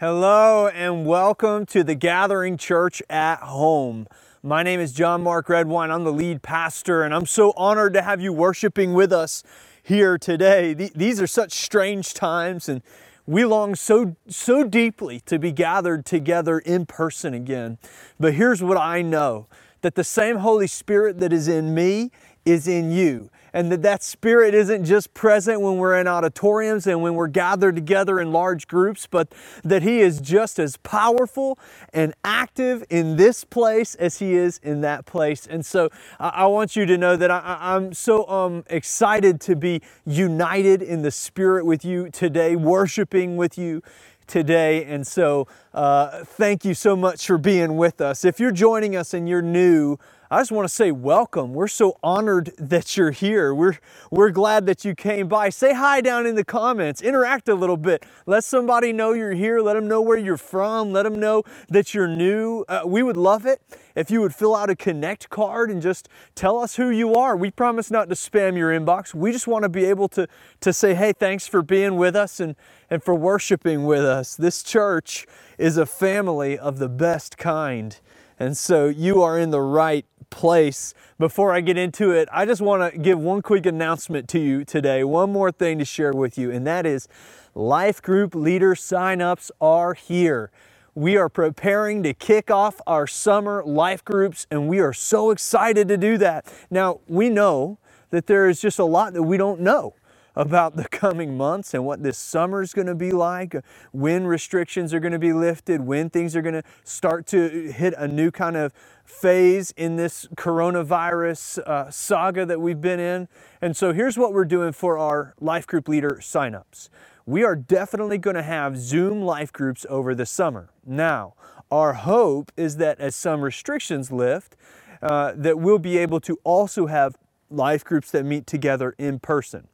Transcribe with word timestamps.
Hello 0.00 0.66
and 0.66 1.04
welcome 1.04 1.66
to 1.66 1.84
the 1.84 1.94
Gathering 1.94 2.56
Church 2.56 3.02
at 3.10 3.40
Home. 3.40 4.06
My 4.42 4.62
name 4.62 4.80
is 4.80 4.94
John 4.94 5.22
Mark 5.22 5.50
Redwine. 5.50 5.90
I'm 5.90 6.04
the 6.04 6.10
lead 6.10 6.40
pastor, 6.40 7.02
and 7.02 7.12
I'm 7.12 7.26
so 7.26 7.52
honored 7.54 7.92
to 7.92 8.00
have 8.00 8.18
you 8.18 8.32
worshiping 8.32 8.94
with 8.94 9.12
us 9.12 9.42
here 9.82 10.16
today. 10.16 10.72
These 10.72 11.20
are 11.20 11.26
such 11.26 11.52
strange 11.52 12.14
times, 12.14 12.66
and 12.66 12.80
we 13.26 13.44
long 13.44 13.74
so 13.74 14.16
so 14.26 14.64
deeply 14.64 15.20
to 15.26 15.38
be 15.38 15.52
gathered 15.52 16.06
together 16.06 16.60
in 16.60 16.86
person 16.86 17.34
again. 17.34 17.76
But 18.18 18.32
here's 18.32 18.62
what 18.62 18.78
I 18.78 19.02
know 19.02 19.48
that 19.82 19.96
the 19.96 20.04
same 20.04 20.38
Holy 20.38 20.66
Spirit 20.66 21.18
that 21.18 21.30
is 21.30 21.46
in 21.46 21.74
me 21.74 22.10
is 22.46 22.66
in 22.66 22.90
you 22.90 23.28
and 23.52 23.70
that 23.72 23.82
that 23.82 24.02
spirit 24.02 24.54
isn't 24.54 24.84
just 24.84 25.12
present 25.14 25.60
when 25.60 25.76
we're 25.76 25.98
in 25.98 26.06
auditoriums 26.06 26.86
and 26.86 27.02
when 27.02 27.14
we're 27.14 27.28
gathered 27.28 27.74
together 27.74 28.20
in 28.20 28.32
large 28.32 28.68
groups, 28.68 29.06
but 29.10 29.32
that 29.64 29.82
he 29.82 30.00
is 30.00 30.20
just 30.20 30.58
as 30.58 30.76
powerful 30.78 31.58
and 31.92 32.14
active 32.24 32.84
in 32.90 33.16
this 33.16 33.44
place 33.44 33.94
as 33.96 34.18
he 34.18 34.34
is 34.34 34.58
in 34.62 34.80
that 34.82 35.06
place. 35.06 35.46
And 35.46 35.64
so 35.64 35.90
I, 36.18 36.28
I 36.28 36.46
want 36.46 36.76
you 36.76 36.86
to 36.86 36.96
know 36.96 37.16
that 37.16 37.30
I, 37.30 37.76
am 37.76 37.92
so 37.92 38.28
um, 38.28 38.64
excited 38.68 39.40
to 39.42 39.56
be 39.56 39.82
united 40.06 40.82
in 40.82 41.02
the 41.02 41.10
spirit 41.10 41.64
with 41.66 41.84
you 41.84 42.10
today, 42.10 42.56
worshiping 42.56 43.36
with 43.36 43.58
you 43.58 43.82
today. 44.26 44.84
And 44.84 45.06
so, 45.06 45.48
uh, 45.74 46.24
thank 46.24 46.64
you 46.64 46.72
so 46.72 46.96
much 46.96 47.26
for 47.26 47.36
being 47.36 47.76
with 47.76 48.00
us. 48.00 48.24
If 48.24 48.40
you're 48.40 48.52
joining 48.52 48.96
us 48.96 49.12
and 49.12 49.28
you're 49.28 49.42
new, 49.42 49.98
I 50.32 50.38
just 50.38 50.52
want 50.52 50.68
to 50.68 50.72
say 50.72 50.92
welcome. 50.92 51.54
We're 51.54 51.66
so 51.66 51.98
honored 52.04 52.52
that 52.58 52.96
you're 52.96 53.10
here. 53.10 53.52
We're, 53.52 53.78
we're 54.12 54.30
glad 54.30 54.64
that 54.66 54.84
you 54.84 54.94
came 54.94 55.26
by. 55.26 55.48
Say 55.48 55.74
hi 55.74 56.00
down 56.00 56.24
in 56.24 56.36
the 56.36 56.44
comments. 56.44 57.02
Interact 57.02 57.48
a 57.48 57.54
little 57.56 57.76
bit. 57.76 58.06
Let 58.26 58.44
somebody 58.44 58.92
know 58.92 59.12
you're 59.12 59.32
here. 59.32 59.60
Let 59.60 59.74
them 59.74 59.88
know 59.88 60.00
where 60.00 60.16
you're 60.16 60.36
from. 60.36 60.92
Let 60.92 61.02
them 61.02 61.18
know 61.18 61.42
that 61.68 61.94
you're 61.94 62.06
new. 62.06 62.64
Uh, 62.68 62.82
we 62.86 63.02
would 63.02 63.16
love 63.16 63.44
it 63.44 63.60
if 63.96 64.08
you 64.08 64.20
would 64.20 64.32
fill 64.32 64.54
out 64.54 64.70
a 64.70 64.76
connect 64.76 65.30
card 65.30 65.68
and 65.68 65.82
just 65.82 66.08
tell 66.36 66.60
us 66.60 66.76
who 66.76 66.90
you 66.90 67.16
are. 67.16 67.36
We 67.36 67.50
promise 67.50 67.90
not 67.90 68.08
to 68.08 68.14
spam 68.14 68.56
your 68.56 68.70
inbox. 68.70 69.12
We 69.12 69.32
just 69.32 69.48
want 69.48 69.64
to 69.64 69.68
be 69.68 69.84
able 69.86 70.08
to, 70.10 70.28
to 70.60 70.72
say, 70.72 70.94
hey, 70.94 71.12
thanks 71.12 71.48
for 71.48 71.60
being 71.60 71.96
with 71.96 72.14
us 72.14 72.38
and, 72.38 72.54
and 72.88 73.02
for 73.02 73.16
worshiping 73.16 73.84
with 73.84 74.04
us. 74.04 74.36
This 74.36 74.62
church 74.62 75.26
is 75.58 75.76
a 75.76 75.86
family 75.86 76.56
of 76.56 76.78
the 76.78 76.88
best 76.88 77.36
kind. 77.36 77.98
And 78.38 78.56
so 78.56 78.86
you 78.88 79.22
are 79.22 79.38
in 79.38 79.50
the 79.50 79.60
right 79.60 80.06
place. 80.30 80.94
Before 81.18 81.52
I 81.52 81.60
get 81.60 81.76
into 81.76 82.12
it, 82.12 82.28
I 82.32 82.46
just 82.46 82.60
want 82.60 82.92
to 82.92 82.98
give 82.98 83.18
one 83.18 83.42
quick 83.42 83.66
announcement 83.66 84.28
to 84.30 84.38
you 84.38 84.64
today. 84.64 85.04
One 85.04 85.32
more 85.32 85.52
thing 85.52 85.78
to 85.78 85.84
share 85.84 86.12
with 86.12 86.38
you, 86.38 86.50
and 86.50 86.66
that 86.66 86.86
is 86.86 87.08
life 87.54 88.00
group 88.00 88.34
leader 88.34 88.74
signups 88.74 89.50
are 89.60 89.94
here. 89.94 90.50
We 90.94 91.16
are 91.16 91.28
preparing 91.28 92.02
to 92.04 92.14
kick 92.14 92.50
off 92.50 92.80
our 92.86 93.06
summer 93.06 93.62
life 93.64 94.04
groups, 94.04 94.46
and 94.50 94.68
we 94.68 94.80
are 94.80 94.92
so 94.92 95.30
excited 95.30 95.88
to 95.88 95.96
do 95.96 96.18
that. 96.18 96.52
Now, 96.70 97.00
we 97.06 97.28
know 97.28 97.78
that 98.10 98.26
there 98.26 98.48
is 98.48 98.60
just 98.60 98.78
a 98.78 98.84
lot 98.84 99.12
that 99.12 99.22
we 99.22 99.36
don't 99.36 99.60
know 99.60 99.94
about 100.40 100.74
the 100.74 100.88
coming 100.88 101.36
months 101.36 101.74
and 101.74 101.84
what 101.84 102.02
this 102.02 102.16
summer 102.16 102.62
is 102.62 102.72
going 102.72 102.86
to 102.86 102.94
be 102.94 103.12
like, 103.12 103.54
when 103.92 104.26
restrictions 104.26 104.94
are 104.94 104.98
going 104.98 105.12
to 105.12 105.18
be 105.18 105.34
lifted, 105.34 105.82
when 105.82 106.08
things 106.08 106.34
are 106.34 106.40
going 106.40 106.54
to 106.54 106.62
start 106.82 107.26
to 107.26 107.70
hit 107.70 107.92
a 107.98 108.08
new 108.08 108.30
kind 108.30 108.56
of 108.56 108.72
phase 109.04 109.70
in 109.72 109.96
this 109.96 110.26
coronavirus 110.36 111.58
uh, 111.66 111.90
saga 111.90 112.46
that 112.46 112.58
we've 112.58 112.80
been 112.80 112.98
in. 112.98 113.28
And 113.60 113.76
so 113.76 113.92
here's 113.92 114.16
what 114.16 114.32
we're 114.32 114.46
doing 114.46 114.72
for 114.72 114.96
our 114.96 115.34
life 115.40 115.66
group 115.66 115.88
leader 115.88 116.18
signups. 116.22 116.88
We 117.26 117.44
are 117.44 117.54
definitely 117.54 118.16
going 118.16 118.36
to 118.36 118.42
have 118.42 118.78
Zoom 118.78 119.20
life 119.20 119.52
groups 119.52 119.84
over 119.90 120.14
the 120.14 120.24
summer. 120.24 120.70
Now, 120.86 121.34
our 121.70 121.92
hope 121.92 122.50
is 122.56 122.78
that 122.78 122.98
as 122.98 123.14
some 123.14 123.42
restrictions 123.42 124.10
lift, 124.10 124.56
uh, 125.02 125.34
that 125.36 125.58
we'll 125.58 125.78
be 125.78 125.98
able 125.98 126.20
to 126.20 126.38
also 126.44 126.86
have 126.86 127.18
life 127.50 127.84
groups 127.84 128.10
that 128.12 128.24
meet 128.24 128.46
together 128.46 128.94
in 128.96 129.18
person. 129.18 129.68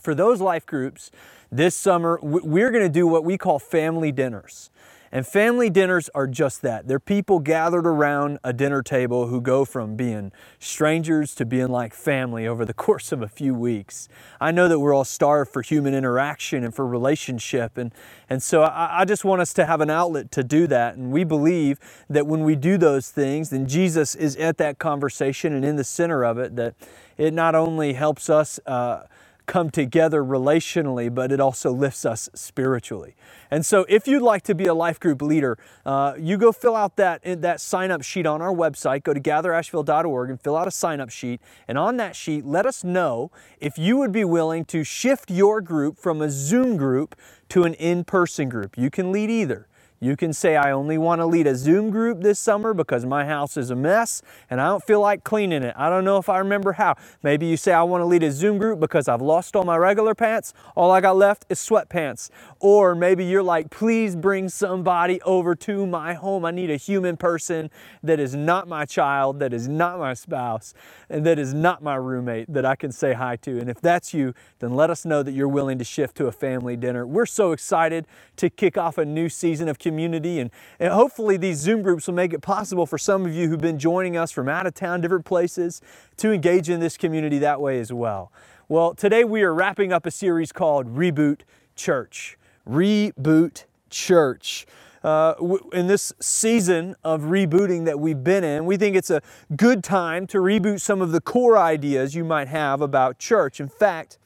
For 0.00 0.14
those 0.14 0.40
life 0.40 0.66
groups, 0.66 1.10
this 1.52 1.76
summer, 1.76 2.18
we're 2.22 2.70
going 2.70 2.84
to 2.84 2.88
do 2.88 3.06
what 3.06 3.24
we 3.24 3.36
call 3.36 3.58
family 3.58 4.12
dinners. 4.12 4.70
And 5.12 5.26
family 5.26 5.70
dinners 5.70 6.08
are 6.14 6.28
just 6.28 6.62
that. 6.62 6.86
They're 6.86 7.00
people 7.00 7.40
gathered 7.40 7.84
around 7.84 8.38
a 8.44 8.52
dinner 8.52 8.80
table 8.80 9.26
who 9.26 9.40
go 9.40 9.64
from 9.64 9.96
being 9.96 10.30
strangers 10.60 11.34
to 11.34 11.44
being 11.44 11.66
like 11.68 11.94
family 11.94 12.46
over 12.46 12.64
the 12.64 12.74
course 12.86 13.10
of 13.10 13.20
a 13.20 13.26
few 13.26 13.52
weeks. 13.52 14.08
I 14.40 14.52
know 14.52 14.68
that 14.68 14.78
we're 14.78 14.94
all 14.94 15.04
starved 15.04 15.50
for 15.52 15.62
human 15.62 15.94
interaction 15.94 16.62
and 16.62 16.72
for 16.72 16.86
relationship. 16.86 17.76
And, 17.76 17.92
and 18.28 18.40
so 18.40 18.62
I, 18.62 19.00
I 19.00 19.04
just 19.04 19.24
want 19.24 19.42
us 19.42 19.52
to 19.54 19.66
have 19.66 19.80
an 19.80 19.90
outlet 19.90 20.30
to 20.32 20.44
do 20.44 20.68
that. 20.68 20.94
And 20.94 21.10
we 21.10 21.24
believe 21.24 21.80
that 22.08 22.28
when 22.28 22.44
we 22.44 22.54
do 22.54 22.78
those 22.78 23.10
things, 23.10 23.50
then 23.50 23.66
Jesus 23.66 24.14
is 24.14 24.36
at 24.36 24.58
that 24.58 24.78
conversation 24.78 25.52
and 25.52 25.64
in 25.64 25.74
the 25.74 25.84
center 25.84 26.24
of 26.24 26.38
it, 26.38 26.54
that 26.54 26.74
it 27.18 27.34
not 27.34 27.56
only 27.56 27.94
helps 27.94 28.30
us. 28.30 28.60
Uh, 28.64 29.02
come 29.50 29.68
together 29.68 30.22
relationally, 30.22 31.12
but 31.12 31.32
it 31.32 31.40
also 31.40 31.72
lifts 31.72 32.04
us 32.06 32.30
spiritually. 32.34 33.16
And 33.50 33.66
so, 33.66 33.84
if 33.88 34.06
you'd 34.06 34.22
like 34.22 34.42
to 34.44 34.54
be 34.54 34.66
a 34.66 34.74
life 34.74 35.00
group 35.00 35.20
leader, 35.20 35.58
uh, 35.84 36.14
you 36.16 36.38
go 36.38 36.52
fill 36.52 36.76
out 36.76 36.94
that, 36.96 37.20
that 37.24 37.60
sign 37.60 37.90
up 37.90 38.02
sheet 38.02 38.26
on 38.26 38.40
our 38.40 38.54
website. 38.54 39.02
Go 39.02 39.12
to 39.12 39.20
gatherasheville.org 39.20 40.30
and 40.30 40.40
fill 40.40 40.56
out 40.56 40.68
a 40.68 40.70
sign 40.70 41.00
up 41.00 41.10
sheet. 41.10 41.40
And 41.66 41.76
on 41.76 41.96
that 41.96 42.14
sheet, 42.14 42.46
let 42.46 42.64
us 42.64 42.84
know 42.84 43.32
if 43.58 43.76
you 43.76 43.96
would 43.96 44.12
be 44.12 44.24
willing 44.24 44.64
to 44.66 44.84
shift 44.84 45.32
your 45.32 45.60
group 45.60 45.98
from 45.98 46.22
a 46.22 46.30
Zoom 46.30 46.76
group 46.76 47.16
to 47.48 47.64
an 47.64 47.74
in 47.74 48.04
person 48.04 48.48
group. 48.48 48.78
You 48.78 48.88
can 48.88 49.10
lead 49.10 49.30
either. 49.30 49.66
You 50.02 50.16
can 50.16 50.32
say, 50.32 50.56
I 50.56 50.70
only 50.70 50.96
want 50.96 51.20
to 51.20 51.26
lead 51.26 51.46
a 51.46 51.54
Zoom 51.54 51.90
group 51.90 52.22
this 52.22 52.38
summer 52.38 52.72
because 52.72 53.04
my 53.04 53.26
house 53.26 53.58
is 53.58 53.68
a 53.68 53.76
mess 53.76 54.22
and 54.48 54.58
I 54.58 54.68
don't 54.68 54.82
feel 54.82 55.00
like 55.02 55.24
cleaning 55.24 55.62
it. 55.62 55.74
I 55.76 55.90
don't 55.90 56.06
know 56.06 56.16
if 56.16 56.30
I 56.30 56.38
remember 56.38 56.72
how. 56.72 56.94
Maybe 57.22 57.44
you 57.44 57.58
say, 57.58 57.74
I 57.74 57.82
want 57.82 58.00
to 58.00 58.06
lead 58.06 58.22
a 58.22 58.32
Zoom 58.32 58.56
group 58.56 58.80
because 58.80 59.08
I've 59.08 59.20
lost 59.20 59.54
all 59.54 59.64
my 59.64 59.76
regular 59.76 60.14
pants. 60.14 60.54
All 60.74 60.90
I 60.90 61.02
got 61.02 61.16
left 61.16 61.44
is 61.50 61.58
sweatpants. 61.58 62.30
Or 62.60 62.94
maybe 62.94 63.26
you're 63.26 63.42
like, 63.42 63.68
please 63.68 64.16
bring 64.16 64.48
somebody 64.48 65.20
over 65.20 65.54
to 65.56 65.86
my 65.86 66.14
home. 66.14 66.46
I 66.46 66.50
need 66.50 66.70
a 66.70 66.78
human 66.78 67.18
person 67.18 67.70
that 68.02 68.18
is 68.18 68.34
not 68.34 68.68
my 68.68 68.86
child, 68.86 69.38
that 69.40 69.52
is 69.52 69.68
not 69.68 69.98
my 69.98 70.14
spouse, 70.14 70.72
and 71.10 71.26
that 71.26 71.38
is 71.38 71.52
not 71.52 71.82
my 71.82 71.96
roommate 71.96 72.50
that 72.50 72.64
I 72.64 72.74
can 72.74 72.90
say 72.90 73.12
hi 73.12 73.36
to. 73.36 73.58
And 73.58 73.68
if 73.68 73.82
that's 73.82 74.14
you, 74.14 74.32
then 74.60 74.74
let 74.74 74.88
us 74.88 75.04
know 75.04 75.22
that 75.22 75.32
you're 75.32 75.46
willing 75.46 75.76
to 75.76 75.84
shift 75.84 76.16
to 76.16 76.26
a 76.26 76.32
family 76.32 76.74
dinner. 76.74 77.06
We're 77.06 77.26
so 77.26 77.52
excited 77.52 78.06
to 78.36 78.48
kick 78.48 78.78
off 78.78 78.96
a 78.96 79.04
new 79.04 79.28
season 79.28 79.68
of 79.68 79.78
community 79.78 79.89
community. 79.90 80.38
And, 80.38 80.50
and 80.78 80.92
hopefully, 80.92 81.36
these 81.36 81.58
Zoom 81.58 81.82
groups 81.82 82.06
will 82.06 82.14
make 82.14 82.32
it 82.32 82.40
possible 82.40 82.86
for 82.86 82.96
some 82.96 83.26
of 83.26 83.34
you 83.34 83.48
who've 83.48 83.60
been 83.60 83.78
joining 83.78 84.16
us 84.16 84.30
from 84.30 84.48
out 84.48 84.66
of 84.66 84.74
town, 84.74 85.00
different 85.00 85.24
places, 85.24 85.82
to 86.18 86.30
engage 86.32 86.70
in 86.70 86.78
this 86.78 86.96
community 86.96 87.38
that 87.38 87.60
way 87.60 87.80
as 87.80 87.92
well. 87.92 88.30
Well, 88.68 88.94
today 88.94 89.24
we 89.24 89.42
are 89.42 89.52
wrapping 89.52 89.92
up 89.92 90.06
a 90.06 90.12
series 90.12 90.52
called 90.52 90.94
Reboot 90.94 91.40
Church. 91.74 92.38
Reboot 92.68 93.64
Church. 93.90 94.64
Uh, 95.02 95.34
in 95.72 95.88
this 95.88 96.12
season 96.20 96.94
of 97.02 97.22
rebooting 97.22 97.84
that 97.86 97.98
we've 97.98 98.22
been 98.22 98.44
in, 98.44 98.66
we 98.66 98.76
think 98.76 98.94
it's 98.94 99.10
a 99.10 99.22
good 99.56 99.82
time 99.82 100.26
to 100.28 100.38
reboot 100.38 100.80
some 100.80 101.02
of 101.02 101.10
the 101.10 101.20
core 101.20 101.58
ideas 101.58 102.14
you 102.14 102.22
might 102.22 102.48
have 102.48 102.80
about 102.80 103.18
church. 103.18 103.60
In 103.60 103.68
fact, 103.68 104.18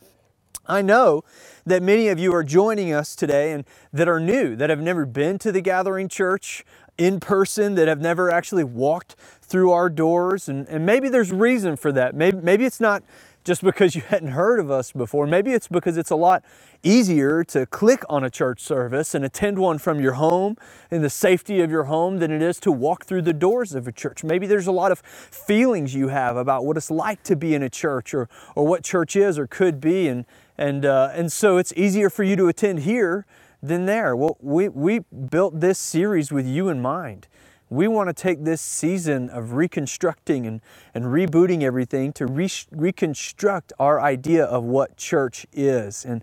I 0.67 0.83
know 0.83 1.25
that 1.67 1.83
many 1.83 2.09
of 2.09 2.19
you 2.19 2.35
are 2.35 2.45
joining 2.45 2.93
us 2.93 3.15
today 3.15 3.53
and 3.53 3.65
that 3.93 4.09
are 4.09 4.21
new, 4.21 4.57
that 4.57 4.71
have 4.71 4.81
never 4.81 5.05
been 5.07 5.39
to 5.41 5.53
the 5.53 5.61
Gathering 5.61 6.09
Church 6.09 6.65
in 6.97 7.21
person, 7.21 7.75
that 7.75 7.89
have 7.89 8.01
never 8.01 8.31
actually 8.31 8.65
walked 8.65 9.17
through 9.43 9.73
our 9.73 9.91
doors. 9.91 10.49
And, 10.49 10.67
and 10.69 10.87
maybe 10.87 11.09
there's 11.09 11.33
reason 11.33 11.77
for 11.77 11.93
that. 11.93 12.15
Maybe, 12.15 12.39
maybe 12.41 12.65
it's 12.65 12.81
not 12.81 13.03
just 13.45 13.63
because 13.63 13.95
you 13.95 14.01
hadn't 14.09 14.31
heard 14.31 14.59
of 14.59 14.71
us 14.71 14.93
before. 14.93 15.27
Maybe 15.27 15.53
it's 15.53 15.69
because 15.69 15.97
it's 15.97 16.11
a 16.11 16.17
lot 16.17 16.45
easier 16.83 17.45
to 17.45 17.67
click 17.67 18.03
on 18.09 18.25
a 18.25 18.31
church 18.31 18.61
service 18.61 19.15
and 19.15 19.25
attend 19.25 19.59
one 19.59 19.79
from 19.79 20.01
your 20.01 20.15
home 20.15 20.57
in 20.91 21.03
the 21.03 21.11
safety 21.11 21.61
of 21.61 21.71
your 21.71 21.85
home 21.85 22.19
than 22.19 22.31
it 22.31 22.43
is 22.43 22.59
to 22.61 22.73
walk 22.73 23.05
through 23.05 23.23
the 23.23 23.33
doors 23.33 23.75
of 23.75 23.87
a 23.87 23.93
church. 23.93 24.25
Maybe 24.25 24.47
there's 24.47 24.67
a 24.67 24.73
lot 24.73 24.93
of 24.93 25.01
feelings 25.01 25.95
you 25.95 26.09
have 26.09 26.37
about 26.37 26.65
what 26.65 26.77
it's 26.77 26.91
like 26.91 27.23
to 27.25 27.37
be 27.37 27.55
in 27.55 27.63
a 27.63 27.71
church 27.71 28.15
or, 28.15 28.29
or 28.55 28.67
what 28.67 28.83
church 28.83 29.17
is 29.17 29.39
or 29.39 29.47
could 29.47 29.81
be. 29.81 30.09
And, 30.09 30.25
and, 30.57 30.85
uh, 30.85 31.11
and 31.13 31.33
so 31.33 31.57
it's 31.57 31.73
easier 31.77 32.11
for 32.11 32.23
you 32.23 32.37
to 32.37 32.49
attend 32.49 32.81
here 32.81 33.27
than 33.63 33.87
there. 33.87 34.15
Well, 34.15 34.37
we, 34.41 34.69
we 34.69 35.01
built 35.01 35.61
this 35.61 35.79
series 35.79 36.31
with 36.31 36.47
you 36.47 36.69
in 36.69 36.81
mind. 36.81 37.29
We 37.71 37.89
want 37.89 38.09
to 38.09 38.13
take 38.13 38.45
this 38.45 38.61
season 38.61 39.31
of 39.31 39.55
reconstructing 39.55 40.47
and, 40.47 40.61
and 40.95 41.07
rebooting 41.07 41.63
everything 41.63 42.13
to 42.15 42.27
re- 42.27 42.51
reconstruct 42.71 43.73
our 43.79 44.01
idea 44.01 44.45
of 44.45 44.65
what 44.65 44.97
church 44.97 45.47
is. 45.53 46.05
And 46.05 46.23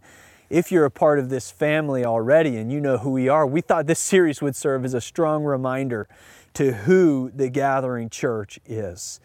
if 0.50 0.72
you're 0.72 0.86
a 0.86 0.92
part 0.92 1.18
of 1.18 1.30
this 1.30 1.50
family 1.50 2.06
already 2.06 2.58
and 2.58 2.72
you 2.72 2.80
know 2.80 3.00
who 3.00 3.10
we 3.10 3.28
are, 3.28 3.48
we 3.48 3.62
thought 3.62 3.88
this 3.88 4.00
series 4.00 4.42
would 4.42 4.56
serve 4.56 4.86
as 4.86 4.94
a 4.94 5.02
strong 5.02 5.44
reminder 5.44 6.08
to 6.54 6.74
who 6.74 7.32
the 7.34 7.50
gathering 7.50 8.10
church 8.10 8.60
is. 8.66 9.20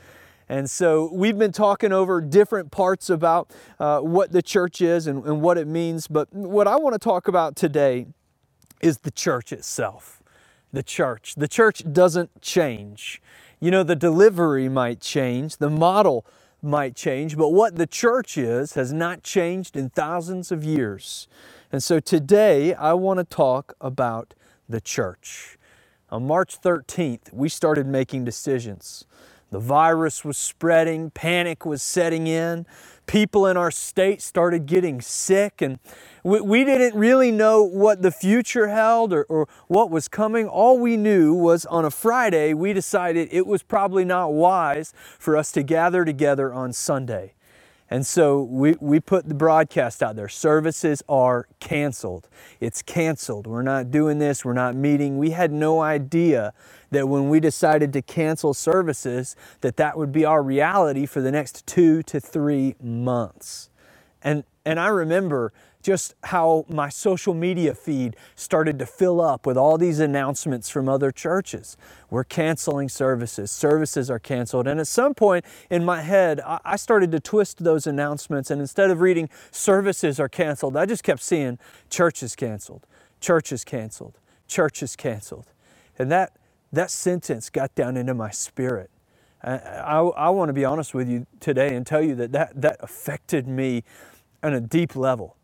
And 0.49 0.71
so 0.71 1.11
we've 1.13 1.39
been 1.39 1.53
talking 1.53 1.93
over 1.93 2.21
different 2.21 2.71
parts 2.71 3.11
about 3.11 3.51
uh, 3.81 4.01
what 4.01 4.33
the 4.33 4.43
church 4.43 4.81
is 4.81 5.07
and, 5.07 5.25
and 5.25 5.41
what 5.41 5.59
it 5.59 5.67
means. 5.67 6.07
But 6.07 6.33
what 6.33 6.69
I 6.69 6.77
want 6.77 6.95
to 6.95 6.99
talk 6.99 7.27
about 7.27 7.57
today 7.57 8.07
is 8.81 8.99
the 8.99 9.11
church 9.11 9.53
itself. 9.53 10.23
The 10.73 10.83
church. 10.83 11.35
The 11.37 11.49
church 11.49 11.83
doesn't 11.93 12.41
change. 12.43 13.21
You 13.59 13.71
know, 13.71 13.83
the 13.83 13.97
delivery 13.97 14.69
might 14.69 15.01
change, 15.01 15.57
the 15.57 15.71
model 15.71 16.27
might 16.63 16.95
change, 16.95 17.37
but 17.37 17.51
what 17.51 17.77
the 17.77 17.87
church 17.87 18.37
is 18.37 18.75
has 18.75 18.93
not 18.93 19.23
changed 19.23 19.77
in 19.77 19.91
thousands 19.91 20.53
of 20.53 20.63
years. 20.63 21.27
And 21.73 21.83
so 21.83 21.99
today 22.01 22.75
I 22.75 22.93
want 22.93 23.19
to 23.19 23.25
talk 23.25 23.75
about 23.81 24.35
the 24.69 24.81
church. 24.81 25.59
On 26.11 26.27
March 26.27 26.61
13th, 26.61 27.33
we 27.33 27.49
started 27.49 27.87
making 27.87 28.25
decisions. 28.25 29.07
The 29.51 29.61
virus 29.61 30.25
was 30.25 30.37
spreading, 30.37 31.11
panic 31.11 31.65
was 31.65 31.81
setting 31.81 32.27
in, 32.27 32.67
people 33.07 33.47
in 33.47 33.57
our 33.57 33.71
state 33.71 34.21
started 34.21 34.67
getting 34.67 35.01
sick, 35.01 35.63
and 35.63 35.79
we, 36.25 36.41
we 36.41 36.65
didn't 36.65 36.99
really 36.99 37.31
know 37.31 37.63
what 37.63 38.03
the 38.03 38.11
future 38.11 38.67
held 38.67 39.13
or, 39.13 39.23
or 39.29 39.47
what 39.69 39.89
was 39.91 40.09
coming. 40.09 40.49
All 40.49 40.79
we 40.79 40.97
knew 40.97 41.33
was 41.33 41.65
on 41.67 41.85
a 41.85 41.91
Friday, 41.91 42.55
we 42.55 42.73
decided 42.73 43.29
it 43.31 43.47
was 43.47 43.63
probably 43.63 44.05
not 44.05 44.33
wise 44.33 44.93
for 45.19 45.37
us 45.37 45.53
to 45.53 45.63
gather 45.63 46.05
together 46.05 46.53
on 46.53 46.73
Sunday. 46.73 47.36
And 47.89 48.05
so 48.05 48.43
we, 48.43 48.75
we 48.81 48.99
put 48.99 49.29
the 49.29 49.35
broadcast 49.35 50.03
out 50.03 50.17
there. 50.17 50.29
Services 50.29 51.03
are 51.09 51.47
canceled. 51.61 52.29
It's 52.61 52.83
canceled. 52.83 53.47
We're 53.47 53.63
not 53.63 53.91
doing 53.91 54.19
this. 54.19 54.45
We're 54.45 54.55
not 54.55 54.75
meeting. 54.75 55.19
We 55.19 55.31
had 55.31 55.53
no 55.53 55.81
idea 55.81 56.53
that 56.91 57.09
when 57.09 57.29
we 57.29 57.39
decided 57.41 57.93
to 57.93 58.03
cancel 58.03 58.55
services, 58.55 59.37
that 59.61 59.77
that 59.77 59.97
would 59.97 60.13
be 60.13 60.25
our 60.25 60.43
reality 60.43 61.07
for 61.07 61.21
the 61.21 61.31
next 61.31 61.67
two 61.67 62.03
to 62.05 62.19
three 62.21 62.75
months. 62.83 63.71
And, 64.23 64.45
and 64.65 64.81
I 64.81 64.89
remember 64.89 65.53
just 65.87 66.17
how 66.25 66.67
my 66.69 66.89
social 66.89 67.33
media 67.33 67.73
feed 67.73 68.17
started 68.35 68.77
to 68.77 68.85
fill 68.85 69.21
up 69.21 69.47
with 69.47 69.57
all 69.57 69.79
these 69.79 70.01
announcements 70.01 70.69
from 70.69 70.89
other 70.89 71.13
churches. 71.13 71.77
We're 72.11 72.25
canceling 72.25 72.89
services, 72.89 73.53
services 73.53 74.11
are 74.11 74.19
canceled. 74.19 74.67
And 74.67 74.81
at 74.81 74.89
some 74.89 75.15
point 75.15 75.45
in 75.71 75.85
my 75.85 76.01
head, 76.01 76.41
I 76.45 76.75
started 76.75 77.13
to 77.13 77.21
twist 77.21 77.63
those 77.63 77.87
announcements. 77.87 78.51
And 78.51 78.61
instead 78.61 78.91
of 78.91 79.01
reading 79.01 79.29
services 79.53 80.19
are 80.19 80.29
canceled, 80.29 80.77
I 80.77 80.87
just 80.87 81.05
kept 81.05 81.23
seeing 81.23 81.57
churches 81.89 82.35
canceled, 82.35 82.85
churches 83.21 83.63
canceled, 83.63 84.19
churches 84.49 84.97
canceled. 84.97 85.53
And 86.01 86.11
that, 86.11 86.33
that 86.73 86.91
sentence 86.91 87.49
got 87.49 87.77
down 87.77 87.97
into 87.97 88.13
my 88.13 88.31
spirit. 88.31 88.91
I, 89.45 90.01
I, 90.01 90.31
want 90.31 90.49
to 90.49 90.53
be 90.53 90.65
honest 90.65 90.95
with 90.95 91.09
you 91.09 91.29
today 91.39 91.77
and 91.77 91.87
tell 91.87 92.03
you 92.03 92.17
that, 92.17 92.33
that 92.33 92.61
that 92.61 92.79
affected 92.81 93.47
me 93.47 93.85
on 94.43 94.53
a 94.53 94.61
deep 94.61 94.97
level 94.97 95.37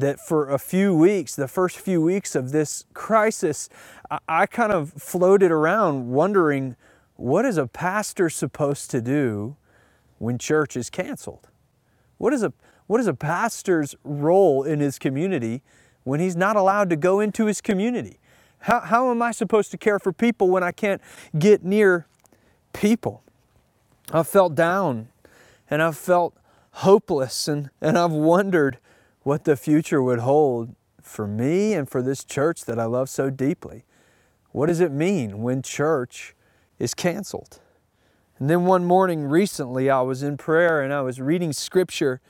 that 0.00 0.20
for 0.20 0.50
a 0.50 0.58
few 0.58 0.94
weeks, 0.94 1.34
the 1.34 1.48
first 1.48 1.78
few 1.78 2.00
weeks 2.02 2.34
of 2.34 2.52
this 2.52 2.84
crisis, 2.94 3.68
I, 4.10 4.18
I 4.28 4.46
kind 4.46 4.72
of 4.72 4.92
floated 4.92 5.50
around 5.50 6.10
wondering 6.10 6.76
what 7.16 7.44
is 7.44 7.56
a 7.56 7.66
pastor 7.66 8.30
supposed 8.30 8.90
to 8.90 9.00
do 9.00 9.56
when 10.18 10.38
church 10.38 10.76
is 10.76 10.90
canceled? 10.90 11.48
What 12.18 12.32
is 12.32 12.42
a 12.42 12.52
what 12.86 13.00
is 13.00 13.06
a 13.06 13.14
pastor's 13.14 13.94
role 14.02 14.64
in 14.64 14.80
his 14.80 14.98
community 14.98 15.62
when 16.02 16.18
he's 16.18 16.34
not 16.34 16.56
allowed 16.56 16.90
to 16.90 16.96
go 16.96 17.20
into 17.20 17.46
his 17.46 17.60
community? 17.60 18.18
How, 18.60 18.80
how 18.80 19.10
am 19.12 19.22
I 19.22 19.30
supposed 19.30 19.70
to 19.70 19.78
care 19.78 20.00
for 20.00 20.12
people 20.12 20.48
when 20.48 20.64
I 20.64 20.72
can't 20.72 21.00
get 21.38 21.64
near 21.64 22.06
people? 22.72 23.22
I've 24.12 24.26
felt 24.26 24.56
down 24.56 25.08
and 25.70 25.80
I've 25.80 25.96
felt 25.96 26.34
hopeless 26.72 27.46
and, 27.46 27.70
and 27.80 27.96
I've 27.96 28.10
wondered 28.10 28.78
what 29.22 29.44
the 29.44 29.56
future 29.56 30.02
would 30.02 30.20
hold 30.20 30.74
for 31.02 31.26
me 31.26 31.74
and 31.74 31.88
for 31.88 32.02
this 32.02 32.24
church 32.24 32.64
that 32.64 32.78
I 32.78 32.84
love 32.84 33.08
so 33.08 33.30
deeply. 33.30 33.84
What 34.52 34.66
does 34.66 34.80
it 34.80 34.92
mean 34.92 35.42
when 35.42 35.62
church 35.62 36.34
is 36.78 36.94
canceled? 36.94 37.60
And 38.38 38.48
then 38.48 38.64
one 38.64 38.84
morning 38.84 39.24
recently, 39.24 39.90
I 39.90 40.00
was 40.00 40.22
in 40.22 40.36
prayer 40.36 40.80
and 40.80 40.92
I 40.92 41.02
was 41.02 41.20
reading 41.20 41.52
scripture 41.52 42.20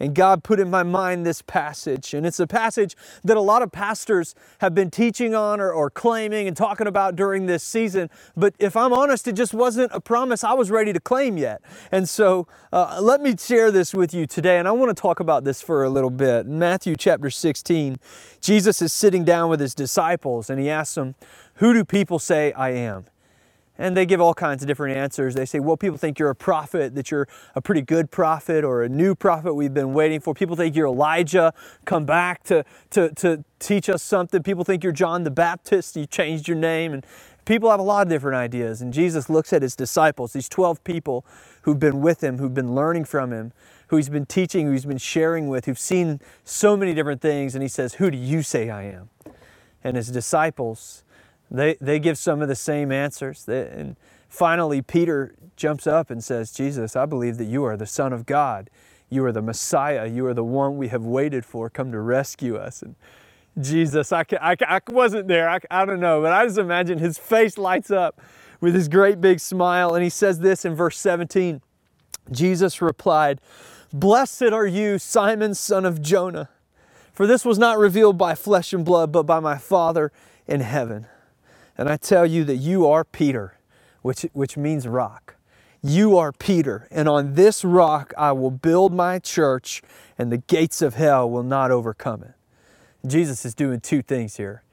and 0.00 0.14
God 0.14 0.44
put 0.44 0.60
in 0.60 0.70
my 0.70 0.82
mind 0.82 1.26
this 1.26 1.42
passage. 1.42 2.14
And 2.14 2.26
it's 2.26 2.40
a 2.40 2.46
passage 2.46 2.96
that 3.24 3.36
a 3.36 3.40
lot 3.40 3.62
of 3.62 3.72
pastors 3.72 4.34
have 4.58 4.74
been 4.74 4.90
teaching 4.90 5.34
on 5.34 5.60
or, 5.60 5.72
or, 5.72 5.90
claiming 5.90 6.46
and 6.46 6.56
talking 6.56 6.86
about 6.86 7.16
during 7.16 7.46
this 7.46 7.64
season. 7.64 8.08
But 8.36 8.54
if 8.58 8.76
I'm 8.76 8.92
honest, 8.92 9.26
it 9.26 9.32
just 9.32 9.52
wasn't 9.52 9.90
a 9.92 10.00
promise 10.00 10.44
I 10.44 10.52
was 10.52 10.70
ready 10.70 10.92
to 10.92 11.00
claim 11.00 11.36
yet. 11.36 11.60
And 11.90 12.08
so 12.08 12.46
uh, 12.72 13.00
let 13.00 13.20
me 13.20 13.36
share 13.36 13.70
this 13.70 13.94
with 13.94 14.14
you 14.14 14.26
today. 14.26 14.58
And 14.58 14.68
I 14.68 14.72
want 14.72 14.94
to 14.94 15.00
talk 15.00 15.18
about 15.18 15.44
this 15.44 15.60
for 15.60 15.82
a 15.82 15.90
little 15.90 16.10
bit. 16.10 16.46
In 16.46 16.58
Matthew 16.58 16.94
chapter 16.94 17.30
16, 17.30 17.98
Jesus 18.40 18.80
is 18.80 18.92
sitting 18.92 19.24
down 19.24 19.50
with 19.50 19.60
his 19.60 19.74
disciples 19.74 20.50
and 20.50 20.60
he 20.60 20.70
asks 20.70 20.94
them, 20.94 21.14
Who 21.54 21.72
do 21.72 21.84
people 21.84 22.18
say 22.18 22.52
I 22.52 22.70
am? 22.70 23.06
And 23.80 23.96
they 23.96 24.04
give 24.06 24.20
all 24.20 24.34
kinds 24.34 24.62
of 24.62 24.66
different 24.66 24.96
answers. 24.96 25.34
They 25.34 25.46
say, 25.46 25.60
well, 25.60 25.76
people 25.76 25.96
think 25.96 26.18
you're 26.18 26.30
a 26.30 26.34
prophet, 26.34 26.96
that 26.96 27.12
you're 27.12 27.28
a 27.54 27.62
pretty 27.62 27.80
good 27.80 28.10
prophet 28.10 28.64
or 28.64 28.82
a 28.82 28.88
new 28.88 29.14
prophet 29.14 29.54
we've 29.54 29.72
been 29.72 29.94
waiting 29.94 30.18
for. 30.18 30.34
People 30.34 30.56
think 30.56 30.74
you're 30.74 30.88
Elijah, 30.88 31.54
come 31.84 32.04
back 32.04 32.42
to, 32.44 32.64
to, 32.90 33.14
to 33.14 33.44
teach 33.60 33.88
us 33.88 34.02
something. 34.02 34.42
People 34.42 34.64
think 34.64 34.82
you're 34.82 34.92
John 34.92 35.22
the 35.22 35.30
Baptist, 35.30 35.96
you 35.96 36.06
changed 36.06 36.48
your 36.48 36.56
name. 36.56 36.92
And 36.92 37.06
people 37.44 37.70
have 37.70 37.78
a 37.78 37.84
lot 37.84 38.06
of 38.06 38.10
different 38.10 38.36
ideas. 38.36 38.82
And 38.82 38.92
Jesus 38.92 39.30
looks 39.30 39.52
at 39.52 39.62
his 39.62 39.76
disciples, 39.76 40.32
these 40.32 40.48
12 40.48 40.82
people 40.82 41.24
who've 41.62 41.78
been 41.78 42.00
with 42.00 42.22
him, 42.22 42.38
who've 42.38 42.54
been 42.54 42.74
learning 42.74 43.04
from 43.04 43.32
him, 43.32 43.52
who 43.88 43.96
he's 43.96 44.08
been 44.08 44.26
teaching, 44.26 44.66
who 44.66 44.72
he's 44.72 44.84
been 44.84 44.98
sharing 44.98 45.48
with, 45.48 45.66
who've 45.66 45.78
seen 45.78 46.20
so 46.44 46.76
many 46.76 46.94
different 46.94 47.20
things. 47.20 47.54
And 47.54 47.62
he 47.62 47.68
says, 47.68 47.94
Who 47.94 48.10
do 48.10 48.18
you 48.18 48.42
say 48.42 48.70
I 48.70 48.82
am? 48.84 49.08
And 49.82 49.96
his 49.96 50.08
disciples, 50.10 51.04
they, 51.50 51.76
they 51.80 51.98
give 51.98 52.18
some 52.18 52.42
of 52.42 52.48
the 52.48 52.54
same 52.54 52.92
answers. 52.92 53.44
They, 53.44 53.68
and 53.68 53.96
finally, 54.28 54.82
Peter 54.82 55.34
jumps 55.56 55.86
up 55.86 56.10
and 56.10 56.22
says, 56.22 56.52
Jesus, 56.52 56.96
I 56.96 57.06
believe 57.06 57.38
that 57.38 57.46
you 57.46 57.64
are 57.64 57.76
the 57.76 57.86
Son 57.86 58.12
of 58.12 58.26
God. 58.26 58.70
You 59.10 59.24
are 59.24 59.32
the 59.32 59.42
Messiah. 59.42 60.06
You 60.06 60.26
are 60.26 60.34
the 60.34 60.44
one 60.44 60.76
we 60.76 60.88
have 60.88 61.04
waited 61.04 61.44
for. 61.44 61.70
Come 61.70 61.92
to 61.92 62.00
rescue 62.00 62.56
us. 62.56 62.82
And 62.82 62.94
Jesus, 63.60 64.12
I, 64.12 64.24
I, 64.40 64.56
I 64.60 64.80
wasn't 64.88 65.28
there. 65.28 65.48
I, 65.48 65.58
I 65.70 65.84
don't 65.84 66.00
know, 66.00 66.20
but 66.20 66.32
I 66.32 66.44
just 66.44 66.58
imagine 66.58 66.98
his 66.98 67.18
face 67.18 67.56
lights 67.56 67.90
up 67.90 68.20
with 68.60 68.74
his 68.74 68.88
great 68.88 69.20
big 69.20 69.40
smile. 69.40 69.94
And 69.94 70.04
he 70.04 70.10
says 70.10 70.40
this 70.40 70.64
in 70.64 70.74
verse 70.74 70.98
17 70.98 71.62
Jesus 72.30 72.82
replied, 72.82 73.40
Blessed 73.90 74.52
are 74.52 74.66
you, 74.66 74.98
Simon, 74.98 75.54
son 75.54 75.86
of 75.86 76.02
Jonah, 76.02 76.50
for 77.14 77.26
this 77.26 77.42
was 77.42 77.58
not 77.58 77.78
revealed 77.78 78.18
by 78.18 78.34
flesh 78.34 78.74
and 78.74 78.84
blood, 78.84 79.10
but 79.10 79.22
by 79.22 79.40
my 79.40 79.56
Father 79.56 80.12
in 80.46 80.60
heaven. 80.60 81.06
And 81.78 81.88
I 81.88 81.96
tell 81.96 82.26
you 82.26 82.44
that 82.44 82.56
you 82.56 82.86
are 82.86 83.04
Peter, 83.04 83.58
which, 84.02 84.22
which 84.32 84.56
means 84.56 84.88
rock. 84.88 85.36
You 85.80 86.18
are 86.18 86.32
Peter, 86.32 86.88
and 86.90 87.08
on 87.08 87.34
this 87.34 87.64
rock 87.64 88.12
I 88.18 88.32
will 88.32 88.50
build 88.50 88.92
my 88.92 89.20
church, 89.20 89.80
and 90.18 90.32
the 90.32 90.38
gates 90.38 90.82
of 90.82 90.94
hell 90.94 91.30
will 91.30 91.44
not 91.44 91.70
overcome 91.70 92.24
it. 92.24 92.32
Jesus 93.06 93.44
is 93.44 93.54
doing 93.54 93.80
two 93.80 94.02
things 94.02 94.36
here. 94.36 94.64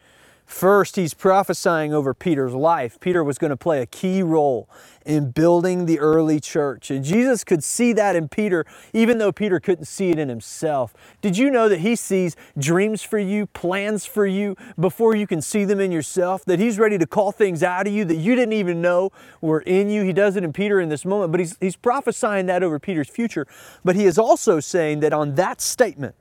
First, 0.45 0.95
he's 0.95 1.15
prophesying 1.15 1.91
over 1.91 2.13
Peter's 2.13 2.53
life. 2.53 2.99
Peter 2.99 3.23
was 3.23 3.39
going 3.39 3.49
to 3.49 3.57
play 3.57 3.81
a 3.81 3.87
key 3.87 4.21
role 4.21 4.69
in 5.03 5.31
building 5.31 5.87
the 5.87 5.99
early 5.99 6.39
church. 6.39 6.91
And 6.91 7.03
Jesus 7.03 7.43
could 7.43 7.63
see 7.63 7.93
that 7.93 8.15
in 8.15 8.29
Peter, 8.29 8.63
even 8.93 9.17
though 9.17 9.31
Peter 9.31 9.59
couldn't 9.59 9.85
see 9.85 10.11
it 10.11 10.19
in 10.19 10.29
himself. 10.29 10.93
Did 11.19 11.35
you 11.35 11.49
know 11.49 11.67
that 11.67 11.79
he 11.79 11.95
sees 11.95 12.35
dreams 12.57 13.01
for 13.01 13.17
you, 13.17 13.47
plans 13.47 14.05
for 14.05 14.27
you, 14.27 14.55
before 14.79 15.15
you 15.15 15.25
can 15.25 15.41
see 15.41 15.65
them 15.65 15.79
in 15.79 15.91
yourself? 15.91 16.45
That 16.45 16.59
he's 16.59 16.77
ready 16.77 16.99
to 16.99 17.07
call 17.07 17.31
things 17.31 17.63
out 17.63 17.87
of 17.87 17.93
you 17.93 18.05
that 18.05 18.17
you 18.17 18.35
didn't 18.35 18.53
even 18.53 18.81
know 18.81 19.11
were 19.41 19.61
in 19.61 19.89
you? 19.89 20.03
He 20.03 20.13
does 20.13 20.35
it 20.35 20.43
in 20.43 20.53
Peter 20.53 20.79
in 20.79 20.89
this 20.89 21.05
moment, 21.05 21.31
but 21.31 21.39
he's, 21.39 21.57
he's 21.59 21.75
prophesying 21.75 22.45
that 22.45 22.61
over 22.61 22.77
Peter's 22.79 23.09
future. 23.09 23.47
But 23.83 23.95
he 23.95 24.05
is 24.05 24.19
also 24.19 24.59
saying 24.59 24.99
that 24.99 25.11
on 25.11 25.35
that 25.35 25.59
statement, 25.59 26.15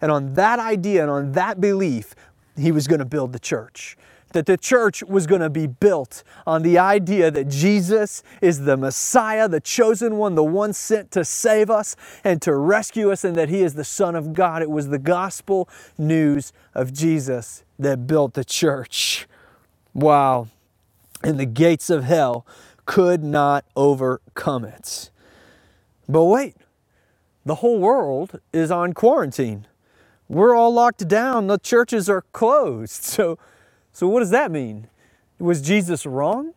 and 0.00 0.10
on 0.10 0.34
that 0.34 0.58
idea 0.58 1.02
and 1.02 1.10
on 1.10 1.32
that 1.32 1.60
belief, 1.60 2.14
he 2.60 2.72
was 2.72 2.86
going 2.86 2.98
to 2.98 3.04
build 3.04 3.32
the 3.32 3.38
church. 3.38 3.96
That 4.32 4.46
the 4.46 4.56
church 4.56 5.02
was 5.02 5.26
going 5.26 5.40
to 5.40 5.50
be 5.50 5.66
built 5.66 6.22
on 6.46 6.62
the 6.62 6.78
idea 6.78 7.32
that 7.32 7.48
Jesus 7.48 8.22
is 8.40 8.60
the 8.60 8.76
Messiah, 8.76 9.48
the 9.48 9.60
chosen 9.60 10.18
one, 10.18 10.36
the 10.36 10.44
one 10.44 10.72
sent 10.72 11.10
to 11.12 11.24
save 11.24 11.68
us 11.68 11.96
and 12.22 12.40
to 12.42 12.54
rescue 12.54 13.10
us, 13.10 13.24
and 13.24 13.34
that 13.34 13.48
He 13.48 13.62
is 13.62 13.74
the 13.74 13.82
Son 13.82 14.14
of 14.14 14.32
God. 14.32 14.62
It 14.62 14.70
was 14.70 14.88
the 14.88 15.00
gospel 15.00 15.68
news 15.98 16.52
of 16.74 16.92
Jesus 16.92 17.64
that 17.78 18.06
built 18.06 18.34
the 18.34 18.44
church. 18.44 19.26
Wow. 19.94 20.46
And 21.24 21.40
the 21.40 21.46
gates 21.46 21.90
of 21.90 22.04
hell 22.04 22.46
could 22.86 23.24
not 23.24 23.64
overcome 23.74 24.64
it. 24.64 25.10
But 26.08 26.24
wait, 26.24 26.56
the 27.44 27.56
whole 27.56 27.78
world 27.78 28.40
is 28.52 28.70
on 28.70 28.92
quarantine 28.92 29.66
we're 30.30 30.54
all 30.54 30.72
locked 30.72 31.08
down. 31.08 31.48
The 31.48 31.58
churches 31.58 32.08
are 32.08 32.22
closed. 32.32 33.02
So, 33.10 33.38
so 33.92 34.06
what 34.06 34.20
does 34.20 34.30
that 34.30 34.52
mean? 34.52 34.86
Was 35.40 35.60
Jesus 35.60 36.06
wrong? 36.06 36.54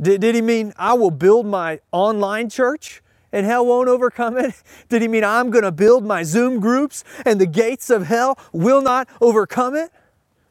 Did, 0.00 0.20
did 0.20 0.36
he 0.36 0.40
mean 0.40 0.72
I 0.76 0.94
will 0.94 1.10
build 1.10 1.46
my 1.46 1.80
online 1.90 2.48
church 2.48 3.02
and 3.32 3.44
hell 3.44 3.66
won't 3.66 3.88
overcome 3.88 4.38
it? 4.38 4.62
Did 4.88 5.02
he 5.02 5.08
mean 5.08 5.24
I'm 5.24 5.50
going 5.50 5.64
to 5.64 5.72
build 5.72 6.04
my 6.04 6.22
Zoom 6.22 6.60
groups 6.60 7.02
and 7.24 7.40
the 7.40 7.46
gates 7.46 7.90
of 7.90 8.06
hell 8.06 8.38
will 8.52 8.80
not 8.80 9.08
overcome 9.20 9.74
it? 9.74 9.90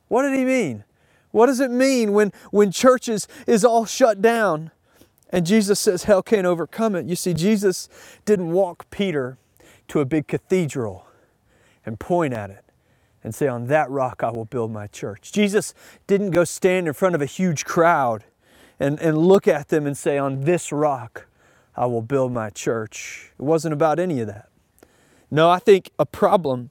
What 0.09 0.23
did 0.23 0.37
he 0.37 0.43
mean? 0.43 0.83
What 1.31 1.45
does 1.45 1.61
it 1.61 1.71
mean 1.71 2.11
when, 2.11 2.33
when 2.51 2.71
churches 2.71 3.27
is 3.47 3.63
all 3.63 3.85
shut 3.85 4.21
down? 4.21 4.71
And 5.29 5.45
Jesus 5.45 5.79
says 5.79 6.03
hell 6.03 6.21
can't 6.21 6.45
overcome 6.45 6.95
it. 6.95 7.05
You 7.05 7.15
see, 7.15 7.33
Jesus 7.33 7.87
didn't 8.25 8.51
walk 8.51 8.89
Peter 8.89 9.37
to 9.87 10.01
a 10.01 10.05
big 10.05 10.27
cathedral 10.27 11.04
and 11.85 11.99
point 11.99 12.33
at 12.33 12.49
it 12.49 12.63
and 13.23 13.33
say, 13.33 13.47
On 13.47 13.67
that 13.67 13.89
rock 13.89 14.23
I 14.23 14.31
will 14.31 14.45
build 14.45 14.71
my 14.71 14.87
church. 14.87 15.31
Jesus 15.31 15.73
didn't 16.07 16.31
go 16.31 16.43
stand 16.43 16.87
in 16.87 16.93
front 16.93 17.15
of 17.15 17.21
a 17.21 17.25
huge 17.25 17.65
crowd 17.65 18.23
and, 18.79 18.99
and 18.99 19.17
look 19.17 19.47
at 19.47 19.69
them 19.69 19.85
and 19.85 19.97
say, 19.97 20.17
On 20.17 20.41
this 20.41 20.71
rock 20.71 21.27
I 21.75 21.85
will 21.85 22.01
build 22.01 22.31
my 22.31 22.49
church. 22.49 23.31
It 23.37 23.43
wasn't 23.43 23.73
about 23.73 23.99
any 23.99 24.19
of 24.21 24.27
that. 24.27 24.49
No, 25.29 25.49
I 25.49 25.59
think 25.59 25.91
a 25.99 26.05
problem 26.05 26.69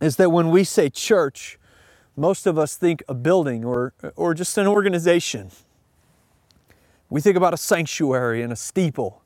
is 0.00 0.16
that 0.16 0.30
when 0.30 0.50
we 0.50 0.64
say 0.64 0.88
church, 0.88 1.58
most 2.16 2.46
of 2.46 2.58
us 2.58 2.76
think 2.76 3.02
a 3.08 3.14
building 3.14 3.64
or, 3.64 3.92
or 4.14 4.34
just 4.34 4.56
an 4.56 4.66
organization. 4.66 5.50
We 7.10 7.20
think 7.20 7.36
about 7.36 7.54
a 7.54 7.58
sanctuary 7.58 8.42
and 8.42 8.52
a 8.52 8.56
steeple. 8.56 9.22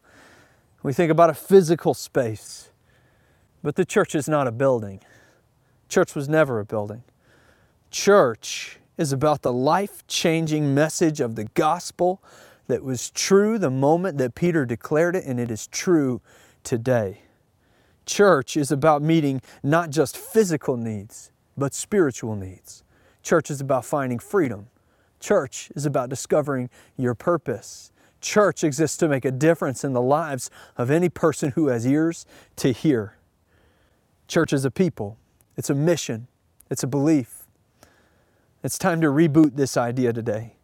We 0.83 0.93
think 0.93 1.11
about 1.11 1.31
a 1.31 1.35
physical 1.35 1.95
space. 1.95 2.70
But 3.63 3.77
the 3.77 3.85
church 3.85 4.15
is 4.15 4.29
not 4.29 4.47
a 4.47 4.53
building. 4.53 5.01
Church 5.89 6.15
was 6.15 6.29
never 6.29 6.61
a 6.61 6.65
building. 6.65 7.03
Church 7.91 8.79
is 8.97 9.13
about 9.13 9.43
the 9.43 9.53
life 9.53 10.07
changing 10.07 10.75
message 10.75 11.21
of 11.21 11.35
the 11.35 11.45
gospel 11.45 12.23
that 12.69 12.85
was 12.85 13.11
true 13.11 13.59
the 13.59 13.71
moment 13.71 14.19
that 14.19 14.35
Peter 14.35 14.65
declared 14.65 15.17
it, 15.17 15.25
and 15.25 15.41
it 15.41 15.51
is 15.51 15.67
true 15.67 16.21
today. 16.63 17.23
Church 18.07 18.57
is 18.57 18.71
about 18.71 19.03
meeting 19.03 19.43
not 19.63 19.91
just 19.91 20.17
physical 20.17 20.77
needs, 20.77 21.31
but 21.57 21.75
spiritual 21.75 22.37
needs. 22.37 22.83
Church 23.23 23.51
is 23.51 23.61
about 23.61 23.85
finding 23.85 24.19
freedom. 24.19 24.69
Church 25.19 25.71
is 25.75 25.85
about 25.85 26.09
discovering 26.09 26.71
your 26.97 27.15
purpose. 27.15 27.93
Church 28.21 28.65
exists 28.65 28.97
to 28.99 29.09
make 29.09 29.25
a 29.25 29.31
difference 29.31 29.85
in 29.85 29.93
the 29.93 30.01
lives 30.01 30.51
of 30.77 30.91
any 30.91 31.09
person 31.09 31.51
who 31.53 31.69
has 31.69 31.87
ears 31.87 32.25
to 32.57 32.73
hear. 32.73 33.17
Church 34.31 34.53
is 34.53 34.65
a 34.65 34.71
people. 34.71 35.19
It's 35.57 35.71
a 35.71 35.75
mission, 35.75 36.29
it's 36.71 36.85
a 36.85 36.87
belief. 36.87 37.49
It's 38.63 38.79
time 38.79 39.01
to 39.01 39.09
reboot 39.09 39.57
this 39.57 39.77
idea 39.77 40.13
today. 40.13 40.55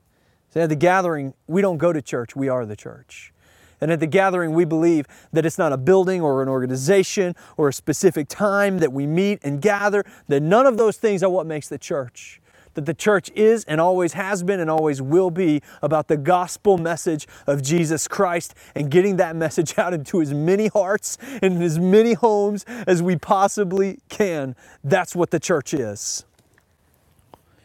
So 0.55 0.61
at 0.61 0.69
the 0.69 0.77
gathering, 0.77 1.35
we 1.49 1.63
don't 1.63 1.77
go 1.77 1.93
to 1.93 2.01
church, 2.01 2.37
we 2.37 2.49
are 2.49 2.65
the 2.65 2.77
church. 2.77 3.33
And 3.81 3.91
at 3.91 3.99
the 3.99 4.07
gathering, 4.07 4.53
we 4.53 4.65
believe 4.65 5.07
that 5.33 5.45
it's 5.45 5.59
not 5.59 5.73
a 5.73 5.77
building 5.77 6.23
or 6.23 6.45
an 6.45 6.49
organization 6.49 7.35
or 7.57 7.69
a 7.69 7.73
specific 7.73 8.29
time 8.29 8.79
that 8.79 8.93
we 8.93 9.05
meet 9.05 9.41
and 9.43 9.61
gather, 9.61 10.05
that 10.29 10.45
none 10.45 10.67
of 10.67 10.77
those 10.77 10.97
things 10.97 11.25
are 11.25 11.29
what 11.29 11.45
makes 11.45 11.69
the 11.69 11.77
church 11.77 12.41
that 12.77 12.87
the 12.87 12.95
church 12.95 13.31
is 13.35 13.65
and 13.65 13.81
always 13.81 14.13
has 14.13 14.43
been 14.43 14.61
and 14.61 14.71
always 14.71 15.03
will 15.03 15.31
be 15.31 15.63
about 15.83 16.07
the 16.07 16.17
gospel 16.17 16.79
message 16.79 17.27
of 17.47 17.63
Jesus 17.63 18.07
Christ 18.07 18.55
and 18.75 18.91
getting 18.91 19.17
that 19.17 19.35
message 19.35 19.77
out 19.79 19.93
into 19.93 20.23
as 20.23 20.33
many 20.33 20.69
hearts 20.69 21.19
and 21.43 21.63
as 21.63 21.79
many 21.79 22.13
homes 22.13 22.65
as 22.87 23.03
we 23.03 23.17
possibly 23.17 23.99
can. 24.09 24.55
That's 24.85 25.17
what 25.17 25.31
the 25.31 25.41
church 25.41 25.75
is. 25.75 26.25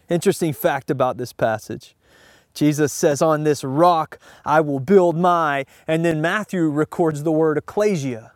Interesting 0.10 0.52
fact 0.52 0.90
about 0.90 1.18
this 1.18 1.32
passage. 1.32 1.96
Jesus 2.54 2.92
says, 2.92 3.22
On 3.22 3.44
this 3.44 3.64
rock 3.64 4.18
I 4.44 4.60
will 4.62 4.80
build 4.80 5.16
my, 5.16 5.66
and 5.88 6.04
then 6.04 6.22
Matthew 6.22 6.70
records 6.70 7.24
the 7.24 7.32
word 7.32 7.58
ecclesia 7.58 8.32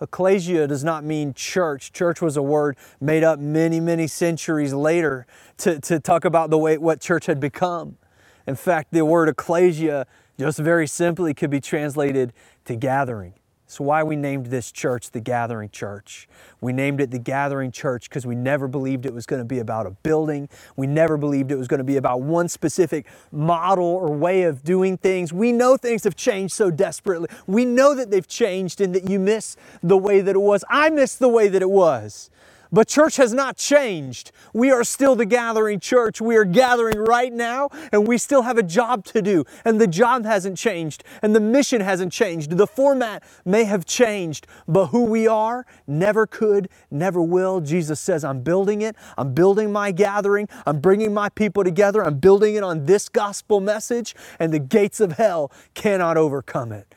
Ecclesia 0.00 0.66
does 0.66 0.82
not 0.82 1.04
mean 1.04 1.34
church. 1.34 1.92
Church 1.92 2.22
was 2.22 2.36
a 2.36 2.42
word 2.42 2.76
made 3.00 3.22
up 3.22 3.38
many, 3.38 3.80
many 3.80 4.06
centuries 4.06 4.72
later 4.72 5.26
to, 5.58 5.78
to 5.80 6.00
talk 6.00 6.24
about 6.24 6.50
the 6.50 6.58
way 6.58 6.78
what 6.78 7.00
church 7.00 7.26
had 7.26 7.38
become. 7.40 7.98
In 8.46 8.56
fact, 8.56 8.92
the 8.92 9.04
word 9.04 9.28
ecclesia 9.28 10.06
just 10.38 10.58
very 10.58 10.86
simply 10.86 11.34
could 11.34 11.50
be 11.50 11.60
translated 11.60 12.32
to 12.64 12.76
gathering. 12.76 13.34
So 13.70 13.84
why 13.84 14.02
we 14.02 14.16
named 14.16 14.46
this 14.46 14.72
church 14.72 15.12
the 15.12 15.20
Gathering 15.20 15.68
Church. 15.68 16.28
We 16.60 16.72
named 16.72 17.00
it 17.00 17.12
the 17.12 17.20
Gathering 17.20 17.70
Church 17.70 18.08
because 18.08 18.26
we 18.26 18.34
never 18.34 18.66
believed 18.66 19.06
it 19.06 19.14
was 19.14 19.26
going 19.26 19.38
to 19.38 19.44
be 19.44 19.60
about 19.60 19.86
a 19.86 19.90
building. 19.90 20.48
We 20.74 20.88
never 20.88 21.16
believed 21.16 21.52
it 21.52 21.56
was 21.56 21.68
going 21.68 21.78
to 21.78 21.84
be 21.84 21.96
about 21.96 22.20
one 22.20 22.48
specific 22.48 23.06
model 23.30 23.86
or 23.86 24.12
way 24.12 24.42
of 24.42 24.64
doing 24.64 24.98
things. 24.98 25.32
We 25.32 25.52
know 25.52 25.76
things 25.76 26.02
have 26.02 26.16
changed 26.16 26.52
so 26.52 26.72
desperately. 26.72 27.28
We 27.46 27.64
know 27.64 27.94
that 27.94 28.10
they've 28.10 28.26
changed 28.26 28.80
and 28.80 28.92
that 28.96 29.08
you 29.08 29.20
miss 29.20 29.56
the 29.84 29.96
way 29.96 30.20
that 30.20 30.34
it 30.34 30.40
was. 30.40 30.64
I 30.68 30.90
miss 30.90 31.14
the 31.14 31.28
way 31.28 31.46
that 31.46 31.62
it 31.62 31.70
was. 31.70 32.28
But 32.72 32.86
church 32.86 33.16
has 33.16 33.32
not 33.34 33.56
changed. 33.56 34.30
We 34.52 34.70
are 34.70 34.84
still 34.84 35.16
the 35.16 35.26
gathering 35.26 35.80
church. 35.80 36.20
We 36.20 36.36
are 36.36 36.44
gathering 36.44 36.98
right 36.98 37.32
now, 37.32 37.70
and 37.90 38.06
we 38.06 38.16
still 38.18 38.42
have 38.42 38.58
a 38.58 38.62
job 38.62 39.04
to 39.06 39.22
do. 39.22 39.44
And 39.64 39.80
the 39.80 39.86
job 39.86 40.24
hasn't 40.24 40.56
changed, 40.56 41.02
and 41.22 41.34
the 41.34 41.40
mission 41.40 41.80
hasn't 41.80 42.12
changed. 42.12 42.56
The 42.56 42.66
format 42.66 43.22
may 43.44 43.64
have 43.64 43.86
changed, 43.86 44.46
but 44.68 44.86
who 44.88 45.04
we 45.04 45.26
are 45.26 45.66
never 45.86 46.26
could, 46.26 46.68
never 46.90 47.20
will. 47.20 47.60
Jesus 47.60 47.98
says, 47.98 48.24
I'm 48.24 48.42
building 48.42 48.82
it. 48.82 48.94
I'm 49.18 49.34
building 49.34 49.72
my 49.72 49.90
gathering. 49.90 50.48
I'm 50.66 50.80
bringing 50.80 51.12
my 51.12 51.28
people 51.28 51.64
together. 51.64 52.04
I'm 52.04 52.18
building 52.18 52.54
it 52.54 52.62
on 52.62 52.86
this 52.86 53.08
gospel 53.08 53.60
message, 53.60 54.14
and 54.38 54.52
the 54.52 54.58
gates 54.60 55.00
of 55.00 55.12
hell 55.12 55.50
cannot 55.74 56.16
overcome 56.16 56.72
it. 56.72 56.94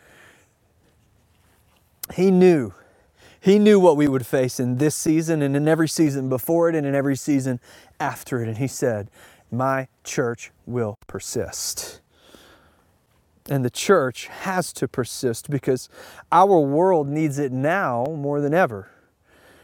He 2.14 2.30
knew 2.30 2.74
he 3.44 3.60
knew 3.60 3.78
what 3.78 3.98
we 3.98 4.08
would 4.08 4.26
face 4.26 4.58
in 4.58 4.78
this 4.78 4.96
season 4.96 5.42
and 5.42 5.54
in 5.54 5.68
every 5.68 5.90
season 5.90 6.30
before 6.30 6.70
it 6.70 6.76
and 6.76 6.88
in 6.88 6.96
every 6.96 7.18
season 7.18 7.60
after 8.00 8.42
it. 8.42 8.48
And 8.48 8.58
He 8.58 8.68
said, 8.68 9.10
My 9.52 9.90
church 10.06 10.52
will 10.66 10.98
persist. 11.08 12.00
And 13.50 13.66
the 13.66 13.70
church 13.70 14.28
has 14.28 14.72
to 14.72 14.88
persist 14.88 15.50
because 15.50 15.90
our 16.32 16.58
world 16.58 17.10
needs 17.10 17.38
it 17.38 17.52
now 17.52 18.06
more 18.06 18.40
than 18.40 18.54
ever. 18.54 18.90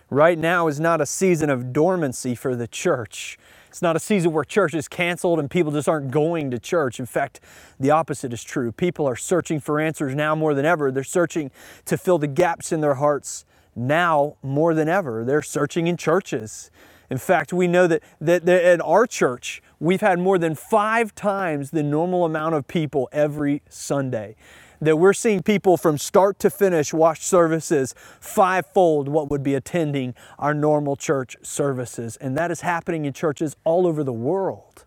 Right 0.09 0.37
now 0.37 0.67
is 0.67 0.81
not 0.81 0.99
a 0.99 1.05
season 1.05 1.49
of 1.49 1.71
dormancy 1.71 2.35
for 2.35 2.57
the 2.57 2.67
church. 2.67 3.37
It's 3.69 3.81
not 3.81 3.95
a 3.95 3.99
season 3.99 4.33
where 4.33 4.43
church 4.43 4.73
is 4.73 4.89
canceled 4.89 5.39
and 5.39 5.49
people 5.49 5.71
just 5.71 5.87
aren't 5.87 6.11
going 6.11 6.51
to 6.51 6.59
church. 6.59 6.99
In 6.99 7.05
fact, 7.05 7.39
the 7.79 7.91
opposite 7.91 8.33
is 8.33 8.43
true. 8.43 8.73
People 8.73 9.07
are 9.07 9.15
searching 9.15 9.61
for 9.61 9.79
answers 9.79 10.15
now 10.15 10.35
more 10.35 10.53
than 10.53 10.65
ever. 10.65 10.91
They're 10.91 11.05
searching 11.05 11.49
to 11.85 11.97
fill 11.97 12.17
the 12.17 12.27
gaps 12.27 12.73
in 12.73 12.81
their 12.81 12.95
hearts 12.95 13.45
now 13.87 14.35
more 14.43 14.73
than 14.73 14.87
ever. 14.89 15.23
They're 15.23 15.41
searching 15.41 15.87
in 15.87 15.97
churches. 15.97 16.69
In 17.09 17.17
fact, 17.17 17.51
we 17.53 17.67
know 17.67 17.87
that, 17.87 18.03
that, 18.21 18.45
that 18.45 18.63
at 18.63 18.81
our 18.81 19.07
church, 19.07 19.63
we've 19.79 20.01
had 20.01 20.19
more 20.19 20.37
than 20.37 20.53
five 20.53 21.15
times 21.15 21.71
the 21.71 21.83
normal 21.83 22.25
amount 22.25 22.55
of 22.55 22.67
people 22.67 23.09
every 23.11 23.61
Sunday 23.69 24.35
that 24.81 24.97
we're 24.97 25.13
seeing 25.13 25.43
people 25.43 25.77
from 25.77 25.97
start 25.97 26.39
to 26.39 26.49
finish 26.49 26.93
watch 26.93 27.21
services 27.21 27.93
fivefold 28.19 29.09
what 29.09 29.29
would 29.29 29.43
be 29.43 29.55
attending 29.55 30.15
our 30.37 30.53
normal 30.53 30.95
church 30.95 31.35
services. 31.41 32.15
And 32.17 32.37
that 32.37 32.51
is 32.51 32.61
happening 32.61 33.05
in 33.05 33.13
churches 33.13 33.55
all 33.63 33.85
over 33.85 34.03
the 34.03 34.13
world. 34.13 34.85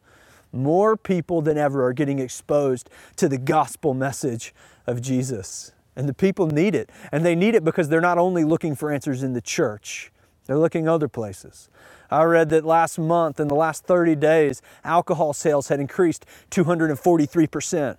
More 0.52 0.96
people 0.96 1.42
than 1.42 1.56
ever 1.56 1.84
are 1.84 1.92
getting 1.92 2.18
exposed 2.18 2.90
to 3.16 3.28
the 3.28 3.38
gospel 3.38 3.94
message 3.94 4.54
of 4.86 5.00
Jesus. 5.00 5.72
And 5.94 6.08
the 6.08 6.14
people 6.14 6.46
need 6.46 6.74
it. 6.74 6.90
And 7.10 7.24
they 7.24 7.34
need 7.34 7.54
it 7.54 7.64
because 7.64 7.88
they're 7.88 8.00
not 8.00 8.18
only 8.18 8.44
looking 8.44 8.74
for 8.74 8.90
answers 8.90 9.22
in 9.22 9.32
the 9.32 9.40
church, 9.40 10.10
they're 10.46 10.58
looking 10.58 10.88
other 10.88 11.08
places. 11.08 11.68
I 12.10 12.24
read 12.24 12.50
that 12.50 12.64
last 12.64 12.98
month, 12.98 13.40
in 13.40 13.48
the 13.48 13.54
last 13.54 13.84
30 13.84 14.16
days, 14.16 14.60
alcohol 14.84 15.32
sales 15.32 15.68
had 15.68 15.80
increased 15.80 16.26
243%. 16.50 17.96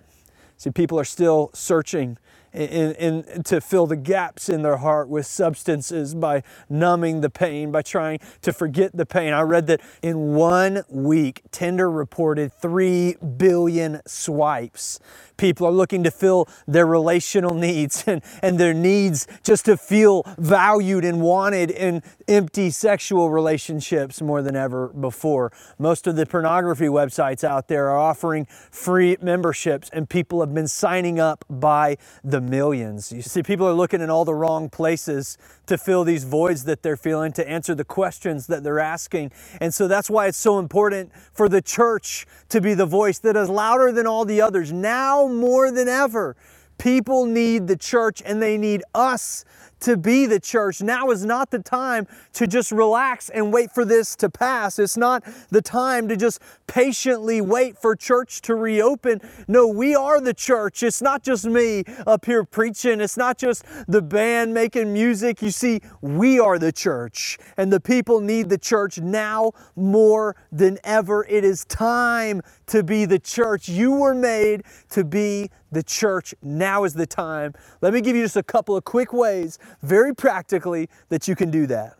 See, 0.56 0.70
people 0.70 0.98
are 0.98 1.04
still 1.04 1.50
searching 1.52 2.18
in, 2.54 2.94
in, 2.94 3.42
to 3.42 3.60
fill 3.60 3.86
the 3.86 3.96
gaps 3.96 4.48
in 4.48 4.62
their 4.62 4.76
heart 4.76 5.08
with 5.08 5.26
substances 5.26 6.14
by 6.14 6.42
numbing 6.68 7.20
the 7.20 7.30
pain, 7.30 7.72
by 7.72 7.82
trying 7.82 8.20
to 8.42 8.52
forget 8.52 8.96
the 8.96 9.04
pain. 9.04 9.32
I 9.32 9.42
read 9.42 9.66
that 9.66 9.80
in 10.02 10.34
one 10.34 10.84
week, 10.88 11.42
Tinder 11.50 11.90
reported 11.90 12.52
3 12.52 13.16
billion 13.36 14.00
swipes. 14.06 15.00
People 15.36 15.66
are 15.66 15.72
looking 15.72 16.04
to 16.04 16.12
fill 16.12 16.48
their 16.66 16.86
relational 16.86 17.54
needs 17.64 18.04
and, 18.06 18.22
and 18.40 18.58
their 18.58 18.74
needs 18.74 19.26
just 19.42 19.64
to 19.64 19.76
feel 19.76 20.22
valued 20.38 21.04
and 21.04 21.20
wanted 21.20 21.70
in 21.70 22.02
empty 22.28 22.70
sexual 22.70 23.30
relationships 23.30 24.22
more 24.22 24.42
than 24.42 24.54
ever 24.54 24.88
before. 24.88 25.50
Most 25.78 26.06
of 26.06 26.14
the 26.14 26.24
pornography 26.24 26.86
websites 26.86 27.42
out 27.42 27.68
there 27.68 27.90
are 27.90 27.98
offering 27.98 28.46
free 28.70 29.16
memberships, 29.20 29.90
and 29.92 30.08
people 30.08 30.40
have 30.40 30.54
been 30.54 30.68
signing 30.68 31.18
up 31.18 31.44
by 31.50 31.96
the 32.22 32.43
millions. 32.48 33.12
You 33.12 33.22
see, 33.22 33.42
people 33.42 33.66
are 33.66 33.72
looking 33.72 34.00
in 34.00 34.10
all 34.10 34.24
the 34.24 34.34
wrong 34.34 34.68
places 34.68 35.38
to 35.66 35.78
fill 35.78 36.04
these 36.04 36.24
voids 36.24 36.64
that 36.64 36.82
they're 36.82 36.96
feeling, 36.96 37.32
to 37.32 37.48
answer 37.48 37.74
the 37.74 37.84
questions 37.84 38.46
that 38.48 38.62
they're 38.62 38.80
asking. 38.80 39.32
And 39.60 39.72
so 39.72 39.88
that's 39.88 40.10
why 40.10 40.26
it's 40.26 40.38
so 40.38 40.58
important 40.58 41.12
for 41.32 41.48
the 41.48 41.62
church 41.62 42.26
to 42.50 42.60
be 42.60 42.74
the 42.74 42.86
voice 42.86 43.18
that 43.20 43.36
is 43.36 43.48
louder 43.48 43.92
than 43.92 44.06
all 44.06 44.24
the 44.24 44.40
others. 44.40 44.72
Now 44.72 45.26
more 45.26 45.70
than 45.70 45.88
ever, 45.88 46.36
people 46.78 47.26
need 47.26 47.66
the 47.66 47.76
church 47.76 48.22
and 48.24 48.42
they 48.42 48.58
need 48.58 48.82
us 48.94 49.44
to 49.84 49.98
be 49.98 50.24
the 50.24 50.40
church. 50.40 50.80
Now 50.80 51.10
is 51.10 51.26
not 51.26 51.50
the 51.50 51.58
time 51.58 52.06
to 52.32 52.46
just 52.46 52.72
relax 52.72 53.28
and 53.28 53.52
wait 53.52 53.70
for 53.70 53.84
this 53.84 54.16
to 54.16 54.30
pass. 54.30 54.78
It's 54.78 54.96
not 54.96 55.22
the 55.50 55.60
time 55.60 56.08
to 56.08 56.16
just 56.16 56.40
patiently 56.66 57.42
wait 57.42 57.76
for 57.76 57.94
church 57.94 58.40
to 58.42 58.54
reopen. 58.54 59.20
No, 59.46 59.68
we 59.68 59.94
are 59.94 60.22
the 60.22 60.32
church. 60.32 60.82
It's 60.82 61.02
not 61.02 61.22
just 61.22 61.44
me 61.44 61.84
up 62.06 62.24
here 62.24 62.44
preaching, 62.44 63.02
it's 63.02 63.18
not 63.18 63.36
just 63.36 63.64
the 63.86 64.00
band 64.00 64.54
making 64.54 64.90
music. 64.90 65.42
You 65.42 65.50
see, 65.50 65.82
we 66.00 66.40
are 66.40 66.58
the 66.58 66.72
church, 66.72 67.38
and 67.58 67.70
the 67.70 67.80
people 67.80 68.20
need 68.20 68.48
the 68.48 68.58
church 68.58 68.98
now 68.98 69.52
more 69.76 70.34
than 70.50 70.78
ever. 70.82 71.26
It 71.28 71.44
is 71.44 71.66
time 71.66 72.40
to 72.68 72.82
be 72.82 73.04
the 73.04 73.18
church. 73.18 73.68
You 73.68 73.92
were 73.92 74.14
made 74.14 74.62
to 74.90 75.04
be 75.04 75.50
the 75.74 75.82
church. 75.82 76.34
Now 76.42 76.84
is 76.84 76.94
the 76.94 77.06
time. 77.06 77.52
Let 77.82 77.92
me 77.92 78.00
give 78.00 78.16
you 78.16 78.22
just 78.22 78.36
a 78.36 78.42
couple 78.42 78.76
of 78.76 78.84
quick 78.84 79.12
ways, 79.12 79.58
very 79.82 80.14
practically, 80.14 80.88
that 81.08 81.28
you 81.28 81.36
can 81.36 81.50
do 81.50 81.66
that. 81.66 81.96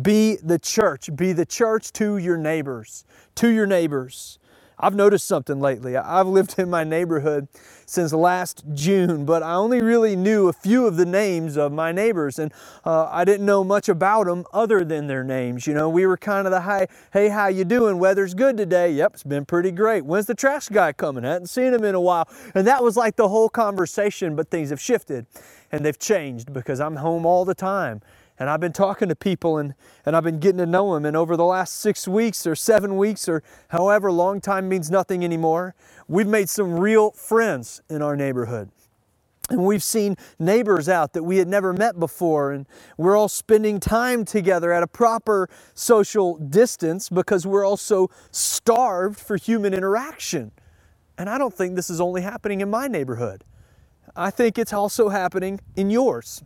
Be 0.00 0.36
the 0.36 0.58
church. 0.58 1.10
Be 1.14 1.32
the 1.32 1.46
church 1.46 1.92
to 1.94 2.16
your 2.16 2.36
neighbors. 2.36 3.04
To 3.36 3.48
your 3.48 3.66
neighbors. 3.66 4.38
I've 4.78 4.96
noticed 4.96 5.26
something 5.28 5.60
lately. 5.60 5.96
I've 5.96 6.26
lived 6.26 6.58
in 6.58 6.68
my 6.68 6.82
neighborhood 6.82 7.46
since 7.86 8.12
last 8.12 8.64
June, 8.72 9.24
but 9.24 9.42
I 9.42 9.54
only 9.54 9.80
really 9.80 10.16
knew 10.16 10.48
a 10.48 10.52
few 10.52 10.86
of 10.86 10.96
the 10.96 11.06
names 11.06 11.56
of 11.56 11.70
my 11.72 11.92
neighbors, 11.92 12.38
and 12.40 12.52
uh, 12.84 13.06
I 13.08 13.24
didn't 13.24 13.46
know 13.46 13.62
much 13.62 13.88
about 13.88 14.26
them 14.26 14.44
other 14.52 14.82
than 14.84 15.06
their 15.06 15.22
names. 15.22 15.68
You 15.68 15.74
know, 15.74 15.88
we 15.88 16.04
were 16.04 16.16
kind 16.16 16.48
of 16.48 16.50
the 16.50 16.62
hi, 16.62 16.88
hey, 17.12 17.28
how 17.28 17.46
you 17.46 17.64
doing? 17.64 17.98
Weather's 18.00 18.34
good 18.34 18.56
today. 18.56 18.90
Yep, 18.92 19.14
it's 19.14 19.22
been 19.22 19.44
pretty 19.44 19.70
great. 19.70 20.04
When's 20.04 20.26
the 20.26 20.34
trash 20.34 20.68
guy 20.68 20.92
coming? 20.92 21.24
I 21.24 21.34
hadn't 21.34 21.48
seen 21.48 21.72
him 21.72 21.84
in 21.84 21.94
a 21.94 22.00
while, 22.00 22.28
and 22.54 22.66
that 22.66 22.82
was 22.82 22.96
like 22.96 23.14
the 23.14 23.28
whole 23.28 23.48
conversation. 23.48 24.34
But 24.34 24.50
things 24.50 24.70
have 24.70 24.80
shifted, 24.80 25.26
and 25.72 25.84
they've 25.84 25.98
changed 25.98 26.52
because 26.52 26.78
I'm 26.80 26.96
home 26.96 27.26
all 27.26 27.44
the 27.44 27.54
time 27.54 28.02
and 28.38 28.50
I've 28.50 28.60
been 28.60 28.72
talking 28.72 29.08
to 29.08 29.14
people 29.16 29.58
and, 29.58 29.74
and 30.04 30.16
I've 30.16 30.24
been 30.24 30.38
getting 30.38 30.58
to 30.58 30.66
know 30.66 30.94
them. 30.94 31.04
And 31.04 31.16
over 31.16 31.36
the 31.36 31.44
last 31.44 31.78
six 31.78 32.06
weeks 32.06 32.46
or 32.46 32.54
seven 32.54 32.96
weeks 32.96 33.28
or 33.28 33.42
however 33.68 34.10
long 34.10 34.40
time 34.40 34.68
means 34.68 34.90
nothing 34.90 35.24
anymore, 35.24 35.74
we've 36.08 36.26
made 36.26 36.48
some 36.48 36.78
real 36.78 37.12
friends 37.12 37.82
in 37.88 38.02
our 38.02 38.16
neighborhood. 38.16 38.70
And 39.48 39.64
we've 39.64 39.82
seen 39.82 40.16
neighbors 40.38 40.88
out 40.88 41.12
that 41.12 41.24
we 41.24 41.36
had 41.36 41.48
never 41.48 41.72
met 41.72 41.98
before, 42.00 42.52
and 42.52 42.66
we're 42.96 43.16
all 43.16 43.28
spending 43.28 43.80
time 43.80 44.24
together 44.24 44.72
at 44.72 44.82
a 44.82 44.86
proper 44.86 45.50
social 45.74 46.36
distance 46.38 47.08
because 47.08 47.46
we're 47.46 47.66
also 47.66 48.08
starved 48.30 49.18
for 49.18 49.36
human 49.36 49.74
interaction. 49.74 50.52
And 51.18 51.28
I 51.28 51.38
don't 51.38 51.52
think 51.52 51.76
this 51.76 51.90
is 51.90 52.00
only 52.00 52.22
happening 52.22 52.60
in 52.60 52.70
my 52.70 52.86
neighborhood, 52.86 53.44
I 54.14 54.30
think 54.30 54.58
it's 54.58 54.72
also 54.72 55.08
happening 55.08 55.60
in 55.76 55.90
yours. 55.90 56.42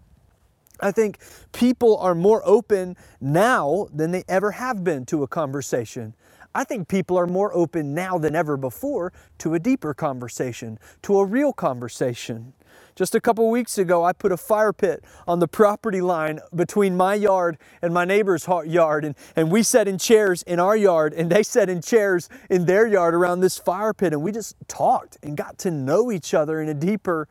I 0.81 0.93
think 0.93 1.19
people 1.53 1.97
are 1.99 2.15
more 2.15 2.43
open 2.45 2.97
now 3.21 3.89
than 3.93 4.11
they 4.11 4.25
ever 4.29 4.53
have 4.53 4.85
been 4.85 5.07
to 5.07 5.23
a 5.23 5.27
conversation. 5.27 6.15
I 6.55 6.65
think 6.65 6.89
people 6.89 7.19
are 7.19 7.27
more 7.27 7.55
open 7.55 7.95
now 7.95 8.19
than 8.19 8.35
ever 8.35 8.57
before 8.57 9.13
to 9.39 9.55
a 9.55 9.59
deeper 9.59 9.95
conversation, 9.95 10.79
to 11.03 11.19
a 11.19 11.25
real 11.25 11.53
conversation. 11.53 12.55
Just 12.95 13.15
a 13.15 13.21
couple 13.21 13.51
weeks 13.51 13.77
ago, 13.77 14.05
I 14.05 14.15
put 14.15 14.33
a 14.33 14.39
fire 14.39 14.73
pit 14.73 15.05
on 15.29 15.39
the 15.39 15.49
property 15.49 16.01
line 16.01 16.41
between 16.55 16.97
my 16.97 17.15
yard 17.15 17.59
and 17.83 17.93
my 17.93 18.07
neighbor's 18.07 18.47
yard, 18.67 19.05
and, 19.05 19.15
and 19.37 19.51
we 19.51 19.63
sat 19.63 19.87
in 19.87 19.99
chairs 19.99 20.43
in 20.45 20.59
our 20.59 20.75
yard, 20.75 21.13
and 21.13 21.31
they 21.31 21.43
sat 21.43 21.69
in 21.69 21.83
chairs 21.83 22.31
in 22.49 22.65
their 22.65 22.87
yard 22.87 23.15
around 23.15 23.41
this 23.41 23.59
fire 23.59 23.93
pit, 23.93 24.15
and 24.15 24.23
we 24.23 24.33
just 24.33 24.57
talked 24.67 25.19
and 25.23 25.37
got 25.37 25.59
to 25.59 25.71
know 25.71 26.11
each 26.11 26.33
other 26.33 26.63
in 26.63 26.71
a 26.71 26.75
deeper 26.75 27.29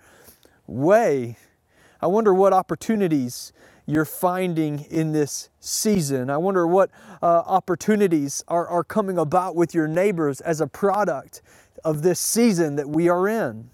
way. 0.67 1.37
I 2.01 2.07
wonder 2.07 2.33
what 2.33 2.53
opportunities 2.53 3.53
you're 3.85 4.05
finding 4.05 4.79
in 4.89 5.11
this 5.11 5.49
season. 5.59 6.29
I 6.29 6.37
wonder 6.37 6.65
what 6.65 6.89
uh, 7.21 7.43
opportunities 7.45 8.43
are, 8.47 8.67
are 8.67 8.83
coming 8.83 9.17
about 9.17 9.55
with 9.55 9.73
your 9.73 9.87
neighbors 9.87 10.41
as 10.41 10.61
a 10.61 10.67
product 10.67 11.41
of 11.83 12.01
this 12.01 12.19
season 12.19 12.75
that 12.77 12.89
we 12.89 13.09
are 13.09 13.27
in. 13.27 13.69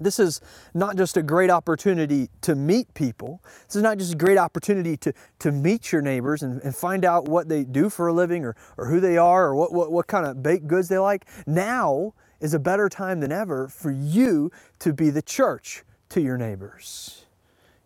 This 0.00 0.20
is 0.20 0.40
not 0.74 0.96
just 0.96 1.16
a 1.16 1.22
great 1.22 1.50
opportunity 1.50 2.28
to 2.42 2.54
meet 2.54 2.94
people. 2.94 3.42
This 3.66 3.74
is 3.74 3.82
not 3.82 3.98
just 3.98 4.12
a 4.12 4.16
great 4.16 4.38
opportunity 4.38 4.96
to, 4.98 5.12
to 5.40 5.50
meet 5.50 5.90
your 5.90 6.02
neighbors 6.02 6.44
and, 6.44 6.62
and 6.62 6.74
find 6.74 7.04
out 7.04 7.26
what 7.26 7.48
they 7.48 7.64
do 7.64 7.90
for 7.90 8.06
a 8.06 8.12
living 8.12 8.44
or, 8.44 8.54
or 8.76 8.86
who 8.86 9.00
they 9.00 9.16
are 9.16 9.46
or 9.46 9.56
what, 9.56 9.72
what, 9.72 9.90
what 9.90 10.06
kind 10.06 10.24
of 10.24 10.40
baked 10.40 10.68
goods 10.68 10.88
they 10.88 10.98
like. 10.98 11.26
Now 11.48 12.14
is 12.40 12.54
a 12.54 12.60
better 12.60 12.88
time 12.88 13.18
than 13.18 13.32
ever 13.32 13.66
for 13.66 13.90
you 13.90 14.52
to 14.78 14.92
be 14.92 15.10
the 15.10 15.22
church 15.22 15.82
to 16.10 16.20
your 16.20 16.36
neighbors. 16.36 17.24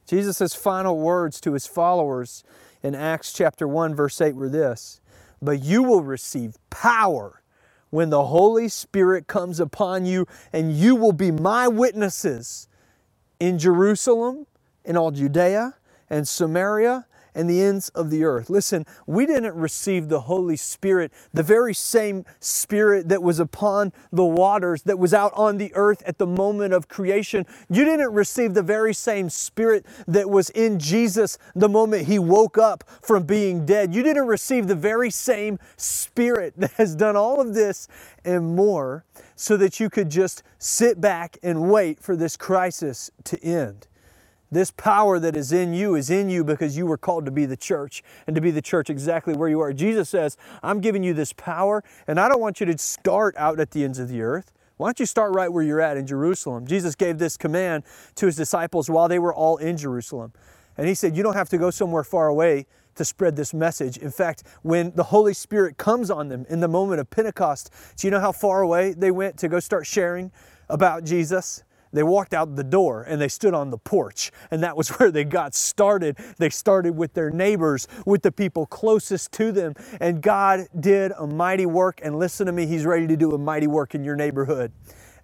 Jesus' 0.06 0.54
final 0.54 0.98
words 0.98 1.40
to 1.40 1.52
his 1.52 1.66
followers 1.66 2.44
in 2.82 2.94
Acts 2.94 3.32
chapter 3.32 3.66
1, 3.66 3.94
verse 3.94 4.20
8 4.20 4.34
were 4.34 4.48
this 4.48 5.00
But 5.40 5.62
you 5.62 5.82
will 5.82 6.02
receive 6.02 6.56
power 6.70 7.42
when 7.90 8.10
the 8.10 8.26
Holy 8.26 8.68
Spirit 8.68 9.26
comes 9.26 9.60
upon 9.60 10.06
you, 10.06 10.26
and 10.52 10.72
you 10.72 10.96
will 10.96 11.12
be 11.12 11.30
my 11.30 11.68
witnesses 11.68 12.68
in 13.38 13.58
Jerusalem, 13.58 14.46
in 14.84 14.96
all 14.96 15.10
Judea 15.10 15.74
and 16.08 16.26
Samaria, 16.26 17.06
and 17.34 17.48
the 17.48 17.62
ends 17.62 17.88
of 17.90 18.10
the 18.10 18.24
earth. 18.24 18.50
Listen, 18.50 18.84
we 19.06 19.26
didn't 19.26 19.54
receive 19.54 20.08
the 20.08 20.22
Holy 20.22 20.56
Spirit, 20.56 21.12
the 21.32 21.42
very 21.42 21.74
same 21.74 22.24
Spirit 22.40 23.08
that 23.08 23.22
was 23.22 23.38
upon 23.38 23.92
the 24.12 24.24
waters, 24.24 24.82
that 24.82 24.98
was 24.98 25.14
out 25.14 25.32
on 25.34 25.58
the 25.58 25.72
earth 25.74 26.02
at 26.06 26.18
the 26.18 26.26
moment 26.26 26.74
of 26.74 26.88
creation. 26.88 27.46
You 27.70 27.84
didn't 27.84 28.12
receive 28.12 28.54
the 28.54 28.62
very 28.62 28.94
same 28.94 29.30
Spirit 29.30 29.86
that 30.06 30.28
was 30.28 30.50
in 30.50 30.78
Jesus 30.78 31.38
the 31.54 31.68
moment 31.68 32.06
he 32.06 32.18
woke 32.18 32.58
up 32.58 32.84
from 33.02 33.24
being 33.24 33.64
dead. 33.64 33.94
You 33.94 34.02
didn't 34.02 34.26
receive 34.26 34.66
the 34.66 34.74
very 34.74 35.10
same 35.10 35.58
Spirit 35.76 36.54
that 36.56 36.72
has 36.72 36.94
done 36.94 37.16
all 37.16 37.40
of 37.40 37.54
this 37.54 37.88
and 38.24 38.54
more 38.54 39.04
so 39.36 39.56
that 39.56 39.80
you 39.80 39.90
could 39.90 40.10
just 40.10 40.42
sit 40.58 41.00
back 41.00 41.38
and 41.42 41.70
wait 41.70 42.00
for 42.00 42.14
this 42.14 42.36
crisis 42.36 43.10
to 43.24 43.42
end. 43.42 43.88
This 44.52 44.70
power 44.70 45.18
that 45.18 45.34
is 45.34 45.50
in 45.50 45.72
you 45.72 45.94
is 45.94 46.10
in 46.10 46.28
you 46.28 46.44
because 46.44 46.76
you 46.76 46.84
were 46.84 46.98
called 46.98 47.24
to 47.24 47.30
be 47.30 47.46
the 47.46 47.56
church 47.56 48.02
and 48.26 48.36
to 48.36 48.42
be 48.42 48.50
the 48.50 48.60
church 48.60 48.90
exactly 48.90 49.32
where 49.34 49.48
you 49.48 49.60
are. 49.60 49.72
Jesus 49.72 50.10
says, 50.10 50.36
I'm 50.62 50.80
giving 50.82 51.02
you 51.02 51.14
this 51.14 51.32
power, 51.32 51.82
and 52.06 52.20
I 52.20 52.28
don't 52.28 52.40
want 52.40 52.60
you 52.60 52.66
to 52.66 52.76
start 52.76 53.34
out 53.38 53.58
at 53.58 53.70
the 53.70 53.82
ends 53.82 53.98
of 53.98 54.10
the 54.10 54.20
earth. 54.20 54.52
Why 54.76 54.88
don't 54.88 55.00
you 55.00 55.06
start 55.06 55.34
right 55.34 55.50
where 55.50 55.62
you're 55.62 55.80
at 55.80 55.96
in 55.96 56.06
Jerusalem? 56.06 56.66
Jesus 56.66 56.94
gave 56.94 57.16
this 57.16 57.38
command 57.38 57.84
to 58.16 58.26
his 58.26 58.36
disciples 58.36 58.90
while 58.90 59.08
they 59.08 59.18
were 59.18 59.32
all 59.32 59.56
in 59.56 59.78
Jerusalem. 59.78 60.34
And 60.76 60.86
he 60.86 60.94
said, 60.94 61.16
You 61.16 61.22
don't 61.22 61.36
have 61.36 61.48
to 61.48 61.58
go 61.58 61.70
somewhere 61.70 62.04
far 62.04 62.28
away 62.28 62.66
to 62.96 63.06
spread 63.06 63.36
this 63.36 63.54
message. 63.54 63.96
In 63.96 64.10
fact, 64.10 64.42
when 64.60 64.92
the 64.94 65.04
Holy 65.04 65.32
Spirit 65.32 65.78
comes 65.78 66.10
on 66.10 66.28
them 66.28 66.44
in 66.50 66.60
the 66.60 66.68
moment 66.68 67.00
of 67.00 67.08
Pentecost, 67.08 67.70
do 67.96 68.06
you 68.06 68.10
know 68.10 68.20
how 68.20 68.32
far 68.32 68.60
away 68.60 68.92
they 68.92 69.10
went 69.10 69.38
to 69.38 69.48
go 69.48 69.60
start 69.60 69.86
sharing 69.86 70.30
about 70.68 71.04
Jesus? 71.04 71.64
They 71.92 72.02
walked 72.02 72.34
out 72.34 72.56
the 72.56 72.64
door 72.64 73.02
and 73.02 73.20
they 73.20 73.28
stood 73.28 73.54
on 73.54 73.70
the 73.70 73.78
porch. 73.78 74.32
And 74.50 74.62
that 74.62 74.76
was 74.76 74.88
where 74.98 75.10
they 75.10 75.24
got 75.24 75.54
started. 75.54 76.18
They 76.38 76.50
started 76.50 76.96
with 76.96 77.14
their 77.14 77.30
neighbors, 77.30 77.88
with 78.06 78.22
the 78.22 78.32
people 78.32 78.66
closest 78.66 79.32
to 79.32 79.52
them. 79.52 79.74
And 80.00 80.22
God 80.22 80.68
did 80.78 81.12
a 81.18 81.26
mighty 81.26 81.66
work. 81.66 82.00
And 82.02 82.18
listen 82.18 82.46
to 82.46 82.52
me, 82.52 82.66
He's 82.66 82.84
ready 82.84 83.06
to 83.06 83.16
do 83.16 83.32
a 83.32 83.38
mighty 83.38 83.66
work 83.66 83.94
in 83.94 84.04
your 84.04 84.16
neighborhood 84.16 84.72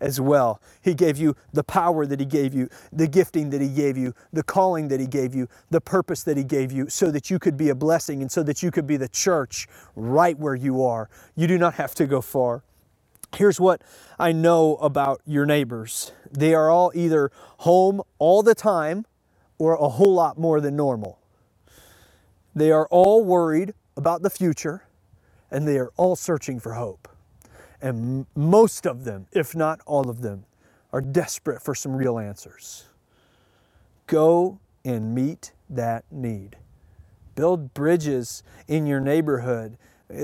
as 0.00 0.20
well. 0.20 0.60
He 0.82 0.94
gave 0.94 1.18
you 1.18 1.36
the 1.52 1.64
power 1.64 2.06
that 2.06 2.20
He 2.20 2.26
gave 2.26 2.54
you, 2.54 2.68
the 2.92 3.08
gifting 3.08 3.50
that 3.50 3.60
He 3.60 3.68
gave 3.68 3.96
you, 3.96 4.14
the 4.32 4.42
calling 4.42 4.88
that 4.88 5.00
He 5.00 5.06
gave 5.06 5.34
you, 5.34 5.48
the 5.70 5.80
purpose 5.80 6.22
that 6.24 6.36
He 6.36 6.44
gave 6.44 6.72
you, 6.72 6.88
so 6.88 7.10
that 7.10 7.30
you 7.30 7.38
could 7.38 7.56
be 7.56 7.68
a 7.70 7.74
blessing 7.74 8.22
and 8.22 8.30
so 8.30 8.42
that 8.44 8.62
you 8.62 8.70
could 8.70 8.86
be 8.86 8.96
the 8.96 9.08
church 9.08 9.66
right 9.96 10.38
where 10.38 10.54
you 10.54 10.84
are. 10.84 11.08
You 11.36 11.46
do 11.46 11.58
not 11.58 11.74
have 11.74 11.94
to 11.96 12.06
go 12.06 12.20
far. 12.20 12.62
Here's 13.36 13.60
what 13.60 13.82
I 14.18 14.32
know 14.32 14.76
about 14.76 15.20
your 15.26 15.46
neighbors 15.46 16.12
they 16.30 16.54
are 16.54 16.70
all 16.70 16.92
either 16.94 17.30
home 17.58 18.02
all 18.18 18.42
the 18.42 18.54
time 18.54 19.06
or 19.58 19.74
a 19.74 19.88
whole 19.88 20.14
lot 20.14 20.38
more 20.38 20.60
than 20.60 20.76
normal. 20.76 21.18
They 22.54 22.72
are 22.72 22.86
all 22.90 23.24
worried 23.24 23.74
about 23.96 24.22
the 24.22 24.30
future 24.30 24.84
and 25.50 25.66
they 25.66 25.78
are 25.78 25.90
all 25.96 26.16
searching 26.16 26.60
for 26.60 26.74
hope. 26.74 27.08
And 27.80 28.26
most 28.34 28.86
of 28.86 29.04
them, 29.04 29.26
if 29.32 29.54
not 29.54 29.80
all 29.86 30.10
of 30.10 30.20
them, 30.20 30.44
are 30.92 31.00
desperate 31.00 31.62
for 31.62 31.74
some 31.74 31.94
real 31.94 32.18
answers. 32.18 32.86
Go 34.06 34.58
and 34.84 35.14
meet 35.14 35.52
that 35.70 36.04
need. 36.10 36.56
Build 37.34 37.72
bridges 37.74 38.42
in 38.66 38.86
your 38.86 39.00
neighborhood 39.00 39.78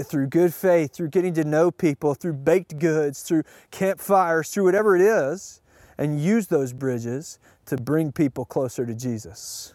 through 0.04 0.28
good 0.28 0.54
faith, 0.54 0.92
through 0.92 1.08
getting 1.08 1.34
to 1.34 1.44
know 1.44 1.70
people, 1.70 2.14
through 2.14 2.34
baked 2.34 2.78
goods, 2.78 3.22
through 3.22 3.44
campfires, 3.70 4.50
through 4.50 4.64
whatever 4.64 4.96
it 4.96 5.02
is, 5.02 5.60
and 5.98 6.20
use 6.20 6.46
those 6.46 6.72
bridges 6.72 7.38
to 7.66 7.76
bring 7.76 8.12
people 8.12 8.44
closer 8.44 8.86
to 8.86 8.94
Jesus. 8.94 9.74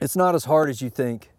It's 0.00 0.16
not 0.16 0.34
as 0.34 0.44
hard 0.44 0.70
as 0.70 0.80
you 0.80 0.90
think. 0.90 1.29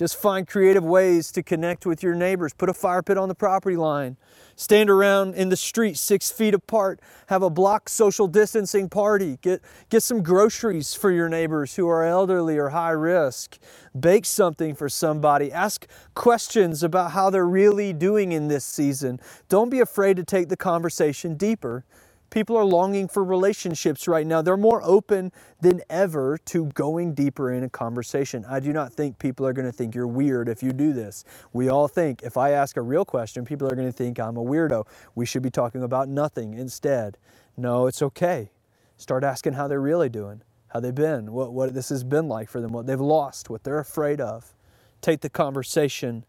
Just 0.00 0.16
find 0.16 0.48
creative 0.48 0.82
ways 0.82 1.30
to 1.32 1.42
connect 1.42 1.84
with 1.84 2.02
your 2.02 2.14
neighbors. 2.14 2.54
Put 2.54 2.70
a 2.70 2.72
fire 2.72 3.02
pit 3.02 3.18
on 3.18 3.28
the 3.28 3.34
property 3.34 3.76
line. 3.76 4.16
Stand 4.56 4.88
around 4.88 5.34
in 5.34 5.50
the 5.50 5.58
street 5.58 5.98
six 5.98 6.30
feet 6.30 6.54
apart. 6.54 7.00
Have 7.26 7.42
a 7.42 7.50
block 7.50 7.86
social 7.90 8.26
distancing 8.26 8.88
party. 8.88 9.36
Get, 9.42 9.60
get 9.90 10.02
some 10.02 10.22
groceries 10.22 10.94
for 10.94 11.10
your 11.10 11.28
neighbors 11.28 11.76
who 11.76 11.86
are 11.86 12.02
elderly 12.02 12.56
or 12.56 12.70
high 12.70 12.92
risk. 12.92 13.58
Bake 13.98 14.24
something 14.24 14.74
for 14.74 14.88
somebody. 14.88 15.52
Ask 15.52 15.86
questions 16.14 16.82
about 16.82 17.10
how 17.10 17.28
they're 17.28 17.46
really 17.46 17.92
doing 17.92 18.32
in 18.32 18.48
this 18.48 18.64
season. 18.64 19.20
Don't 19.50 19.68
be 19.68 19.80
afraid 19.80 20.16
to 20.16 20.24
take 20.24 20.48
the 20.48 20.56
conversation 20.56 21.34
deeper. 21.34 21.84
People 22.30 22.56
are 22.56 22.64
longing 22.64 23.08
for 23.08 23.24
relationships 23.24 24.06
right 24.06 24.26
now. 24.26 24.40
They're 24.40 24.56
more 24.56 24.80
open 24.84 25.32
than 25.60 25.82
ever 25.90 26.38
to 26.46 26.66
going 26.66 27.12
deeper 27.12 27.52
in 27.52 27.64
a 27.64 27.68
conversation. 27.68 28.44
I 28.48 28.60
do 28.60 28.72
not 28.72 28.92
think 28.92 29.18
people 29.18 29.44
are 29.46 29.52
going 29.52 29.66
to 29.66 29.72
think 29.72 29.96
you're 29.96 30.06
weird 30.06 30.48
if 30.48 30.62
you 30.62 30.72
do 30.72 30.92
this. 30.92 31.24
We 31.52 31.68
all 31.68 31.88
think 31.88 32.22
if 32.22 32.36
I 32.36 32.50
ask 32.52 32.76
a 32.76 32.82
real 32.82 33.04
question, 33.04 33.44
people 33.44 33.66
are 33.66 33.74
going 33.74 33.88
to 33.88 33.92
think 33.92 34.20
I'm 34.20 34.36
a 34.36 34.44
weirdo. 34.44 34.86
We 35.16 35.26
should 35.26 35.42
be 35.42 35.50
talking 35.50 35.82
about 35.82 36.08
nothing 36.08 36.54
instead. 36.54 37.18
No, 37.56 37.88
it's 37.88 38.00
okay. 38.00 38.52
Start 38.96 39.24
asking 39.24 39.54
how 39.54 39.66
they're 39.66 39.80
really 39.80 40.08
doing, 40.08 40.42
how 40.68 40.78
they've 40.78 40.94
been, 40.94 41.32
what, 41.32 41.52
what 41.52 41.74
this 41.74 41.88
has 41.88 42.04
been 42.04 42.28
like 42.28 42.48
for 42.48 42.60
them, 42.60 42.72
what 42.72 42.86
they've 42.86 43.00
lost, 43.00 43.50
what 43.50 43.64
they're 43.64 43.80
afraid 43.80 44.20
of. 44.20 44.54
Take 45.00 45.20
the 45.20 45.30
conversation 45.30 46.24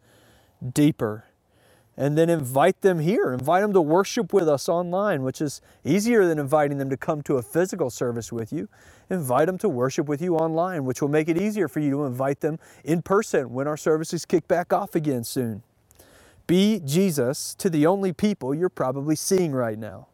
deeper 0.73 1.25
and 2.01 2.17
then 2.17 2.31
invite 2.31 2.81
them 2.81 2.97
here. 2.97 3.31
Invite 3.31 3.61
them 3.61 3.73
to 3.73 3.81
worship 3.81 4.33
with 4.33 4.49
us 4.49 4.67
online, 4.67 5.21
which 5.21 5.39
is 5.39 5.61
easier 5.85 6.25
than 6.25 6.39
inviting 6.39 6.79
them 6.79 6.89
to 6.89 6.97
come 6.97 7.21
to 7.21 7.37
a 7.37 7.43
physical 7.43 7.91
service 7.91 8.31
with 8.31 8.51
you. 8.51 8.67
Invite 9.11 9.45
them 9.45 9.59
to 9.59 9.69
worship 9.69 10.07
with 10.07 10.19
you 10.19 10.35
online, 10.35 10.83
which 10.83 10.99
will 10.99 11.09
make 11.09 11.29
it 11.29 11.39
easier 11.39 11.67
for 11.67 11.79
you 11.79 11.91
to 11.91 12.05
invite 12.05 12.39
them 12.39 12.57
in 12.83 13.03
person 13.03 13.53
when 13.53 13.67
our 13.67 13.77
services 13.77 14.25
kick 14.25 14.47
back 14.47 14.73
off 14.73 14.95
again 14.95 15.23
soon. 15.23 15.61
Be 16.47 16.81
Jesus 16.83 17.53
to 17.59 17.69
the 17.69 17.85
only 17.85 18.13
people 18.13 18.55
you're 18.55 18.67
probably 18.67 19.15
seeing 19.15 19.51
right 19.51 19.77
now. 19.77 20.07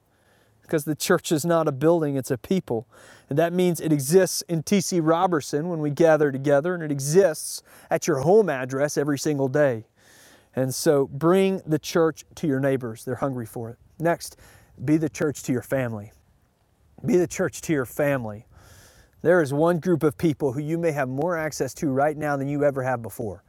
Because 0.63 0.83
the 0.83 0.93
church 0.93 1.31
is 1.31 1.45
not 1.45 1.69
a 1.69 1.71
building, 1.71 2.17
it's 2.17 2.31
a 2.31 2.37
people. 2.37 2.85
And 3.29 3.39
that 3.39 3.53
means 3.53 3.79
it 3.79 3.93
exists 3.93 4.41
in 4.49 4.61
TC 4.61 4.99
Roberson 5.01 5.69
when 5.69 5.79
we 5.79 5.91
gather 5.91 6.33
together, 6.33 6.73
and 6.73 6.83
it 6.83 6.91
exists 6.91 7.63
at 7.89 8.07
your 8.07 8.17
home 8.17 8.49
address 8.49 8.97
every 8.97 9.17
single 9.17 9.47
day. 9.47 9.85
And 10.57 10.73
so 10.73 11.05
bring 11.05 11.61
the 11.67 11.77
church 11.77 12.25
to 12.33 12.47
your 12.47 12.59
neighbors. 12.59 13.05
They're 13.05 13.13
hungry 13.13 13.45
for 13.45 13.69
it. 13.69 13.77
Next, 13.99 14.37
be 14.83 14.97
the 14.97 15.07
church 15.07 15.43
to 15.43 15.51
your 15.51 15.61
family. 15.61 16.11
Be 17.05 17.17
the 17.17 17.27
church 17.27 17.61
to 17.61 17.73
your 17.73 17.85
family. 17.85 18.47
There 19.21 19.43
is 19.43 19.53
one 19.53 19.79
group 19.79 20.01
of 20.01 20.17
people 20.17 20.53
who 20.53 20.59
you 20.59 20.79
may 20.79 20.91
have 20.93 21.09
more 21.09 21.37
access 21.37 21.75
to 21.75 21.89
right 21.89 22.17
now 22.17 22.37
than 22.37 22.47
you 22.49 22.63
ever 22.63 22.81
have 22.81 23.03
before. 23.03 23.43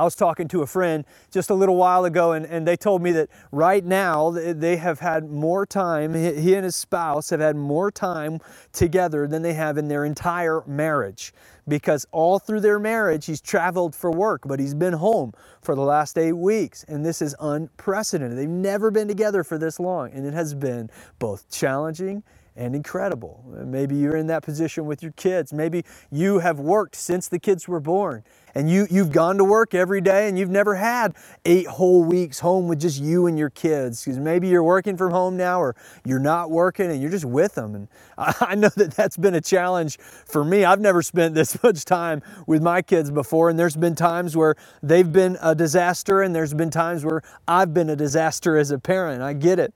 I 0.00 0.02
was 0.02 0.14
talking 0.14 0.48
to 0.48 0.62
a 0.62 0.66
friend 0.66 1.04
just 1.30 1.50
a 1.50 1.54
little 1.54 1.76
while 1.76 2.06
ago, 2.06 2.32
and, 2.32 2.46
and 2.46 2.66
they 2.66 2.74
told 2.78 3.02
me 3.02 3.12
that 3.12 3.28
right 3.52 3.84
now 3.84 4.30
they 4.30 4.78
have 4.78 4.98
had 4.98 5.30
more 5.30 5.66
time, 5.66 6.14
he 6.14 6.54
and 6.54 6.64
his 6.64 6.74
spouse 6.74 7.28
have 7.28 7.40
had 7.40 7.54
more 7.54 7.90
time 7.90 8.40
together 8.72 9.26
than 9.26 9.42
they 9.42 9.52
have 9.52 9.76
in 9.76 9.88
their 9.88 10.06
entire 10.06 10.62
marriage. 10.66 11.34
Because 11.68 12.06
all 12.12 12.38
through 12.38 12.60
their 12.60 12.78
marriage, 12.78 13.26
he's 13.26 13.42
traveled 13.42 13.94
for 13.94 14.10
work, 14.10 14.40
but 14.46 14.58
he's 14.58 14.72
been 14.72 14.94
home 14.94 15.34
for 15.60 15.74
the 15.74 15.82
last 15.82 16.16
eight 16.16 16.32
weeks. 16.32 16.82
And 16.88 17.04
this 17.04 17.20
is 17.20 17.36
unprecedented. 17.38 18.38
They've 18.38 18.48
never 18.48 18.90
been 18.90 19.06
together 19.06 19.44
for 19.44 19.58
this 19.58 19.78
long, 19.78 20.12
and 20.12 20.24
it 20.24 20.32
has 20.32 20.54
been 20.54 20.88
both 21.18 21.50
challenging 21.50 22.22
and 22.60 22.76
incredible. 22.76 23.42
Maybe 23.64 23.96
you're 23.96 24.16
in 24.16 24.26
that 24.26 24.42
position 24.42 24.84
with 24.84 25.02
your 25.02 25.12
kids. 25.12 25.52
Maybe 25.52 25.82
you 26.10 26.40
have 26.40 26.60
worked 26.60 26.94
since 26.94 27.26
the 27.26 27.38
kids 27.38 27.66
were 27.66 27.80
born 27.80 28.22
and 28.54 28.68
you, 28.68 28.86
you've 28.90 29.12
gone 29.12 29.38
to 29.38 29.44
work 29.44 29.74
every 29.74 30.02
day 30.02 30.28
and 30.28 30.38
you've 30.38 30.50
never 30.50 30.74
had 30.74 31.14
eight 31.46 31.66
whole 31.66 32.04
weeks 32.04 32.40
home 32.40 32.68
with 32.68 32.78
just 32.78 33.00
you 33.00 33.26
and 33.26 33.38
your 33.38 33.48
kids. 33.48 34.04
Because 34.04 34.18
maybe 34.18 34.46
you're 34.48 34.62
working 34.62 34.98
from 34.98 35.10
home 35.10 35.38
now 35.38 35.58
or 35.58 35.74
you're 36.04 36.18
not 36.18 36.50
working 36.50 36.90
and 36.90 37.00
you're 37.00 37.10
just 37.10 37.24
with 37.24 37.54
them. 37.54 37.74
And 37.74 37.88
I, 38.18 38.34
I 38.40 38.54
know 38.56 38.68
that 38.76 38.92
that's 38.92 39.16
been 39.16 39.34
a 39.34 39.40
challenge 39.40 39.98
for 39.98 40.44
me. 40.44 40.64
I've 40.64 40.80
never 40.80 41.00
spent 41.00 41.34
this 41.34 41.60
much 41.62 41.86
time 41.86 42.20
with 42.46 42.62
my 42.62 42.82
kids 42.82 43.10
before, 43.10 43.48
and 43.48 43.58
there's 43.58 43.76
been 43.76 43.94
times 43.94 44.36
where 44.36 44.54
they've 44.82 45.10
been 45.10 45.38
a 45.40 45.54
disaster, 45.54 46.20
and 46.20 46.34
there's 46.34 46.52
been 46.52 46.70
times 46.70 47.06
where 47.06 47.22
I've 47.48 47.72
been 47.72 47.88
a 47.88 47.96
disaster 47.96 48.58
as 48.58 48.70
a 48.70 48.78
parent. 48.78 49.22
I 49.22 49.32
get 49.32 49.58
it. 49.58 49.72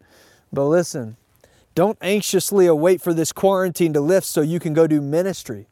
But 0.52 0.66
listen, 0.66 1.16
don't 1.74 1.98
anxiously 2.00 2.66
await 2.66 3.00
for 3.00 3.12
this 3.12 3.32
quarantine 3.32 3.92
to 3.92 4.00
lift 4.00 4.26
so 4.26 4.40
you 4.40 4.60
can 4.60 4.74
go 4.74 4.86
do 4.86 5.00
ministry. 5.00 5.66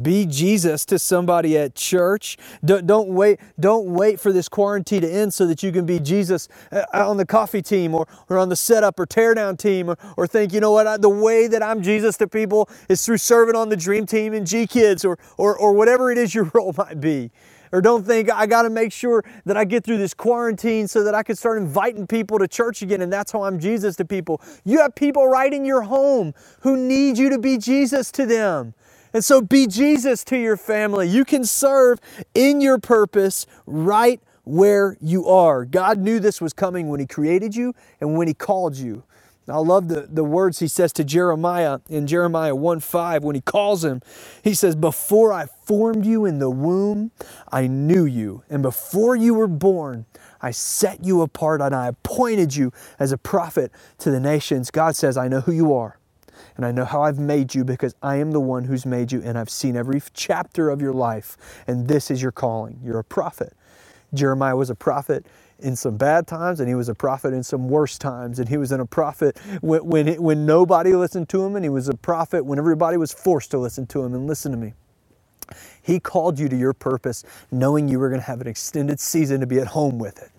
Be 0.00 0.24
Jesus 0.24 0.84
to 0.86 0.98
somebody 0.98 1.58
at 1.58 1.74
church. 1.74 2.38
Don't, 2.64 2.86
don't, 2.86 3.08
wait, 3.08 3.40
don't 3.58 3.86
wait 3.86 4.20
for 4.20 4.32
this 4.32 4.48
quarantine 4.48 5.02
to 5.02 5.10
end 5.10 5.34
so 5.34 5.46
that 5.46 5.62
you 5.62 5.72
can 5.72 5.84
be 5.84 5.98
Jesus 5.98 6.48
uh, 6.70 6.84
on 6.92 7.16
the 7.16 7.26
coffee 7.26 7.60
team 7.60 7.94
or, 7.94 8.06
or 8.28 8.38
on 8.38 8.48
the 8.48 8.56
setup 8.56 9.00
or 9.00 9.06
teardown 9.06 9.58
team 9.58 9.90
or, 9.90 9.98
or 10.16 10.26
think, 10.26 10.52
you 10.52 10.60
know 10.60 10.70
what, 10.70 10.86
I, 10.86 10.96
the 10.96 11.08
way 11.08 11.48
that 11.48 11.62
I'm 11.62 11.82
Jesus 11.82 12.16
to 12.18 12.28
people 12.28 12.68
is 12.88 13.04
through 13.04 13.18
serving 13.18 13.56
on 13.56 13.68
the 13.68 13.76
dream 13.76 14.06
team 14.06 14.32
and 14.32 14.46
G 14.46 14.66
Kids 14.66 15.04
or, 15.04 15.18
or, 15.36 15.56
or 15.56 15.72
whatever 15.72 16.12
it 16.12 16.18
is 16.18 16.34
your 16.34 16.44
role 16.54 16.72
might 16.78 17.00
be. 17.00 17.30
Or 17.72 17.80
don't 17.80 18.04
think 18.04 18.30
I 18.30 18.46
got 18.46 18.62
to 18.62 18.70
make 18.70 18.92
sure 18.92 19.24
that 19.46 19.56
I 19.56 19.64
get 19.64 19.84
through 19.84 19.98
this 19.98 20.14
quarantine 20.14 20.88
so 20.88 21.04
that 21.04 21.14
I 21.14 21.22
can 21.22 21.36
start 21.36 21.58
inviting 21.58 22.06
people 22.06 22.38
to 22.38 22.48
church 22.48 22.82
again 22.82 23.00
and 23.00 23.12
that's 23.12 23.32
how 23.32 23.44
I'm 23.44 23.60
Jesus 23.60 23.96
to 23.96 24.04
people. 24.04 24.40
You 24.64 24.80
have 24.80 24.94
people 24.94 25.28
right 25.28 25.52
in 25.52 25.64
your 25.64 25.82
home 25.82 26.34
who 26.60 26.76
need 26.76 27.16
you 27.16 27.30
to 27.30 27.38
be 27.38 27.58
Jesus 27.58 28.10
to 28.12 28.26
them. 28.26 28.74
And 29.12 29.24
so 29.24 29.40
be 29.40 29.66
Jesus 29.66 30.24
to 30.24 30.38
your 30.38 30.56
family. 30.56 31.08
You 31.08 31.24
can 31.24 31.44
serve 31.44 31.98
in 32.34 32.60
your 32.60 32.78
purpose 32.78 33.46
right 33.66 34.20
where 34.44 34.96
you 35.00 35.26
are. 35.26 35.64
God 35.64 35.98
knew 35.98 36.20
this 36.20 36.40
was 36.40 36.52
coming 36.52 36.88
when 36.88 37.00
He 37.00 37.06
created 37.06 37.54
you 37.54 37.74
and 38.00 38.16
when 38.16 38.28
He 38.28 38.34
called 38.34 38.76
you. 38.76 39.04
I 39.48 39.58
love 39.58 39.88
the, 39.88 40.02
the 40.02 40.24
words 40.24 40.58
he 40.60 40.68
says 40.68 40.92
to 40.94 41.04
Jeremiah 41.04 41.80
in 41.88 42.06
Jeremiah 42.06 42.54
1 42.54 42.80
5 42.80 43.24
when 43.24 43.34
he 43.34 43.40
calls 43.40 43.84
him. 43.84 44.00
He 44.44 44.54
says, 44.54 44.76
Before 44.76 45.32
I 45.32 45.46
formed 45.46 46.06
you 46.06 46.24
in 46.24 46.38
the 46.38 46.50
womb, 46.50 47.10
I 47.50 47.66
knew 47.66 48.04
you. 48.04 48.44
And 48.48 48.62
before 48.62 49.16
you 49.16 49.34
were 49.34 49.48
born, 49.48 50.06
I 50.40 50.50
set 50.50 51.04
you 51.04 51.22
apart 51.22 51.60
and 51.60 51.74
I 51.74 51.88
appointed 51.88 52.54
you 52.54 52.72
as 52.98 53.12
a 53.12 53.18
prophet 53.18 53.72
to 53.98 54.10
the 54.10 54.20
nations. 54.20 54.70
God 54.70 54.96
says, 54.96 55.16
I 55.16 55.28
know 55.28 55.40
who 55.40 55.52
you 55.52 55.74
are. 55.74 55.98
And 56.56 56.66
I 56.66 56.72
know 56.72 56.84
how 56.84 57.02
I've 57.02 57.18
made 57.18 57.54
you 57.54 57.64
because 57.64 57.94
I 58.02 58.16
am 58.16 58.32
the 58.32 58.40
one 58.40 58.64
who's 58.64 58.84
made 58.84 59.12
you, 59.12 59.22
and 59.22 59.38
I've 59.38 59.50
seen 59.50 59.76
every 59.76 60.02
chapter 60.12 60.68
of 60.68 60.82
your 60.82 60.92
life. 60.92 61.36
And 61.66 61.88
this 61.88 62.10
is 62.10 62.20
your 62.20 62.32
calling. 62.32 62.80
You're 62.82 62.98
a 62.98 63.04
prophet. 63.04 63.54
Jeremiah 64.12 64.56
was 64.56 64.70
a 64.70 64.74
prophet 64.74 65.26
in 65.62 65.76
some 65.76 65.96
bad 65.96 66.26
times 66.26 66.60
and 66.60 66.68
he 66.68 66.74
was 66.74 66.88
a 66.88 66.94
prophet 66.94 67.32
in 67.32 67.42
some 67.42 67.68
worse 67.68 67.98
times. 67.98 68.38
And 68.38 68.48
he 68.48 68.56
was 68.56 68.72
in 68.72 68.80
a 68.80 68.86
prophet 68.86 69.38
when, 69.60 69.84
when, 69.84 70.22
when 70.22 70.46
nobody 70.46 70.94
listened 70.94 71.28
to 71.30 71.44
him 71.44 71.56
and 71.56 71.64
he 71.64 71.68
was 71.68 71.88
a 71.88 71.94
prophet 71.94 72.44
when 72.44 72.58
everybody 72.58 72.96
was 72.96 73.12
forced 73.12 73.50
to 73.52 73.58
listen 73.58 73.86
to 73.88 74.02
him. 74.02 74.14
And 74.14 74.26
listen 74.26 74.52
to 74.52 74.58
me. 74.58 74.74
He 75.82 76.00
called 76.00 76.38
you 76.38 76.48
to 76.48 76.56
your 76.56 76.72
purpose 76.72 77.24
knowing 77.50 77.88
you 77.88 77.98
were 77.98 78.08
going 78.08 78.20
to 78.20 78.26
have 78.26 78.40
an 78.40 78.46
extended 78.46 79.00
season 79.00 79.40
to 79.40 79.46
be 79.46 79.58
at 79.58 79.68
home 79.68 79.98
with 79.98 80.22
it. 80.22 80.30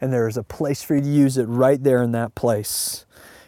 And 0.00 0.12
there 0.12 0.28
is 0.28 0.36
a 0.36 0.42
place 0.42 0.82
for 0.82 0.94
you 0.96 1.00
to 1.02 1.08
use 1.08 1.36
it 1.36 1.44
right 1.44 1.82
there 1.82 2.02
in 2.02 2.12
that 2.12 2.34
place. 2.34 3.04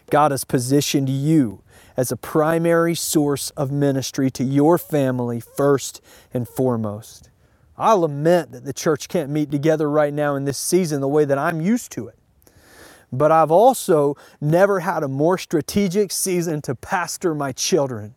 God 0.09 0.31
has 0.31 0.43
positioned 0.43 1.09
you 1.09 1.63
as 1.97 2.11
a 2.11 2.17
primary 2.17 2.95
source 2.95 3.49
of 3.51 3.71
ministry 3.71 4.29
to 4.31 4.43
your 4.43 4.77
family 4.77 5.39
first 5.39 6.01
and 6.33 6.47
foremost 6.47 7.30
I 7.77 7.93
lament 7.93 8.51
that 8.51 8.65
the 8.65 8.73
church 8.73 9.07
can't 9.07 9.29
meet 9.29 9.51
together 9.51 9.89
right 9.89 10.13
now 10.13 10.35
in 10.35 10.45
this 10.45 10.57
season 10.57 11.01
the 11.01 11.07
way 11.07 11.25
that 11.25 11.37
I'm 11.37 11.61
used 11.61 11.91
to 11.93 12.07
it. 12.07 12.17
But 13.11 13.31
I've 13.31 13.51
also 13.51 14.15
never 14.39 14.81
had 14.81 15.03
a 15.03 15.07
more 15.07 15.37
strategic 15.37 16.11
season 16.11 16.61
to 16.63 16.75
pastor 16.75 17.35
my 17.35 17.51
children 17.51 18.15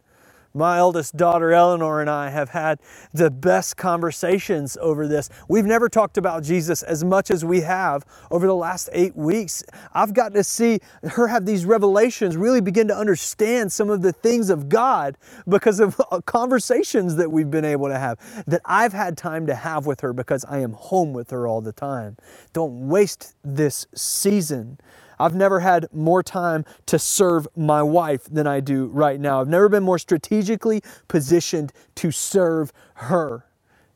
my 0.54 0.78
eldest 0.78 1.16
daughter 1.16 1.52
Eleanor 1.52 2.00
and 2.00 2.08
I 2.08 2.30
have 2.30 2.50
had 2.50 2.80
the 3.12 3.30
best 3.30 3.76
conversations 3.76 4.78
over 4.80 5.08
this. 5.08 5.28
We've 5.48 5.64
never 5.66 5.88
talked 5.88 6.16
about 6.16 6.44
Jesus 6.44 6.82
as 6.82 7.04
much 7.04 7.30
as 7.30 7.44
we 7.44 7.60
have 7.62 8.04
over 8.30 8.46
the 8.46 8.54
last 8.54 8.88
eight 8.92 9.16
weeks. 9.16 9.64
I've 9.92 10.14
gotten 10.14 10.34
to 10.34 10.44
see 10.44 10.80
her 11.02 11.26
have 11.28 11.44
these 11.44 11.64
revelations, 11.66 12.36
really 12.36 12.60
begin 12.60 12.88
to 12.88 12.96
understand 12.96 13.72
some 13.72 13.90
of 13.90 14.02
the 14.02 14.12
things 14.12 14.50
of 14.50 14.68
God 14.68 15.16
because 15.48 15.80
of 15.80 16.00
conversations 16.26 17.16
that 17.16 17.30
we've 17.30 17.50
been 17.50 17.64
able 17.64 17.88
to 17.88 17.98
have, 17.98 18.18
that 18.46 18.62
I've 18.64 18.92
had 18.92 19.16
time 19.16 19.46
to 19.48 19.54
have 19.54 19.86
with 19.86 20.00
her 20.00 20.12
because 20.12 20.44
I 20.44 20.60
am 20.60 20.72
home 20.72 21.12
with 21.12 21.30
her 21.30 21.48
all 21.48 21.60
the 21.60 21.72
time. 21.72 22.16
Don't 22.52 22.88
waste 22.88 23.34
this 23.44 23.86
season 23.94 24.78
I've 25.18 25.34
never 25.34 25.60
had 25.60 25.88
more 25.92 26.22
time 26.22 26.64
to 26.86 26.98
serve 26.98 27.46
my 27.56 27.82
wife 27.82 28.24
than 28.24 28.46
I 28.46 28.60
do 28.60 28.86
right 28.86 29.20
now. 29.20 29.40
I've 29.40 29.48
never 29.48 29.68
been 29.68 29.82
more 29.82 29.98
strategically 29.98 30.82
positioned 31.08 31.72
to 31.96 32.10
serve 32.10 32.72
her. 32.94 33.46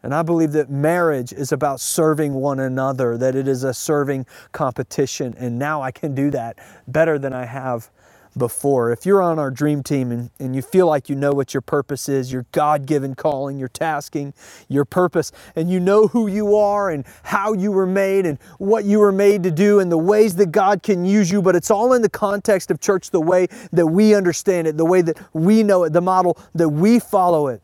And 0.02 0.14
I 0.14 0.22
believe 0.22 0.52
that 0.52 0.70
marriage 0.70 1.32
is 1.32 1.50
about 1.50 1.80
serving 1.80 2.34
one 2.34 2.60
another, 2.60 3.18
that 3.18 3.34
it 3.34 3.48
is 3.48 3.64
a 3.64 3.74
serving 3.74 4.26
competition. 4.52 5.34
And 5.36 5.58
now 5.58 5.82
I 5.82 5.90
can 5.90 6.14
do 6.14 6.30
that 6.30 6.58
better 6.86 7.18
than 7.18 7.32
I 7.32 7.46
have 7.46 7.90
before. 8.38 8.92
If 8.92 9.04
you're 9.04 9.20
on 9.20 9.38
our 9.38 9.50
dream 9.50 9.82
team 9.82 10.12
and, 10.12 10.30
and 10.38 10.54
you 10.54 10.62
feel 10.62 10.86
like 10.86 11.08
you 11.08 11.16
know 11.16 11.32
what 11.32 11.52
your 11.52 11.60
purpose 11.60 12.08
is, 12.08 12.32
your 12.32 12.46
God 12.52 12.86
given 12.86 13.14
calling, 13.14 13.58
your 13.58 13.68
tasking, 13.68 14.32
your 14.68 14.84
purpose, 14.84 15.32
and 15.56 15.70
you 15.70 15.80
know 15.80 16.06
who 16.06 16.26
you 16.26 16.56
are 16.56 16.90
and 16.90 17.04
how 17.24 17.52
you 17.52 17.72
were 17.72 17.86
made 17.86 18.24
and 18.24 18.38
what 18.58 18.84
you 18.84 19.00
were 19.00 19.12
made 19.12 19.42
to 19.42 19.50
do 19.50 19.80
and 19.80 19.90
the 19.90 19.98
ways 19.98 20.36
that 20.36 20.52
God 20.52 20.82
can 20.82 21.04
use 21.04 21.30
you, 21.30 21.42
but 21.42 21.56
it's 21.56 21.70
all 21.70 21.92
in 21.92 22.02
the 22.02 22.08
context 22.08 22.70
of 22.70 22.80
church, 22.80 23.10
the 23.10 23.20
way 23.20 23.48
that 23.72 23.86
we 23.86 24.14
understand 24.14 24.66
it, 24.66 24.76
the 24.76 24.84
way 24.84 25.02
that 25.02 25.18
we 25.32 25.62
know 25.62 25.84
it, 25.84 25.92
the 25.92 26.00
model 26.00 26.38
that 26.54 26.68
we 26.68 26.98
follow 26.98 27.48
it. 27.48 27.60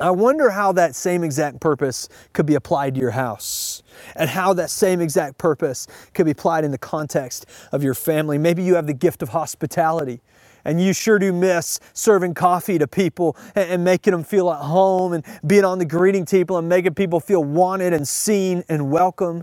I 0.00 0.10
wonder 0.10 0.50
how 0.50 0.72
that 0.72 0.94
same 0.94 1.24
exact 1.24 1.60
purpose 1.60 2.08
could 2.32 2.46
be 2.46 2.54
applied 2.54 2.94
to 2.94 3.00
your 3.00 3.10
house 3.10 3.82
and 4.14 4.30
how 4.30 4.52
that 4.54 4.70
same 4.70 5.00
exact 5.00 5.38
purpose 5.38 5.88
could 6.14 6.24
be 6.24 6.30
applied 6.32 6.64
in 6.64 6.70
the 6.70 6.78
context 6.78 7.46
of 7.72 7.82
your 7.82 7.94
family. 7.94 8.38
Maybe 8.38 8.62
you 8.62 8.76
have 8.76 8.86
the 8.86 8.94
gift 8.94 9.22
of 9.22 9.30
hospitality 9.30 10.20
and 10.64 10.80
you 10.80 10.92
sure 10.92 11.18
do 11.18 11.32
miss 11.32 11.80
serving 11.94 12.34
coffee 12.34 12.78
to 12.78 12.86
people 12.86 13.36
and, 13.54 13.70
and, 13.70 13.84
making 13.84 14.12
them 14.12 14.22
feel 14.22 14.50
at 14.50 14.60
home 14.60 15.14
and 15.14 15.24
being 15.46 15.64
on 15.64 15.78
the 15.78 15.84
greeting 15.84 16.24
table 16.24 16.58
and 16.58 16.68
making 16.68 16.94
people 16.94 17.20
feel 17.20 17.42
wanted 17.42 17.92
and 17.92 18.06
seen 18.06 18.62
and 18.68 18.90
welcome. 18.90 19.42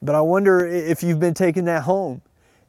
But 0.00 0.14
I 0.14 0.20
wonder 0.20 0.66
if 0.66 1.02
you've 1.02 1.20
been 1.20 1.34
taking 1.34 1.64
that 1.66 1.82
home 1.82 2.22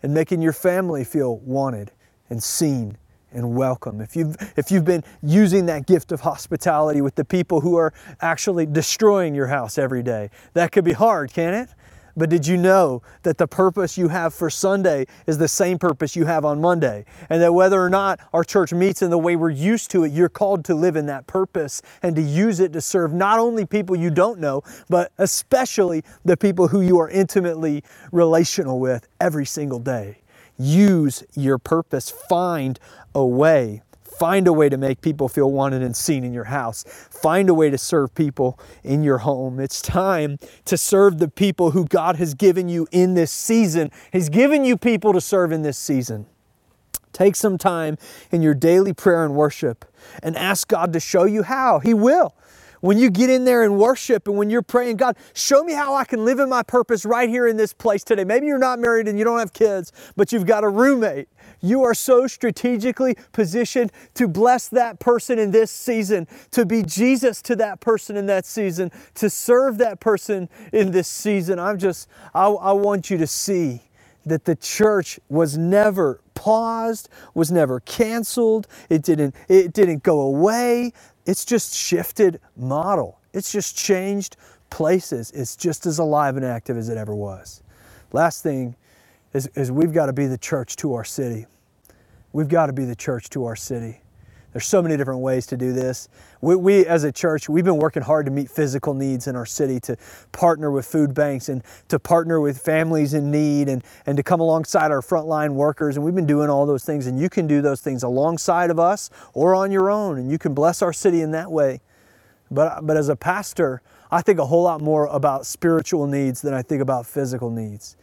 and 0.03 0.13
making 0.13 0.41
your 0.41 0.53
family 0.53 1.03
feel 1.03 1.37
wanted 1.37 1.91
and 2.29 2.41
seen 2.41 2.97
and 3.31 3.55
welcome. 3.55 4.01
If 4.01 4.15
you've, 4.15 4.35
if 4.57 4.71
you've 4.71 4.85
been 4.85 5.03
using 5.21 5.65
that 5.67 5.85
gift 5.85 6.11
of 6.11 6.21
hospitality 6.21 7.01
with 7.01 7.15
the 7.15 7.25
people 7.25 7.61
who 7.61 7.75
are 7.75 7.93
actually 8.21 8.65
destroying 8.65 9.35
your 9.35 9.47
house 9.47 9.77
every 9.77 10.03
day, 10.03 10.29
that 10.53 10.71
could 10.71 10.85
be 10.85 10.93
hard, 10.93 11.33
can 11.33 11.53
it? 11.53 11.69
But 12.15 12.29
did 12.29 12.45
you 12.45 12.57
know 12.57 13.01
that 13.23 13.37
the 13.37 13.47
purpose 13.47 13.97
you 13.97 14.09
have 14.09 14.33
for 14.33 14.49
Sunday 14.49 15.05
is 15.27 15.37
the 15.37 15.47
same 15.47 15.77
purpose 15.79 16.15
you 16.15 16.25
have 16.25 16.43
on 16.45 16.59
Monday? 16.59 17.05
And 17.29 17.41
that 17.41 17.53
whether 17.53 17.81
or 17.81 17.89
not 17.89 18.19
our 18.33 18.43
church 18.43 18.73
meets 18.73 19.01
in 19.01 19.09
the 19.09 19.17
way 19.17 19.35
we're 19.35 19.49
used 19.49 19.91
to 19.91 20.03
it, 20.03 20.11
you're 20.11 20.29
called 20.29 20.65
to 20.65 20.75
live 20.75 20.95
in 20.95 21.05
that 21.05 21.27
purpose 21.27 21.81
and 22.03 22.15
to 22.15 22.21
use 22.21 22.59
it 22.59 22.73
to 22.73 22.81
serve 22.81 23.13
not 23.13 23.39
only 23.39 23.65
people 23.65 23.95
you 23.95 24.09
don't 24.09 24.39
know, 24.39 24.61
but 24.89 25.11
especially 25.17 26.03
the 26.25 26.35
people 26.35 26.67
who 26.67 26.81
you 26.81 26.99
are 26.99 27.09
intimately 27.09 27.83
relational 28.11 28.79
with 28.79 29.07
every 29.19 29.45
single 29.45 29.79
day. 29.79 30.20
Use 30.61 31.23
your 31.33 31.57
purpose. 31.57 32.11
Find 32.11 32.79
a 33.15 33.25
way. 33.25 33.81
Find 34.03 34.47
a 34.47 34.53
way 34.53 34.69
to 34.69 34.77
make 34.77 35.01
people 35.01 35.27
feel 35.27 35.51
wanted 35.51 35.81
and 35.81 35.97
seen 35.97 36.23
in 36.23 36.31
your 36.31 36.43
house. 36.43 36.83
Find 37.09 37.49
a 37.49 37.55
way 37.55 37.71
to 37.71 37.77
serve 37.79 38.13
people 38.13 38.59
in 38.83 39.01
your 39.01 39.19
home. 39.19 39.59
It's 39.59 39.81
time 39.81 40.37
to 40.65 40.77
serve 40.77 41.17
the 41.17 41.27
people 41.27 41.71
who 41.71 41.85
God 41.85 42.17
has 42.17 42.35
given 42.35 42.69
you 42.69 42.87
in 42.91 43.15
this 43.15 43.31
season. 43.31 43.89
He's 44.13 44.29
given 44.29 44.63
you 44.63 44.77
people 44.77 45.11
to 45.13 45.21
serve 45.21 45.51
in 45.51 45.63
this 45.63 45.79
season. 45.79 46.27
Take 47.13 47.35
some 47.35 47.57
time 47.57 47.97
in 48.31 48.43
your 48.43 48.53
daily 48.53 48.93
prayer 48.93 49.25
and 49.25 49.33
worship 49.33 49.85
and 50.21 50.37
ask 50.37 50.67
God 50.67 50.93
to 50.93 50.99
show 50.99 51.23
you 51.23 51.41
how. 51.41 51.79
He 51.79 51.95
will. 51.95 52.35
When 52.81 52.97
you 52.97 53.09
get 53.11 53.29
in 53.29 53.45
there 53.45 53.63
and 53.63 53.77
worship 53.77 54.27
and 54.27 54.37
when 54.37 54.49
you're 54.49 54.63
praying, 54.63 54.97
God, 54.97 55.15
show 55.33 55.63
me 55.63 55.73
how 55.73 55.93
I 55.93 56.03
can 56.03 56.25
live 56.25 56.39
in 56.39 56.49
my 56.49 56.63
purpose 56.63 57.05
right 57.05 57.29
here 57.29 57.47
in 57.47 57.55
this 57.55 57.73
place 57.73 58.03
today. 58.03 58.23
Maybe 58.23 58.47
you're 58.47 58.57
not 58.57 58.79
married 58.79 59.07
and 59.07 59.17
you 59.17 59.23
don't 59.23 59.39
have 59.39 59.53
kids, 59.53 59.91
but 60.15 60.31
you've 60.31 60.47
got 60.47 60.63
a 60.63 60.67
roommate. 60.67 61.29
You 61.61 61.83
are 61.83 61.93
so 61.93 62.25
strategically 62.25 63.15
positioned 63.33 63.91
to 64.15 64.27
bless 64.27 64.67
that 64.69 64.99
person 64.99 65.37
in 65.37 65.51
this 65.51 65.69
season, 65.69 66.27
to 66.51 66.65
be 66.65 66.81
Jesus 66.81 67.41
to 67.43 67.55
that 67.57 67.79
person 67.81 68.17
in 68.17 68.25
that 68.25 68.47
season, 68.47 68.91
to 69.15 69.29
serve 69.29 69.77
that 69.77 69.99
person 69.99 70.49
in 70.73 70.91
this 70.91 71.07
season. 71.07 71.59
I'm 71.59 71.77
just, 71.77 72.09
I, 72.33 72.47
I 72.47 72.71
want 72.71 73.11
you 73.11 73.17
to 73.19 73.27
see 73.27 73.83
that 74.25 74.45
the 74.45 74.55
church 74.55 75.19
was 75.29 75.57
never 75.57 76.19
paused, 76.33 77.09
was 77.35 77.51
never 77.51 77.79
canceled, 77.81 78.67
it 78.89 79.03
didn't, 79.03 79.35
it 79.47 79.73
didn't 79.73 80.01
go 80.01 80.21
away. 80.21 80.91
It's 81.25 81.45
just 81.45 81.75
shifted 81.75 82.39
model. 82.55 83.19
It's 83.33 83.51
just 83.51 83.77
changed 83.77 84.37
places. 84.69 85.31
It's 85.31 85.55
just 85.55 85.85
as 85.85 85.99
alive 85.99 86.37
and 86.37 86.45
active 86.45 86.77
as 86.77 86.89
it 86.89 86.97
ever 86.97 87.15
was. 87.15 87.61
Last 88.11 88.43
thing 88.43 88.75
is, 89.33 89.47
is 89.55 89.71
we've 89.71 89.93
got 89.93 90.07
to 90.07 90.13
be 90.13 90.27
the 90.27 90.37
church 90.37 90.75
to 90.77 90.93
our 90.93 91.03
city. 91.03 91.45
We've 92.33 92.47
got 92.47 92.67
to 92.67 92.73
be 92.73 92.85
the 92.85 92.95
church 92.95 93.29
to 93.31 93.45
our 93.45 93.55
city. 93.55 94.01
There's 94.53 94.67
so 94.67 94.81
many 94.81 94.97
different 94.97 95.21
ways 95.21 95.47
to 95.47 95.57
do 95.57 95.71
this. 95.71 96.09
We, 96.41 96.55
we, 96.55 96.85
as 96.85 97.05
a 97.05 97.11
church, 97.11 97.47
we've 97.47 97.63
been 97.63 97.77
working 97.77 98.03
hard 98.03 98.25
to 98.25 98.31
meet 98.31 98.49
physical 98.49 98.93
needs 98.93 99.27
in 99.27 99.35
our 99.35 99.45
city, 99.45 99.79
to 99.81 99.95
partner 100.33 100.71
with 100.71 100.85
food 100.85 101.13
banks 101.13 101.47
and 101.47 101.63
to 101.87 101.99
partner 101.99 102.41
with 102.41 102.59
families 102.59 103.13
in 103.13 103.31
need 103.31 103.69
and, 103.69 103.83
and 104.05 104.17
to 104.17 104.23
come 104.23 104.41
alongside 104.41 104.91
our 104.91 105.01
frontline 105.01 105.53
workers. 105.53 105.95
And 105.95 106.03
we've 106.03 106.15
been 106.15 106.27
doing 106.27 106.49
all 106.49 106.65
those 106.65 106.83
things. 106.83 107.07
And 107.07 107.17
you 107.17 107.29
can 107.29 107.47
do 107.47 107.61
those 107.61 107.79
things 107.79 108.03
alongside 108.03 108.69
of 108.69 108.79
us 108.79 109.09
or 109.33 109.55
on 109.55 109.71
your 109.71 109.89
own. 109.89 110.17
And 110.17 110.29
you 110.29 110.37
can 110.37 110.53
bless 110.53 110.81
our 110.81 110.91
city 110.91 111.21
in 111.21 111.31
that 111.31 111.49
way. 111.49 111.79
But, 112.49 112.85
but 112.85 112.97
as 112.97 113.07
a 113.07 113.15
pastor, 113.15 113.81
I 114.11 114.21
think 114.21 114.39
a 114.39 114.45
whole 114.45 114.63
lot 114.63 114.81
more 114.81 115.05
about 115.05 115.45
spiritual 115.45 116.07
needs 116.07 116.41
than 116.41 116.53
I 116.53 116.61
think 116.61 116.81
about 116.81 117.05
physical 117.05 117.49
needs. 117.49 117.95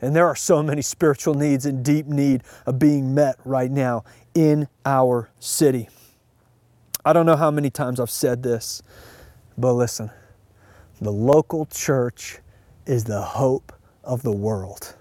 And 0.00 0.14
there 0.14 0.26
are 0.26 0.36
so 0.36 0.62
many 0.62 0.82
spiritual 0.82 1.34
needs 1.34 1.66
in 1.66 1.82
deep 1.82 2.06
need 2.06 2.42
of 2.66 2.78
being 2.78 3.14
met 3.14 3.36
right 3.44 3.70
now 3.70 4.04
in 4.34 4.68
our 4.84 5.30
city. 5.40 5.88
I 7.06 7.12
don't 7.12 7.24
know 7.24 7.36
how 7.36 7.52
many 7.52 7.70
times 7.70 8.00
I've 8.00 8.10
said 8.10 8.42
this, 8.42 8.82
but 9.56 9.74
listen 9.74 10.10
the 11.00 11.12
local 11.12 11.66
church 11.66 12.40
is 12.86 13.04
the 13.04 13.22
hope 13.22 13.72
of 14.02 14.22
the 14.24 14.32
world. 14.32 14.96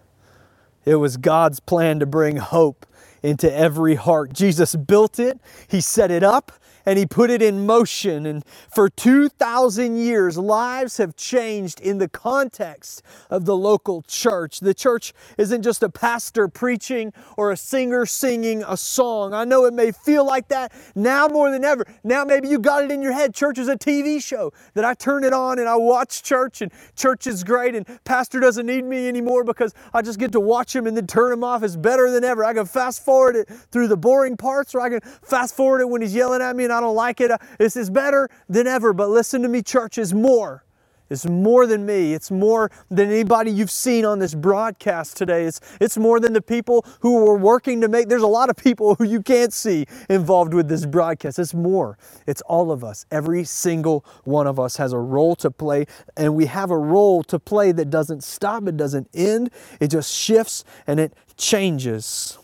It 0.85 0.95
was 0.97 1.17
God's 1.17 1.59
plan 1.59 1.99
to 2.01 2.05
bring 2.05 2.37
hope 2.37 2.85
into 3.23 3.51
every 3.51 3.95
heart. 3.95 4.33
Jesus 4.33 4.75
built 4.75 5.17
it, 5.19 5.39
He 5.67 5.81
set 5.81 6.11
it 6.11 6.21
up, 6.21 6.51
and 6.86 7.00
he 7.00 7.06
put 7.06 7.30
it 7.30 7.41
in 7.41 7.65
motion. 7.65 8.26
And 8.26 8.43
for 8.74 8.89
2,000 8.89 9.98
years, 9.98 10.38
lives 10.38 10.98
have 10.98 11.15
changed 11.15 11.80
in 11.80 11.98
the 11.98 12.08
context 12.08 13.02
of 13.30 13.45
the 13.45 13.56
local 13.56 14.04
church. 14.04 14.60
The 14.60 14.74
church 14.74 15.13
isn't 15.38 15.62
just 15.62 15.84
a 15.84 15.89
pastor 15.89 16.48
preaching 16.48 17.13
or 17.38 17.52
a 17.52 17.58
singer 17.58 18.06
singing 18.06 18.63
a 18.67 18.78
song. 18.78 19.34
I 19.34 19.45
know 19.45 19.65
it 19.65 19.74
may 19.74 19.91
feel 19.91 20.26
like 20.26 20.48
that 20.50 20.71
now 20.95 21.28
more 21.28 21.52
than 21.52 21.63
ever. 21.63 21.86
Now 22.04 22.24
maybe 22.24 22.48
you 22.48 22.60
got 22.60 22.84
it 22.84 22.91
in 22.91 23.02
your 23.02 23.13
head. 23.13 23.34
Church 23.34 23.58
is 23.58 23.67
a 23.67 23.76
TV 23.76 24.21
show 24.21 24.54
that 24.74 24.86
I 24.86 24.93
turn 24.93 25.24
it 25.24 25.34
on 25.34 25.60
and 25.60 25.67
I 25.67 25.76
watch 25.76 26.24
church, 26.24 26.62
and 26.62 26.71
church 26.95 27.28
is 27.28 27.43
great, 27.43 27.76
and 27.76 27.86
pastor 28.04 28.39
doesn't 28.39 28.65
need 28.65 28.86
me 28.86 29.08
anymore 29.08 29.43
because 29.43 29.74
I 29.93 30.02
just 30.02 30.19
get 30.19 30.32
to 30.34 30.39
watch 30.39 30.76
him 30.76 30.88
and 30.88 30.95
then 30.95 31.08
turn 31.08 31.32
him 31.32 31.43
off. 31.43 31.63
It's 31.63 31.76
better 31.76 32.12
than 32.12 32.24
ever. 32.24 32.43
I 32.43 32.54
can 32.54 32.65
fast 32.65 33.04
forward 33.04 33.36
it 33.36 33.50
through 33.71 33.88
the 33.88 33.98
boring 33.98 34.38
parts, 34.38 34.76
or 34.76 34.82
I 34.82 34.89
can 34.89 35.02
fast 35.02 35.56
forward 35.56 35.82
it 35.82 35.89
when 35.89 36.02
he's 36.02 36.15
yelling 36.15 36.41
at 36.41 36.56
me 36.56 36.63
and 36.65 36.74
I 36.75 36.81
don't 36.81 36.95
like 36.95 37.21
it. 37.21 37.31
Uh, 37.31 37.38
this 37.57 37.75
is 37.75 37.89
better 37.89 38.29
than 38.49 38.67
ever. 38.67 38.93
But 38.93 39.09
listen 39.09 39.41
to 39.41 39.47
me, 39.47 39.61
church, 39.61 39.97
is 39.97 40.13
more. 40.13 40.65
It's 41.09 41.25
more 41.25 41.67
than 41.67 41.85
me. 41.85 42.13
It's 42.13 42.31
more 42.31 42.71
than 42.89 43.11
anybody 43.11 43.51
you've 43.51 43.71
seen 43.71 44.05
on 44.05 44.19
this 44.19 44.33
broadcast 44.33 45.15
today. 45.15 45.45
It's, 45.45 45.61
it's 45.79 45.97
more 45.97 46.19
than 46.19 46.33
the 46.33 46.41
people 46.41 46.83
who 47.01 47.27
are 47.27 47.38
working 47.38 47.81
to 47.81 47.88
make. 47.88 48.09
There's 48.09 48.23
a 48.23 48.27
lot 48.27 48.49
of 48.49 48.55
people 48.55 48.95
who 48.95 49.03
you 49.03 49.21
can't 49.21 49.53
see 49.53 49.85
involved 50.09 50.53
with 50.53 50.67
this 50.67 50.85
broadcast. 50.85 51.38
It's 51.38 51.53
more. 51.53 51.97
It's 52.25 52.41
all 52.41 52.71
of 52.71 52.83
us. 52.83 53.05
Every 53.11 53.43
single 53.43 54.03
one 54.23 54.47
of 54.47 54.59
us 54.59 54.77
has 54.77 54.93
a 54.93 54.99
role 54.99 55.35
to 55.38 55.51
play, 55.51 55.85
and 56.17 56.33
we 56.33 56.47
have 56.47 56.71
a 56.71 56.77
role 56.77 57.21
to 57.25 57.38
play 57.38 57.71
that 57.71 57.91
doesn't 57.91 58.23
stop, 58.23 58.67
it 58.67 58.75
doesn't 58.75 59.07
end, 59.13 59.51
it 59.79 59.89
just 59.89 60.11
shifts 60.11 60.63
and 60.88 60.99
it 60.99 61.13
changes. 61.38 62.39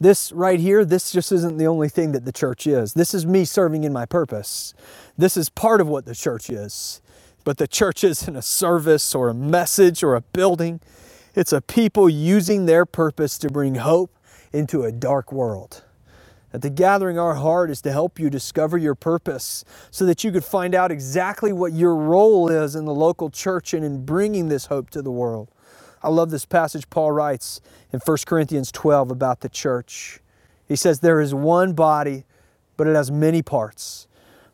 This 0.00 0.32
right 0.32 0.58
here, 0.58 0.84
this 0.86 1.12
just 1.12 1.30
isn't 1.30 1.58
the 1.58 1.66
only 1.66 1.90
thing 1.90 2.12
that 2.12 2.24
the 2.24 2.32
church 2.32 2.66
is. 2.66 2.94
This 2.94 3.12
is 3.12 3.26
me 3.26 3.44
serving 3.44 3.84
in 3.84 3.92
my 3.92 4.06
purpose. 4.06 4.72
This 5.18 5.36
is 5.36 5.50
part 5.50 5.82
of 5.82 5.88
what 5.88 6.06
the 6.06 6.14
church 6.14 6.48
is. 6.48 7.02
But 7.44 7.58
the 7.58 7.68
church 7.68 8.02
isn't 8.04 8.34
a 8.34 8.42
service 8.42 9.14
or 9.14 9.28
a 9.28 9.34
message 9.34 10.02
or 10.02 10.14
a 10.14 10.22
building. 10.22 10.80
It's 11.34 11.52
a 11.52 11.60
people 11.60 12.08
using 12.08 12.64
their 12.64 12.86
purpose 12.86 13.36
to 13.38 13.50
bring 13.50 13.76
hope 13.76 14.16
into 14.52 14.82
a 14.84 14.90
dark 14.90 15.32
world. 15.32 15.84
At 16.52 16.62
the 16.62 16.70
gathering, 16.70 17.18
our 17.18 17.34
heart 17.34 17.70
is 17.70 17.80
to 17.82 17.92
help 17.92 18.18
you 18.18 18.28
discover 18.28 18.76
your 18.76 18.96
purpose 18.96 19.64
so 19.90 20.04
that 20.06 20.24
you 20.24 20.32
could 20.32 20.44
find 20.44 20.74
out 20.74 20.90
exactly 20.90 21.52
what 21.52 21.72
your 21.72 21.94
role 21.94 22.48
is 22.48 22.74
in 22.74 22.86
the 22.86 22.94
local 22.94 23.30
church 23.30 23.72
and 23.74 23.84
in 23.84 24.04
bringing 24.04 24.48
this 24.48 24.66
hope 24.66 24.90
to 24.90 25.02
the 25.02 25.12
world. 25.12 25.48
I 26.02 26.08
love 26.08 26.30
this 26.30 26.46
passage 26.46 26.88
Paul 26.88 27.12
writes 27.12 27.60
in 27.92 28.00
1 28.00 28.16
Corinthians 28.26 28.72
12 28.72 29.10
about 29.10 29.40
the 29.40 29.48
church. 29.48 30.20
He 30.66 30.76
says, 30.76 31.00
There 31.00 31.20
is 31.20 31.34
one 31.34 31.72
body, 31.72 32.24
but 32.76 32.86
it 32.86 32.94
has 32.94 33.10
many 33.10 33.42
parts. 33.42 34.08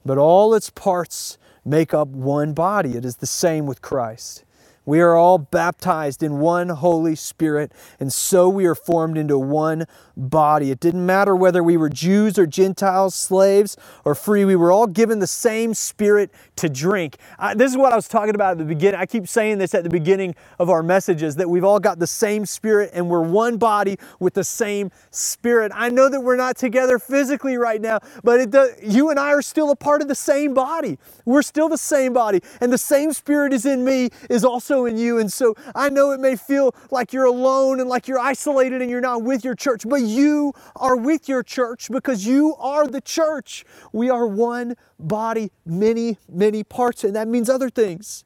But 0.05 0.19
all 0.19 0.55
its 0.55 0.71
parts 0.71 1.39
make 1.65 1.93
up 1.93 2.09
one 2.09 2.53
body. 2.53 2.97
It 2.97 3.05
is 3.05 3.17
the 3.17 3.27
same 3.27 3.67
with 3.67 3.83
Christ. 3.83 4.45
We 4.87 5.01
are 5.01 5.17
all 5.17 5.39
baptized 5.39 6.23
in 6.23 6.39
one 6.39 6.69
Holy 6.69 7.17
Spirit, 7.17 7.73
and 7.99 8.13
so 8.13 8.49
we 8.49 8.67
are 8.67 8.75
formed 8.77 9.19
into 9.19 9.39
one 9.39 9.87
body. 10.17 10.71
It 10.71 10.81
didn't 10.81 11.05
matter 11.05 11.37
whether 11.37 11.63
we 11.63 11.77
were 11.77 11.89
Jews 11.89 12.39
or 12.39 12.47
Gentiles, 12.47 13.15
slaves 13.15 13.77
or 14.05 14.15
free, 14.15 14.45
we 14.45 14.57
were 14.57 14.71
all 14.71 14.87
given 14.87 15.19
the 15.19 15.27
same 15.27 15.75
Spirit 15.75 16.31
to 16.57 16.69
drink. 16.69 17.17
I, 17.39 17.55
this 17.55 17.71
is 17.71 17.77
what 17.77 17.93
I 17.93 17.97
was 17.97 18.09
talking 18.09 18.35
about 18.35 18.53
at 18.53 18.59
the 18.59 18.65
beginning. 18.65 19.01
I 19.01 19.07
keep 19.07 19.29
saying 19.29 19.59
this 19.59 19.75
at 19.75 19.83
the 19.83 19.91
beginning 19.91 20.35
of 20.59 20.71
our 20.71 20.83
messages 20.83 21.37
that 21.37 21.51
we've 21.51 21.65
all 21.65 21.81
got 21.81 21.99
the 21.99 22.07
same 22.07 22.47
Spirit 22.47 22.91
and 22.95 23.11
we're 23.11 23.21
one 23.21 23.59
body 23.59 23.99
with 24.21 24.35
the 24.35 24.45
same 24.45 24.91
Spirit. 25.11 25.73
I 25.75 25.89
know 25.89 26.09
that 26.09 26.21
we're 26.21 26.37
not 26.37 26.57
together 26.57 26.99
physically 26.99 27.57
right 27.57 27.81
now, 27.81 27.99
but 28.23 28.51
does, 28.51 28.71
you 28.83 29.11
and 29.11 29.19
I 29.19 29.33
are 29.33 29.43
still 29.43 29.71
a 29.71 29.77
part 29.77 30.01
of 30.01 30.09
the 30.09 30.15
same 30.15 30.55
body. 30.55 30.99
We're 31.25 31.43
still 31.43 31.69
the 31.69 31.79
same 31.79 32.13
body, 32.13 32.41
and 32.61 32.73
the 32.73 32.79
same 32.79 33.13
Spirit 33.13 33.53
is 33.53 33.67
in 33.67 33.85
me, 33.85 34.11
is 34.31 34.45
also 34.45 34.76
in 34.85 34.99
you. 34.99 35.19
And 35.19 35.33
so 35.33 35.55
I 35.75 35.89
know 35.89 36.11
it 36.11 36.21
may 36.21 36.37
feel 36.37 36.75
like 36.91 37.13
you're 37.13 37.25
alone 37.25 37.81
and 37.81 37.89
like 37.89 38.07
you're 38.07 38.19
isolated 38.19 38.83
and 38.83 38.91
you're 38.91 39.01
not 39.01 39.23
with 39.23 39.45
your 39.45 39.55
church, 39.55 39.85
but 39.89 40.03
you 40.03 40.53
are 40.77 40.97
with 40.97 41.29
your 41.29 41.43
church 41.43 41.89
because 41.91 42.27
you 42.27 42.55
are 42.57 42.87
the 42.87 43.01
church. 43.01 43.65
We 43.93 44.11
are 44.11 44.27
one 44.27 44.77
body, 44.99 45.51
many, 45.65 46.19
many 46.29 46.63
parts, 46.63 47.05
and 47.05 47.17
that 47.17 47.29
means 47.29 47.49
other 47.49 47.71
things. 47.71 48.25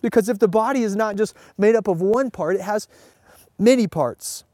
Because 0.00 0.28
if 0.28 0.38
the 0.40 0.48
body 0.48 0.82
is 0.82 0.96
not 0.96 1.16
just 1.16 1.34
made 1.56 1.76
up 1.76 1.86
of 1.86 2.00
one 2.02 2.30
part, 2.30 2.56
it 2.56 2.62
has 2.62 2.88
many 3.58 3.86
parts. 3.86 4.44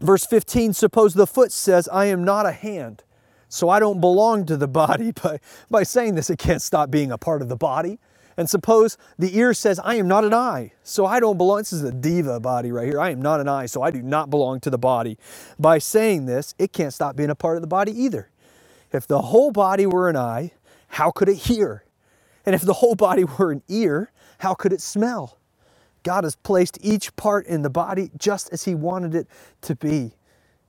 Verse 0.00 0.26
15 0.26 0.72
suppose 0.72 1.14
the 1.14 1.26
foot 1.26 1.52
says, 1.52 1.88
I 1.88 2.06
am 2.06 2.24
not 2.24 2.44
a 2.44 2.52
hand, 2.52 3.04
so 3.48 3.68
I 3.68 3.78
don't 3.78 4.00
belong 4.00 4.46
to 4.46 4.56
the 4.56 4.68
body. 4.68 5.12
But 5.22 5.40
by 5.70 5.84
saying 5.84 6.16
this, 6.16 6.28
it 6.28 6.38
can't 6.38 6.60
stop 6.60 6.90
being 6.90 7.12
a 7.12 7.18
part 7.18 7.40
of 7.40 7.48
the 7.48 7.56
body. 7.56 8.00
And 8.36 8.48
suppose 8.48 8.96
the 9.18 9.36
ear 9.36 9.54
says, 9.54 9.80
I 9.84 9.96
am 9.96 10.08
not 10.08 10.24
an 10.24 10.34
eye, 10.34 10.72
so 10.82 11.06
I 11.06 11.20
don't 11.20 11.36
belong. 11.36 11.58
This 11.58 11.72
is 11.72 11.82
a 11.84 11.92
diva 11.92 12.40
body 12.40 12.72
right 12.72 12.86
here. 12.86 13.00
I 13.00 13.10
am 13.10 13.22
not 13.22 13.40
an 13.40 13.48
eye, 13.48 13.66
so 13.66 13.82
I 13.82 13.90
do 13.90 14.02
not 14.02 14.30
belong 14.30 14.60
to 14.60 14.70
the 14.70 14.78
body. 14.78 15.18
By 15.58 15.78
saying 15.78 16.26
this, 16.26 16.54
it 16.58 16.72
can't 16.72 16.94
stop 16.94 17.16
being 17.16 17.30
a 17.30 17.34
part 17.34 17.56
of 17.56 17.62
the 17.62 17.68
body 17.68 17.92
either. 17.92 18.30
If 18.92 19.06
the 19.06 19.22
whole 19.22 19.50
body 19.50 19.86
were 19.86 20.08
an 20.08 20.16
eye, 20.16 20.52
how 20.88 21.10
could 21.10 21.28
it 21.28 21.36
hear? 21.36 21.84
And 22.44 22.54
if 22.54 22.62
the 22.62 22.74
whole 22.74 22.94
body 22.94 23.24
were 23.38 23.52
an 23.52 23.62
ear, 23.68 24.12
how 24.38 24.54
could 24.54 24.72
it 24.72 24.80
smell? 24.80 25.38
God 26.02 26.24
has 26.24 26.36
placed 26.36 26.78
each 26.82 27.14
part 27.16 27.46
in 27.46 27.62
the 27.62 27.70
body 27.70 28.10
just 28.18 28.52
as 28.52 28.64
He 28.64 28.74
wanted 28.74 29.14
it 29.14 29.28
to 29.62 29.76
be. 29.76 30.12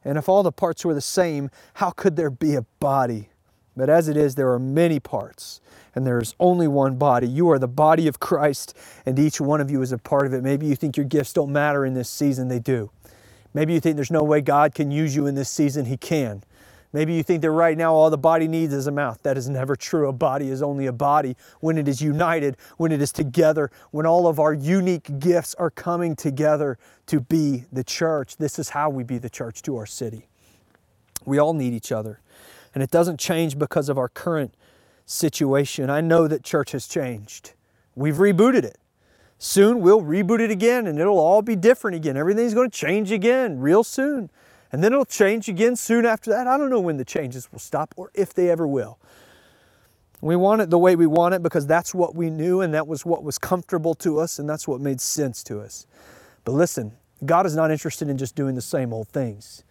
And 0.05 0.17
if 0.17 0.29
all 0.29 0.43
the 0.43 0.51
parts 0.51 0.85
were 0.85 0.93
the 0.93 1.01
same, 1.01 1.49
how 1.75 1.91
could 1.91 2.15
there 2.15 2.29
be 2.29 2.55
a 2.55 2.63
body? 2.79 3.29
But 3.75 3.89
as 3.89 4.07
it 4.07 4.17
is, 4.17 4.35
there 4.35 4.51
are 4.51 4.59
many 4.59 4.99
parts 4.99 5.61
and 5.95 6.05
there's 6.05 6.35
only 6.39 6.67
one 6.67 6.95
body. 6.95 7.27
You 7.27 7.49
are 7.51 7.59
the 7.59 7.67
body 7.67 8.07
of 8.07 8.19
Christ, 8.19 8.75
and 9.05 9.17
each 9.17 9.39
one 9.39 9.61
of 9.61 9.69
you 9.69 9.81
is 9.81 9.91
a 9.91 9.97
part 9.97 10.25
of 10.25 10.33
it. 10.33 10.41
Maybe 10.41 10.65
you 10.65 10.75
think 10.75 10.97
your 10.97 11.05
gifts 11.05 11.33
don't 11.33 11.51
matter 11.51 11.85
in 11.85 11.93
this 11.93 12.09
season, 12.09 12.47
they 12.47 12.59
do. 12.59 12.91
Maybe 13.53 13.73
you 13.73 13.79
think 13.79 13.95
there's 13.95 14.11
no 14.11 14.23
way 14.23 14.41
God 14.41 14.73
can 14.73 14.89
use 14.89 15.15
you 15.15 15.27
in 15.27 15.35
this 15.35 15.49
season, 15.49 15.85
He 15.85 15.97
can. 15.97 16.43
Maybe 16.91 17.15
you 17.15 17.23
think 17.23 17.41
that 17.41 17.49
right 17.49 17.75
now 17.75 17.93
all 17.93 18.11
the 18.11 18.19
body 18.19 18.47
needs 18.47 18.71
is 18.71 18.85
a 18.85 18.91
mouth. 18.91 19.19
That 19.23 19.35
is 19.35 19.49
never 19.49 19.75
true. 19.75 20.07
A 20.07 20.13
body 20.13 20.49
is 20.49 20.61
only 20.61 20.85
a 20.85 20.91
body 20.91 21.35
when 21.59 21.79
it 21.79 21.87
is 21.87 22.03
united, 22.03 22.55
when 22.77 22.91
it 22.91 23.01
is 23.01 23.11
together, 23.11 23.71
when 23.89 24.05
all 24.05 24.27
of 24.27 24.39
our 24.39 24.53
unique 24.53 25.19
gifts 25.19 25.55
are 25.55 25.71
coming 25.71 26.15
together 26.15 26.77
to 27.07 27.19
be 27.19 27.65
the 27.71 27.83
church. 27.83 28.37
This 28.37 28.59
is 28.59 28.69
how 28.69 28.91
we 28.91 29.03
be 29.03 29.17
the 29.17 29.29
church 29.29 29.63
to 29.63 29.75
our 29.75 29.87
city. 29.87 30.27
We 31.25 31.39
all 31.39 31.53
need 31.53 31.73
each 31.73 31.91
other. 31.91 32.19
And 32.73 32.83
it 32.83 32.91
doesn't 32.91 33.19
change 33.19 33.57
because 33.57 33.89
of 33.89 33.97
our 33.97 34.09
current 34.09 34.53
situation. 35.05 35.89
I 35.89 36.01
know 36.01 36.27
that 36.27 36.43
church 36.43 36.71
has 36.71 36.87
changed. 36.87 37.53
We've 37.95 38.15
rebooted 38.15 38.63
it. 38.63 38.77
Soon 39.37 39.81
we'll 39.81 40.01
reboot 40.01 40.39
it 40.39 40.51
again 40.51 40.87
and 40.87 40.97
it'll 40.99 41.19
all 41.19 41.41
be 41.41 41.55
different 41.55 41.95
again. 41.95 42.15
Everything's 42.15 42.53
going 42.53 42.69
to 42.69 42.77
change 42.77 43.11
again 43.11 43.59
real 43.59 43.83
soon. 43.83 44.29
And 44.71 44.83
then 44.83 44.93
it'll 44.93 45.05
change 45.05 45.49
again 45.49 45.75
soon 45.75 46.05
after 46.05 46.31
that. 46.31 46.47
I 46.47 46.57
don't 46.57 46.69
know 46.69 46.79
when 46.79 46.97
the 46.97 47.05
changes 47.05 47.51
will 47.51 47.59
stop 47.59 47.93
or 47.97 48.09
if 48.13 48.33
they 48.33 48.49
ever 48.49 48.65
will. 48.65 48.97
We 50.21 50.37
want 50.37 50.61
it 50.61 50.69
the 50.69 50.77
way 50.77 50.95
we 50.95 51.05
want 51.05 51.35
it 51.35 51.43
because 51.43 51.67
that's 51.67 51.93
what 51.93 52.15
we 52.15 52.29
knew 52.29 52.61
and 52.61 52.73
that 52.73 52.87
was 52.87 53.05
what 53.05 53.23
was 53.23 53.37
comfortable 53.37 53.93
to 53.95 54.19
us 54.19 54.39
and 54.39 54.49
that's 54.49 54.65
what 54.65 54.79
made 54.79 55.01
sense 55.01 55.43
to 55.43 55.59
us. 55.59 55.85
But 56.45 56.53
listen, 56.53 56.93
God 57.25 57.45
is 57.45 57.55
not 57.55 57.71
interested 57.71 58.07
in 58.07 58.17
just 58.17 58.35
doing 58.35 58.55
the 58.55 58.61
same 58.61 58.93
old 58.93 59.09
things. 59.09 59.63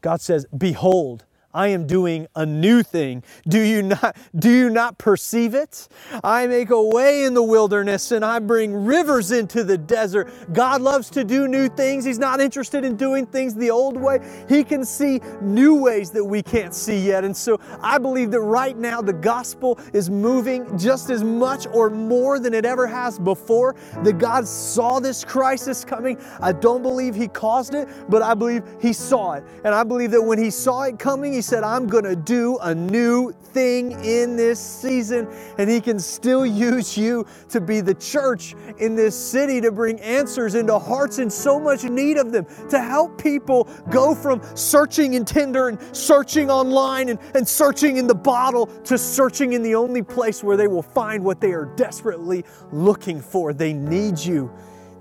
God 0.00 0.22
says, 0.22 0.46
Behold, 0.56 1.24
I 1.52 1.68
am 1.68 1.86
doing 1.86 2.28
a 2.36 2.46
new 2.46 2.82
thing. 2.82 3.24
Do 3.48 3.58
you 3.58 3.82
not 3.82 4.16
do 4.38 4.50
you 4.50 4.70
not 4.70 4.98
perceive 4.98 5.54
it? 5.54 5.88
I 6.22 6.46
make 6.46 6.70
a 6.70 6.80
way 6.80 7.24
in 7.24 7.34
the 7.34 7.42
wilderness 7.42 8.12
and 8.12 8.24
I 8.24 8.38
bring 8.38 8.84
rivers 8.84 9.32
into 9.32 9.64
the 9.64 9.76
desert. 9.76 10.32
God 10.52 10.80
loves 10.80 11.10
to 11.10 11.24
do 11.24 11.48
new 11.48 11.68
things. 11.68 12.04
He's 12.04 12.20
not 12.20 12.40
interested 12.40 12.84
in 12.84 12.96
doing 12.96 13.26
things 13.26 13.54
the 13.54 13.70
old 13.70 13.96
way. 13.96 14.20
He 14.48 14.62
can 14.62 14.84
see 14.84 15.20
new 15.40 15.74
ways 15.74 16.10
that 16.12 16.24
we 16.24 16.40
can't 16.40 16.72
see 16.72 16.98
yet. 16.98 17.24
And 17.24 17.36
so 17.36 17.58
I 17.80 17.98
believe 17.98 18.30
that 18.30 18.40
right 18.40 18.76
now 18.76 19.02
the 19.02 19.12
gospel 19.12 19.78
is 19.92 20.08
moving 20.08 20.78
just 20.78 21.10
as 21.10 21.24
much 21.24 21.66
or 21.72 21.90
more 21.90 22.38
than 22.38 22.54
it 22.54 22.64
ever 22.64 22.86
has 22.86 23.18
before. 23.18 23.74
That 24.04 24.18
God 24.18 24.46
saw 24.46 25.00
this 25.00 25.24
crisis 25.24 25.84
coming. 25.84 26.16
I 26.40 26.52
don't 26.52 26.82
believe 26.82 27.16
he 27.16 27.26
caused 27.26 27.74
it, 27.74 27.88
but 28.08 28.22
I 28.22 28.34
believe 28.34 28.62
he 28.80 28.92
saw 28.92 29.32
it. 29.32 29.44
And 29.64 29.74
I 29.74 29.82
believe 29.82 30.12
that 30.12 30.22
when 30.22 30.38
he 30.38 30.50
saw 30.50 30.82
it 30.82 30.98
coming, 30.98 31.39
he 31.40 31.42
said, 31.42 31.64
I'm 31.64 31.86
going 31.86 32.04
to 32.04 32.14
do 32.14 32.58
a 32.58 32.74
new 32.74 33.32
thing 33.32 33.92
in 34.04 34.36
this 34.36 34.60
season. 34.60 35.26
And 35.56 35.70
He 35.70 35.80
can 35.80 35.98
still 35.98 36.44
use 36.44 36.98
you 36.98 37.26
to 37.48 37.62
be 37.62 37.80
the 37.80 37.94
church 37.94 38.54
in 38.76 38.94
this 38.94 39.16
city 39.16 39.58
to 39.62 39.72
bring 39.72 39.98
answers 40.02 40.54
into 40.54 40.78
hearts 40.78 41.18
in 41.18 41.30
so 41.30 41.58
much 41.58 41.84
need 41.84 42.18
of 42.18 42.30
them, 42.30 42.44
to 42.68 42.78
help 42.78 43.18
people 43.18 43.66
go 43.88 44.14
from 44.14 44.42
searching 44.54 45.14
in 45.14 45.24
Tinder 45.24 45.68
and 45.68 45.78
searching 45.96 46.50
online 46.50 47.08
and, 47.08 47.18
and 47.34 47.48
searching 47.48 47.96
in 47.96 48.06
the 48.06 48.14
bottle 48.14 48.66
to 48.66 48.98
searching 48.98 49.54
in 49.54 49.62
the 49.62 49.74
only 49.74 50.02
place 50.02 50.44
where 50.44 50.58
they 50.58 50.68
will 50.68 50.82
find 50.82 51.24
what 51.24 51.40
they 51.40 51.52
are 51.52 51.72
desperately 51.74 52.44
looking 52.70 53.18
for. 53.18 53.54
They 53.54 53.72
need 53.72 54.18
you 54.18 54.52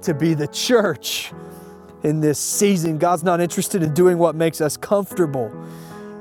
to 0.03 0.13
be 0.13 0.35
the 0.35 0.47
church 0.47 1.33
in 2.03 2.21
this 2.21 2.39
season. 2.39 2.97
God's 2.97 3.25
not 3.25 3.41
interested 3.41 3.83
in 3.83 3.93
doing 3.93 4.17
what 4.17 4.35
makes 4.35 4.61
us 4.61 4.77
comfortable. 4.77 5.51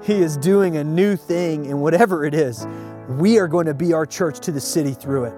He 0.08 0.22
is 0.22 0.38
doing 0.38 0.78
a 0.78 0.84
new 0.84 1.16
thing, 1.16 1.66
and 1.66 1.82
whatever 1.82 2.24
it 2.24 2.32
is, 2.32 2.66
we 3.10 3.38
are 3.38 3.46
going 3.46 3.66
to 3.66 3.74
be 3.74 3.92
our 3.92 4.06
church 4.06 4.40
to 4.40 4.50
the 4.50 4.60
city 4.60 4.94
through 4.94 5.24
it. 5.24 5.34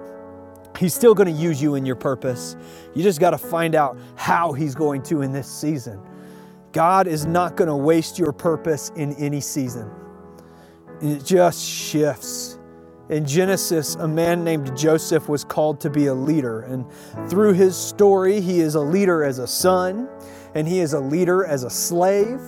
He's 0.79 0.93
still 0.93 1.13
going 1.13 1.27
to 1.27 1.41
use 1.41 1.61
you 1.61 1.75
in 1.75 1.85
your 1.85 1.97
purpose. 1.97 2.55
You 2.95 3.03
just 3.03 3.19
got 3.19 3.31
to 3.31 3.37
find 3.37 3.75
out 3.75 3.97
how 4.15 4.53
He's 4.53 4.73
going 4.73 5.03
to 5.03 5.23
in 5.23 5.33
this 5.33 5.51
season. 5.51 5.99
God 6.71 7.05
is 7.05 7.25
not 7.25 7.57
going 7.57 7.67
to 7.67 7.75
waste 7.75 8.17
your 8.17 8.31
purpose 8.31 8.93
in 8.95 9.13
any 9.15 9.41
season. 9.41 9.91
It 11.01 11.25
just 11.25 11.61
shifts. 11.67 12.57
In 13.09 13.25
Genesis, 13.25 13.95
a 13.95 14.07
man 14.07 14.45
named 14.45 14.77
Joseph 14.77 15.27
was 15.27 15.43
called 15.43 15.81
to 15.81 15.89
be 15.89 16.05
a 16.05 16.13
leader. 16.13 16.61
And 16.61 16.85
through 17.29 17.55
his 17.55 17.75
story, 17.75 18.39
he 18.39 18.61
is 18.61 18.75
a 18.75 18.81
leader 18.81 19.25
as 19.25 19.39
a 19.39 19.47
son, 19.47 20.07
and 20.55 20.65
he 20.65 20.79
is 20.79 20.93
a 20.93 20.99
leader 21.01 21.43
as 21.43 21.65
a 21.65 21.69
slave, 21.69 22.39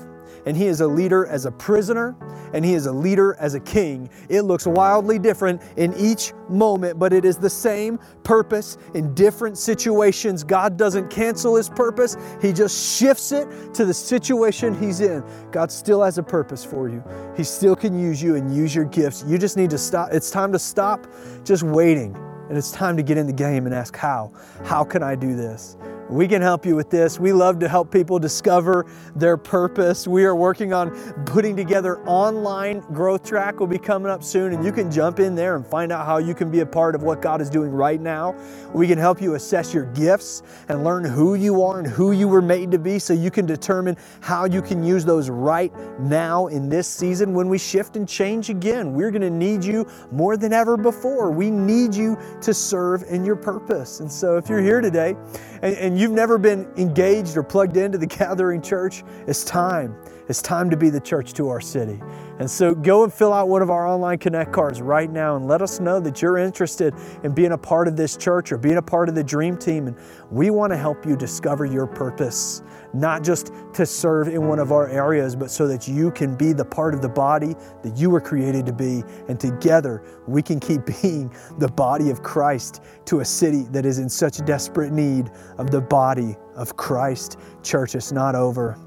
and 0.46 0.56
he 0.58 0.68
is 0.68 0.82
a 0.82 0.88
leader 0.88 1.26
as 1.28 1.46
a 1.46 1.52
prisoner, 1.52 2.16
and 2.54 2.64
he 2.64 2.74
is 2.74 2.86
a 2.86 2.92
leader 2.92 3.36
as 3.40 3.54
a 3.54 3.60
king. 3.60 4.10
It 4.30 4.42
looks 4.42 4.66
wildly 4.66 5.20
different 5.20 5.62
in 5.78 5.94
each 5.96 6.34
moment, 6.50 7.00
but 7.00 7.14
it 7.14 7.26
is 7.26 7.38
the 7.38 7.50
same 7.50 8.00
purpose 8.24 8.78
in 8.94 9.14
different 9.14 9.58
situations. 9.58 10.44
God 10.44 10.78
doesn't 10.78 11.10
cancel 11.10 11.56
his 11.56 11.70
purpose, 11.70 12.18
he 12.42 12.54
just 12.54 12.98
shifts 12.98 13.32
it 13.32 13.74
to 13.74 13.86
the 13.86 13.94
situation 13.94 14.80
he's 14.80 15.02
in. 15.02 15.24
God 15.52 15.72
still 15.72 16.04
has 16.04 16.18
a 16.18 16.24
purpose 16.24 16.64
for 16.64 16.90
you. 16.90 17.04
He 17.36 17.44
still 17.44 17.76
can 17.76 17.98
use 17.98 18.22
you 18.22 18.36
and 18.36 18.56
use 18.56 18.76
your 18.76 18.86
gifts. 18.86 19.24
You 19.28 19.38
just 19.38 19.58
need 19.58 19.70
to 19.70 19.78
stop. 19.78 20.10
It's 20.12 20.30
time 20.30 20.52
to 20.52 20.60
stop 20.60 21.08
just 21.44 21.64
waiting. 21.64 22.16
And 22.50 22.58
it's 22.58 22.72
time 22.72 22.98
to 22.98 23.04
get 23.04 23.18
in 23.18 23.26
the 23.26 23.34
game 23.34 23.66
and 23.66 23.74
ask 23.74 23.96
how. 23.96 24.32
How 24.66 24.84
can 24.84 25.02
I 25.02 25.16
do 25.16 25.36
this? 25.36 25.78
We 26.10 26.28
can 26.28 26.42
help 26.42 26.66
you 26.66 26.76
with 26.76 26.90
this. 26.90 27.20
We 27.20 27.34
love 27.34 27.60
to 27.60 27.68
help 27.68 27.92
people 27.92 28.20
discover 28.20 28.86
their 29.16 29.38
purpose. 29.38 30.08
We 30.08 30.26
are 30.26 30.36
working 30.36 30.74
on 30.74 30.92
putting 31.26 31.56
together 31.56 32.00
online 32.06 32.82
growth 32.94 33.24
track 33.24 33.60
will 33.60 33.68
be 33.68 33.78
coming 33.78 34.12
up 34.12 34.24
soon 34.24 34.54
and 34.54 34.64
you 34.64 34.72
can 34.72 34.92
jump 34.92 35.20
in 35.20 35.34
there 35.36 35.56
and 35.56 35.66
find 35.66 35.92
out 35.92 36.06
how 36.06 36.18
you 36.18 36.36
can 36.36 36.52
be 36.52 36.60
a 36.60 36.66
part 36.66 36.96
of 36.96 37.04
what 37.04 37.22
God 37.22 37.42
is 37.42 37.50
doing 37.50 37.72
right 37.72 38.00
now. 38.00 38.36
We 38.74 38.88
can 38.88 38.98
help 38.98 39.22
you 39.22 39.36
assess 39.36 39.74
your 39.74 39.86
gifts 39.94 40.44
and 40.70 40.84
learn 40.84 41.04
who 41.06 41.36
you 41.36 41.64
are 41.64 41.80
and 41.80 41.88
who 41.88 42.12
you 42.12 42.28
were 42.28 42.42
made 42.42 42.72
to 42.72 42.80
be 42.80 43.00
so 43.00 43.14
you 43.14 43.32
can 43.32 43.46
determine 43.46 43.98
how 44.22 44.46
you 44.46 44.62
can 44.62 44.84
use 44.84 45.06
those 45.06 45.30
right 45.30 45.74
now 46.00 46.48
in 46.48 46.70
this 46.70 46.88
season 46.88 47.34
when 47.34 47.48
we 47.50 47.58
shift 47.58 47.96
and 47.96 48.08
change 48.08 48.50
again. 48.50 48.94
We're 48.94 49.12
going 49.12 49.22
to 49.22 49.30
need 49.30 49.64
you 49.64 49.88
more 50.12 50.38
than 50.38 50.54
ever 50.54 50.78
before. 50.78 51.32
We 51.32 51.50
need 51.50 51.96
you 51.96 52.18
to 52.42 52.54
serve 52.54 53.04
in 53.04 53.24
your 53.24 53.36
purpose. 53.36 54.00
And 54.00 54.12
so 54.12 54.38
if 54.38 54.50
you're 54.50 54.62
here 54.62 54.82
today 54.82 55.16
and, 55.62 55.93
and 55.94 56.02
you've 56.02 56.10
never 56.10 56.40
been 56.40 56.68
engaged 56.76 57.38
or 57.38 57.44
plugged 57.44 57.78
into 57.78 58.00
the 58.00 58.08
gathering 58.20 58.64
church, 58.64 59.04
it's 59.28 59.44
time. 59.44 59.96
It's 60.28 60.42
time 60.42 60.72
to 60.72 60.76
be 60.76 60.90
the 60.90 61.00
church 61.00 61.34
to 61.34 61.50
our 61.50 61.62
city. 61.62 62.02
And 62.40 62.50
so 62.50 62.74
go 62.74 63.04
and 63.04 63.14
fill 63.14 63.32
out 63.32 63.48
one 63.48 63.62
of 63.62 63.70
our 63.70 63.86
online 63.86 64.18
connect 64.18 64.52
cards 64.52 64.82
right 64.82 65.12
now 65.12 65.36
and 65.36 65.48
let 65.48 65.62
us 65.62 65.80
know 65.80 66.00
that 66.00 66.20
you're 66.20 66.40
interested 66.40 66.96
in 67.24 67.36
being 67.36 67.52
a 67.52 67.58
part 67.60 67.88
of 67.88 67.96
this 67.96 68.18
church 68.18 68.52
or 68.52 68.58
being 68.58 68.78
a 68.78 68.82
part 68.82 69.08
of 69.08 69.14
the 69.14 69.24
dream 69.24 69.56
team. 69.56 69.86
And 69.86 69.96
we 70.32 70.50
want 70.50 70.74
to 70.74 70.78
help 70.78 71.06
you 71.06 71.16
discover 71.16 71.64
your 71.64 71.86
purpose, 71.86 72.64
not 72.94 73.24
just 73.24 73.52
to 73.74 73.86
serve 73.86 74.28
in 74.28 74.48
one 74.48 74.60
of 74.60 74.72
our 74.72 74.88
areas, 74.88 75.36
but 75.36 75.50
so 75.50 75.68
that 75.68 75.88
you 75.88 76.12
can 76.12 76.36
be 76.36 76.54
the 76.54 76.66
part 76.66 76.94
of 76.94 77.02
the 77.02 77.10
body 77.10 77.56
that 77.84 77.98
you 77.98 78.10
were 78.10 78.22
created 78.22 78.66
to 78.68 78.74
be. 78.74 79.04
And 79.28 79.40
together 79.40 80.04
we 80.28 80.42
can 80.42 80.60
keep 80.60 80.82
being 81.02 81.34
the 81.58 81.68
body 81.68 82.10
of 82.10 82.22
Christ 82.22 82.82
to 83.06 83.22
a 83.22 83.26
city 83.26 83.64
that 83.72 83.86
is 83.86 84.00
in 84.00 84.10
such 84.10 84.44
desperate 84.46 84.92
need 84.92 85.32
of 85.58 85.72
the 85.72 85.82
body 85.82 86.36
of 86.56 86.78
Christ. 86.78 87.40
Church, 87.64 87.96
it's 87.96 88.12
not 88.12 88.36
over. 88.36 88.78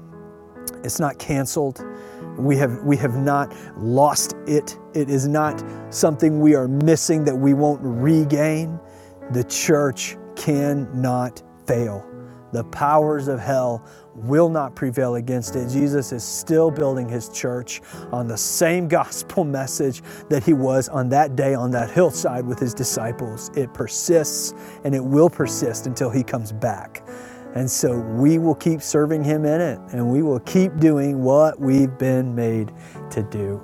It's 0.83 0.99
not 0.99 1.19
canceled. 1.19 1.83
We 2.37 2.55
have, 2.57 2.83
we 2.83 2.97
have 2.97 3.17
not 3.17 3.53
lost 3.77 4.35
it. 4.47 4.77
It 4.93 5.09
is 5.09 5.27
not 5.27 5.63
something 5.89 6.39
we 6.39 6.55
are 6.55 6.67
missing 6.67 7.23
that 7.25 7.35
we 7.35 7.53
won't 7.53 7.81
regain. 7.81 8.79
The 9.31 9.43
church 9.43 10.17
cannot 10.35 11.41
fail. 11.65 12.06
The 12.51 12.63
powers 12.65 13.27
of 13.27 13.39
hell 13.39 13.85
will 14.15 14.49
not 14.49 14.75
prevail 14.75 15.15
against 15.15 15.55
it. 15.55 15.69
Jesus 15.69 16.11
is 16.11 16.23
still 16.23 16.71
building 16.71 17.07
his 17.07 17.29
church 17.29 17.81
on 18.11 18.27
the 18.27 18.37
same 18.37 18.87
gospel 18.97 19.43
message 19.43 20.01
that 20.29 20.43
he 20.43 20.53
was 20.53 20.89
on 20.89 21.09
that 21.09 21.35
day 21.35 21.53
on 21.53 21.71
that 21.71 21.91
hillside 21.91 22.45
with 22.45 22.59
his 22.59 22.73
disciples. 22.73 23.49
It 23.55 23.73
persists 23.73 24.53
and 24.83 24.95
it 24.95 25.03
will 25.03 25.29
persist 25.29 25.87
until 25.87 26.09
he 26.09 26.23
comes 26.23 26.51
back. 26.51 27.07
And 27.55 27.69
so 27.69 27.97
we 27.97 28.37
will 28.37 28.53
keep 28.53 28.83
serving 28.83 29.23
Him 29.23 29.43
in 29.43 29.61
it 29.61 29.79
and 29.91 30.11
we 30.11 30.21
will 30.21 30.39
keep 30.41 30.77
doing 30.77 31.23
what 31.23 31.59
we've 31.59 31.97
been 31.97 32.35
made 32.35 32.71
to 33.09 33.23
do. 33.23 33.59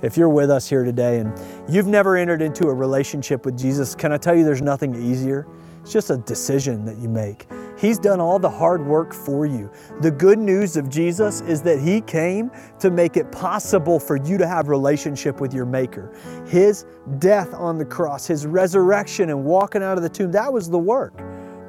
If 0.00 0.16
you're 0.16 0.28
with 0.28 0.48
us 0.48 0.68
here 0.68 0.84
today 0.84 1.18
and 1.18 1.32
you've 1.68 1.88
never 1.88 2.16
entered 2.16 2.40
into 2.40 2.68
a 2.68 2.74
relationship 2.74 3.44
with 3.44 3.58
Jesus, 3.58 3.96
can 3.96 4.12
I 4.12 4.16
tell 4.16 4.36
you 4.36 4.44
there's 4.44 4.62
nothing 4.62 4.94
easier? 4.94 5.48
It's 5.80 5.92
just 5.92 6.10
a 6.10 6.18
decision 6.18 6.84
that 6.84 6.98
you 6.98 7.08
make. 7.08 7.48
He's 7.82 7.98
done 7.98 8.20
all 8.20 8.38
the 8.38 8.48
hard 8.48 8.86
work 8.86 9.12
for 9.12 9.44
you. 9.44 9.68
The 10.02 10.10
good 10.12 10.38
news 10.38 10.76
of 10.76 10.88
Jesus 10.88 11.40
is 11.40 11.62
that 11.62 11.80
He 11.80 12.00
came 12.00 12.48
to 12.78 12.92
make 12.92 13.16
it 13.16 13.32
possible 13.32 13.98
for 13.98 14.16
you 14.18 14.38
to 14.38 14.46
have 14.46 14.68
relationship 14.68 15.40
with 15.40 15.52
your 15.52 15.66
Maker. 15.66 16.14
His 16.46 16.86
death 17.18 17.52
on 17.52 17.78
the 17.78 17.84
cross, 17.84 18.24
His 18.24 18.46
resurrection 18.46 19.30
and 19.30 19.44
walking 19.44 19.82
out 19.82 19.96
of 19.96 20.04
the 20.04 20.08
tomb, 20.08 20.30
that 20.30 20.52
was 20.52 20.70
the 20.70 20.78
work. 20.78 21.20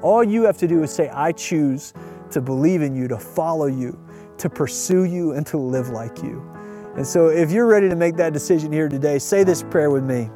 All 0.03 0.24
you 0.24 0.43
have 0.43 0.57
to 0.57 0.68
do 0.68 0.84
is 0.84 0.93
say, 0.93 1.09
I 1.09 1.32
choose 1.32 1.95
to 2.30 2.41
believe 2.41 2.84
in 2.84 2.95
you, 2.95 3.07
to 3.07 3.18
follow 3.18 3.66
you, 3.66 3.99
to 4.38 4.51
pursue 4.51 5.05
you, 5.05 5.32
and 5.32 5.47
to 5.47 5.57
live 5.57 5.89
like 5.89 6.22
you. 6.22 6.47
And 6.95 7.07
so, 7.07 7.30
if 7.30 7.49
you're 7.49 7.66
ready 7.66 7.89
to 7.89 7.95
make 7.95 8.18
that 8.18 8.34
decision 8.34 8.72
here 8.72 8.88
today, 8.88 9.18
say 9.18 9.43
this 9.43 9.64
prayer 9.64 9.89
with 9.89 10.03
me. 10.03 10.30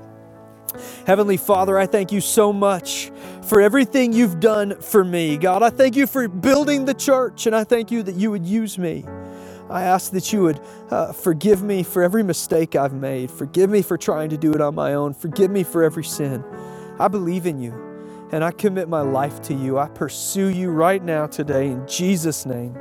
Heavenly 1.06 1.38
Father, 1.38 1.78
I 1.78 1.86
thank 1.86 2.12
you 2.12 2.22
so 2.22 2.52
much 2.54 3.12
for 3.44 3.62
everything 3.62 4.14
you've 4.14 4.40
done 4.40 4.80
for 4.82 5.04
me. 5.04 5.38
God, 5.38 5.64
I 5.64 5.70
thank 5.70 5.96
you 5.96 6.08
for 6.08 6.28
building 6.28 6.86
the 6.86 6.94
church, 6.94 7.46
and 7.46 7.56
I 7.56 7.64
thank 7.64 7.92
you 7.92 8.04
that 8.04 8.16
you 8.16 8.32
would 8.32 8.46
use 8.46 8.78
me. 8.78 9.06
I 9.70 9.84
ask 9.84 10.12
that 10.12 10.32
you 10.32 10.44
would 10.44 10.62
uh, 10.90 11.12
forgive 11.12 11.62
me 11.62 11.84
for 11.84 12.02
every 12.02 12.24
mistake 12.24 12.76
I've 12.76 12.94
made. 12.94 13.30
Forgive 13.30 13.70
me 13.70 13.82
for 13.82 13.98
trying 13.98 14.30
to 14.30 14.38
do 14.38 14.54
it 14.54 14.62
on 14.62 14.76
my 14.76 14.94
own. 14.94 15.14
Forgive 15.14 15.52
me 15.52 15.64
for 15.64 15.84
every 15.84 16.06
sin. 16.06 16.44
I 17.00 17.10
believe 17.10 17.46
in 17.46 17.60
you 17.60 17.88
and 18.32 18.44
I 18.44 18.52
commit 18.52 18.90
my 18.90 19.02
life 19.02 19.42
to 19.44 19.54
you. 19.54 19.78
I 19.78 19.88
pursue 19.88 20.48
you 20.48 20.70
right 20.70 21.04
now 21.04 21.28
today 21.28 21.68
in 21.68 21.88
Jesus' 21.88 22.46
name. 22.46 22.76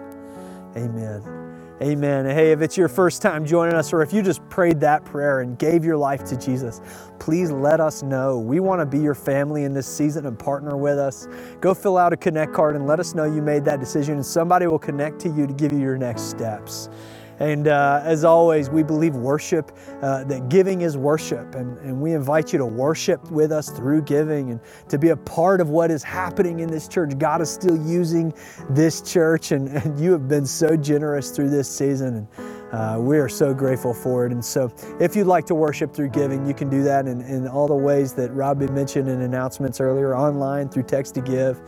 Amen. 0.76 1.45
Amen. 1.82 2.24
Hey, 2.24 2.52
if 2.52 2.62
it's 2.62 2.78
your 2.78 2.88
first 2.88 3.20
time 3.20 3.44
joining 3.44 3.74
us, 3.74 3.92
or 3.92 4.00
if 4.00 4.10
you 4.10 4.22
just 4.22 4.46
prayed 4.48 4.80
that 4.80 5.04
prayer 5.04 5.40
and 5.40 5.58
gave 5.58 5.84
your 5.84 5.98
life 5.98 6.24
to 6.24 6.34
Jesus, 6.34 6.80
please 7.18 7.50
let 7.50 7.80
us 7.80 8.02
know. 8.02 8.38
We 8.38 8.60
want 8.60 8.80
to 8.80 8.86
be 8.86 8.98
your 8.98 9.14
family 9.14 9.64
in 9.64 9.74
this 9.74 9.86
season 9.86 10.24
and 10.24 10.38
partner 10.38 10.78
with 10.78 10.98
us. 10.98 11.28
Go 11.60 11.74
fill 11.74 11.98
out 11.98 12.14
a 12.14 12.16
Connect 12.16 12.54
card 12.54 12.76
and 12.76 12.86
let 12.86 12.98
us 12.98 13.14
know 13.14 13.24
you 13.24 13.42
made 13.42 13.62
that 13.66 13.78
decision, 13.78 14.14
and 14.14 14.24
somebody 14.24 14.66
will 14.66 14.78
connect 14.78 15.20
to 15.20 15.28
you 15.28 15.46
to 15.46 15.52
give 15.52 15.70
you 15.70 15.80
your 15.80 15.98
next 15.98 16.30
steps. 16.30 16.88
And 17.38 17.68
uh, 17.68 18.00
as 18.04 18.24
always, 18.24 18.70
we 18.70 18.82
believe 18.82 19.14
worship, 19.14 19.76
uh, 20.02 20.24
that 20.24 20.48
giving 20.48 20.82
is 20.82 20.96
worship. 20.96 21.54
And, 21.54 21.78
and 21.78 22.00
we 22.00 22.12
invite 22.12 22.52
you 22.52 22.58
to 22.58 22.66
worship 22.66 23.30
with 23.30 23.52
us 23.52 23.70
through 23.70 24.02
giving 24.02 24.50
and 24.52 24.60
to 24.88 24.98
be 24.98 25.10
a 25.10 25.16
part 25.16 25.60
of 25.60 25.70
what 25.70 25.90
is 25.90 26.02
happening 26.02 26.60
in 26.60 26.70
this 26.70 26.88
church. 26.88 27.18
God 27.18 27.42
is 27.42 27.50
still 27.50 27.76
using 27.86 28.32
this 28.70 29.02
church, 29.02 29.52
and, 29.52 29.68
and 29.68 30.00
you 30.00 30.12
have 30.12 30.28
been 30.28 30.46
so 30.46 30.76
generous 30.76 31.30
through 31.30 31.50
this 31.50 31.68
season. 31.68 32.16
And 32.16 32.28
uh, 32.72 32.98
we 32.98 33.18
are 33.18 33.28
so 33.28 33.54
grateful 33.54 33.94
for 33.94 34.26
it. 34.26 34.32
And 34.32 34.44
so, 34.44 34.72
if 34.98 35.14
you'd 35.14 35.26
like 35.26 35.46
to 35.46 35.54
worship 35.54 35.94
through 35.94 36.08
giving, 36.08 36.46
you 36.46 36.54
can 36.54 36.68
do 36.68 36.82
that 36.82 37.06
in, 37.06 37.20
in 37.22 37.46
all 37.46 37.68
the 37.68 37.74
ways 37.74 38.12
that 38.14 38.32
Robbie 38.32 38.66
mentioned 38.68 39.08
in 39.08 39.22
announcements 39.22 39.80
earlier 39.80 40.16
online 40.16 40.68
through 40.68 40.82
text 40.82 41.14
to 41.14 41.20
give 41.20 41.60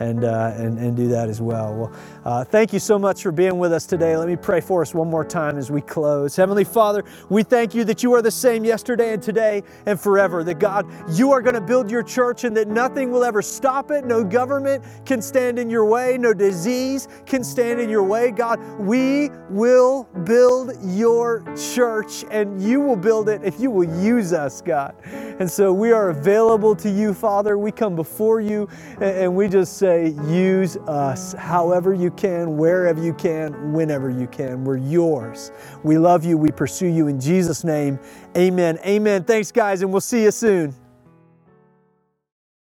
and, 0.00 0.24
uh, 0.24 0.52
and, 0.56 0.78
and 0.78 0.96
do 0.96 1.08
that 1.08 1.28
as 1.28 1.40
well. 1.40 1.74
Well, 1.74 1.92
uh, 2.24 2.44
thank 2.44 2.72
you 2.72 2.78
so 2.78 2.98
much 2.98 3.22
for 3.22 3.30
being 3.30 3.58
with 3.58 3.72
us 3.72 3.86
today. 3.86 4.16
Let 4.16 4.28
me 4.28 4.36
pray 4.36 4.60
for 4.60 4.82
us 4.82 4.94
one 4.94 5.08
more 5.08 5.24
time 5.24 5.58
as 5.58 5.70
we 5.70 5.82
close. 5.82 6.34
Heavenly 6.34 6.64
Father, 6.64 7.04
we 7.28 7.42
thank 7.42 7.74
you 7.74 7.84
that 7.84 8.02
you 8.02 8.12
are 8.14 8.22
the 8.22 8.30
same 8.30 8.64
yesterday 8.64 9.12
and 9.12 9.22
today 9.22 9.62
and 9.86 10.00
forever. 10.00 10.42
That 10.42 10.58
God, 10.58 10.90
you 11.10 11.32
are 11.32 11.42
going 11.42 11.54
to 11.54 11.60
build 11.60 11.90
your 11.90 12.02
church 12.02 12.44
and 12.44 12.56
that 12.56 12.68
nothing 12.68 13.10
will 13.10 13.24
ever 13.24 13.42
stop 13.42 13.90
it. 13.90 14.06
No 14.06 14.24
government 14.24 14.84
can 15.04 15.20
stand 15.20 15.58
in 15.58 15.68
your 15.68 15.84
way, 15.84 16.16
no 16.18 16.32
disease 16.32 17.06
can 17.26 17.44
stand 17.44 17.80
in 17.80 17.90
your 17.90 18.02
way. 18.02 18.30
God, 18.30 18.58
we 18.78 19.30
will 19.50 20.04
build 20.24 20.72
your 20.82 21.44
church 21.74 22.24
and 22.30 22.62
you 22.62 22.80
will 22.80 22.96
build 22.96 23.28
it 23.28 23.42
if 23.44 23.60
you 23.60 23.70
will 23.70 24.02
use 24.02 24.32
us, 24.32 24.62
God. 24.62 24.94
And 25.04 25.50
so 25.50 25.72
we 25.72 25.92
are 25.92 26.10
available 26.10 26.74
to 26.76 26.90
you, 26.90 27.12
Father. 27.12 27.58
We 27.58 27.70
come 27.70 27.94
before 27.96 28.40
you 28.40 28.68
and 29.00 29.34
we 29.34 29.48
just 29.48 29.76
say, 29.76 29.89
say, 29.90 30.14
use 30.28 30.76
us 30.86 31.32
however 31.32 31.92
you 31.92 32.12
can, 32.12 32.56
wherever 32.56 33.02
you 33.02 33.12
can, 33.12 33.72
whenever 33.72 34.08
you 34.08 34.28
can. 34.28 34.64
We're 34.64 34.76
yours. 34.76 35.50
We 35.82 35.98
love 35.98 36.24
you. 36.24 36.38
We 36.38 36.52
pursue 36.52 36.86
you 36.86 37.08
in 37.08 37.20
Jesus' 37.20 37.64
name. 37.64 37.98
Amen. 38.36 38.78
Amen. 38.86 39.24
Thanks, 39.24 39.50
guys, 39.50 39.82
and 39.82 39.90
we'll 39.90 40.00
see 40.00 40.22
you 40.22 40.30
soon. 40.30 40.76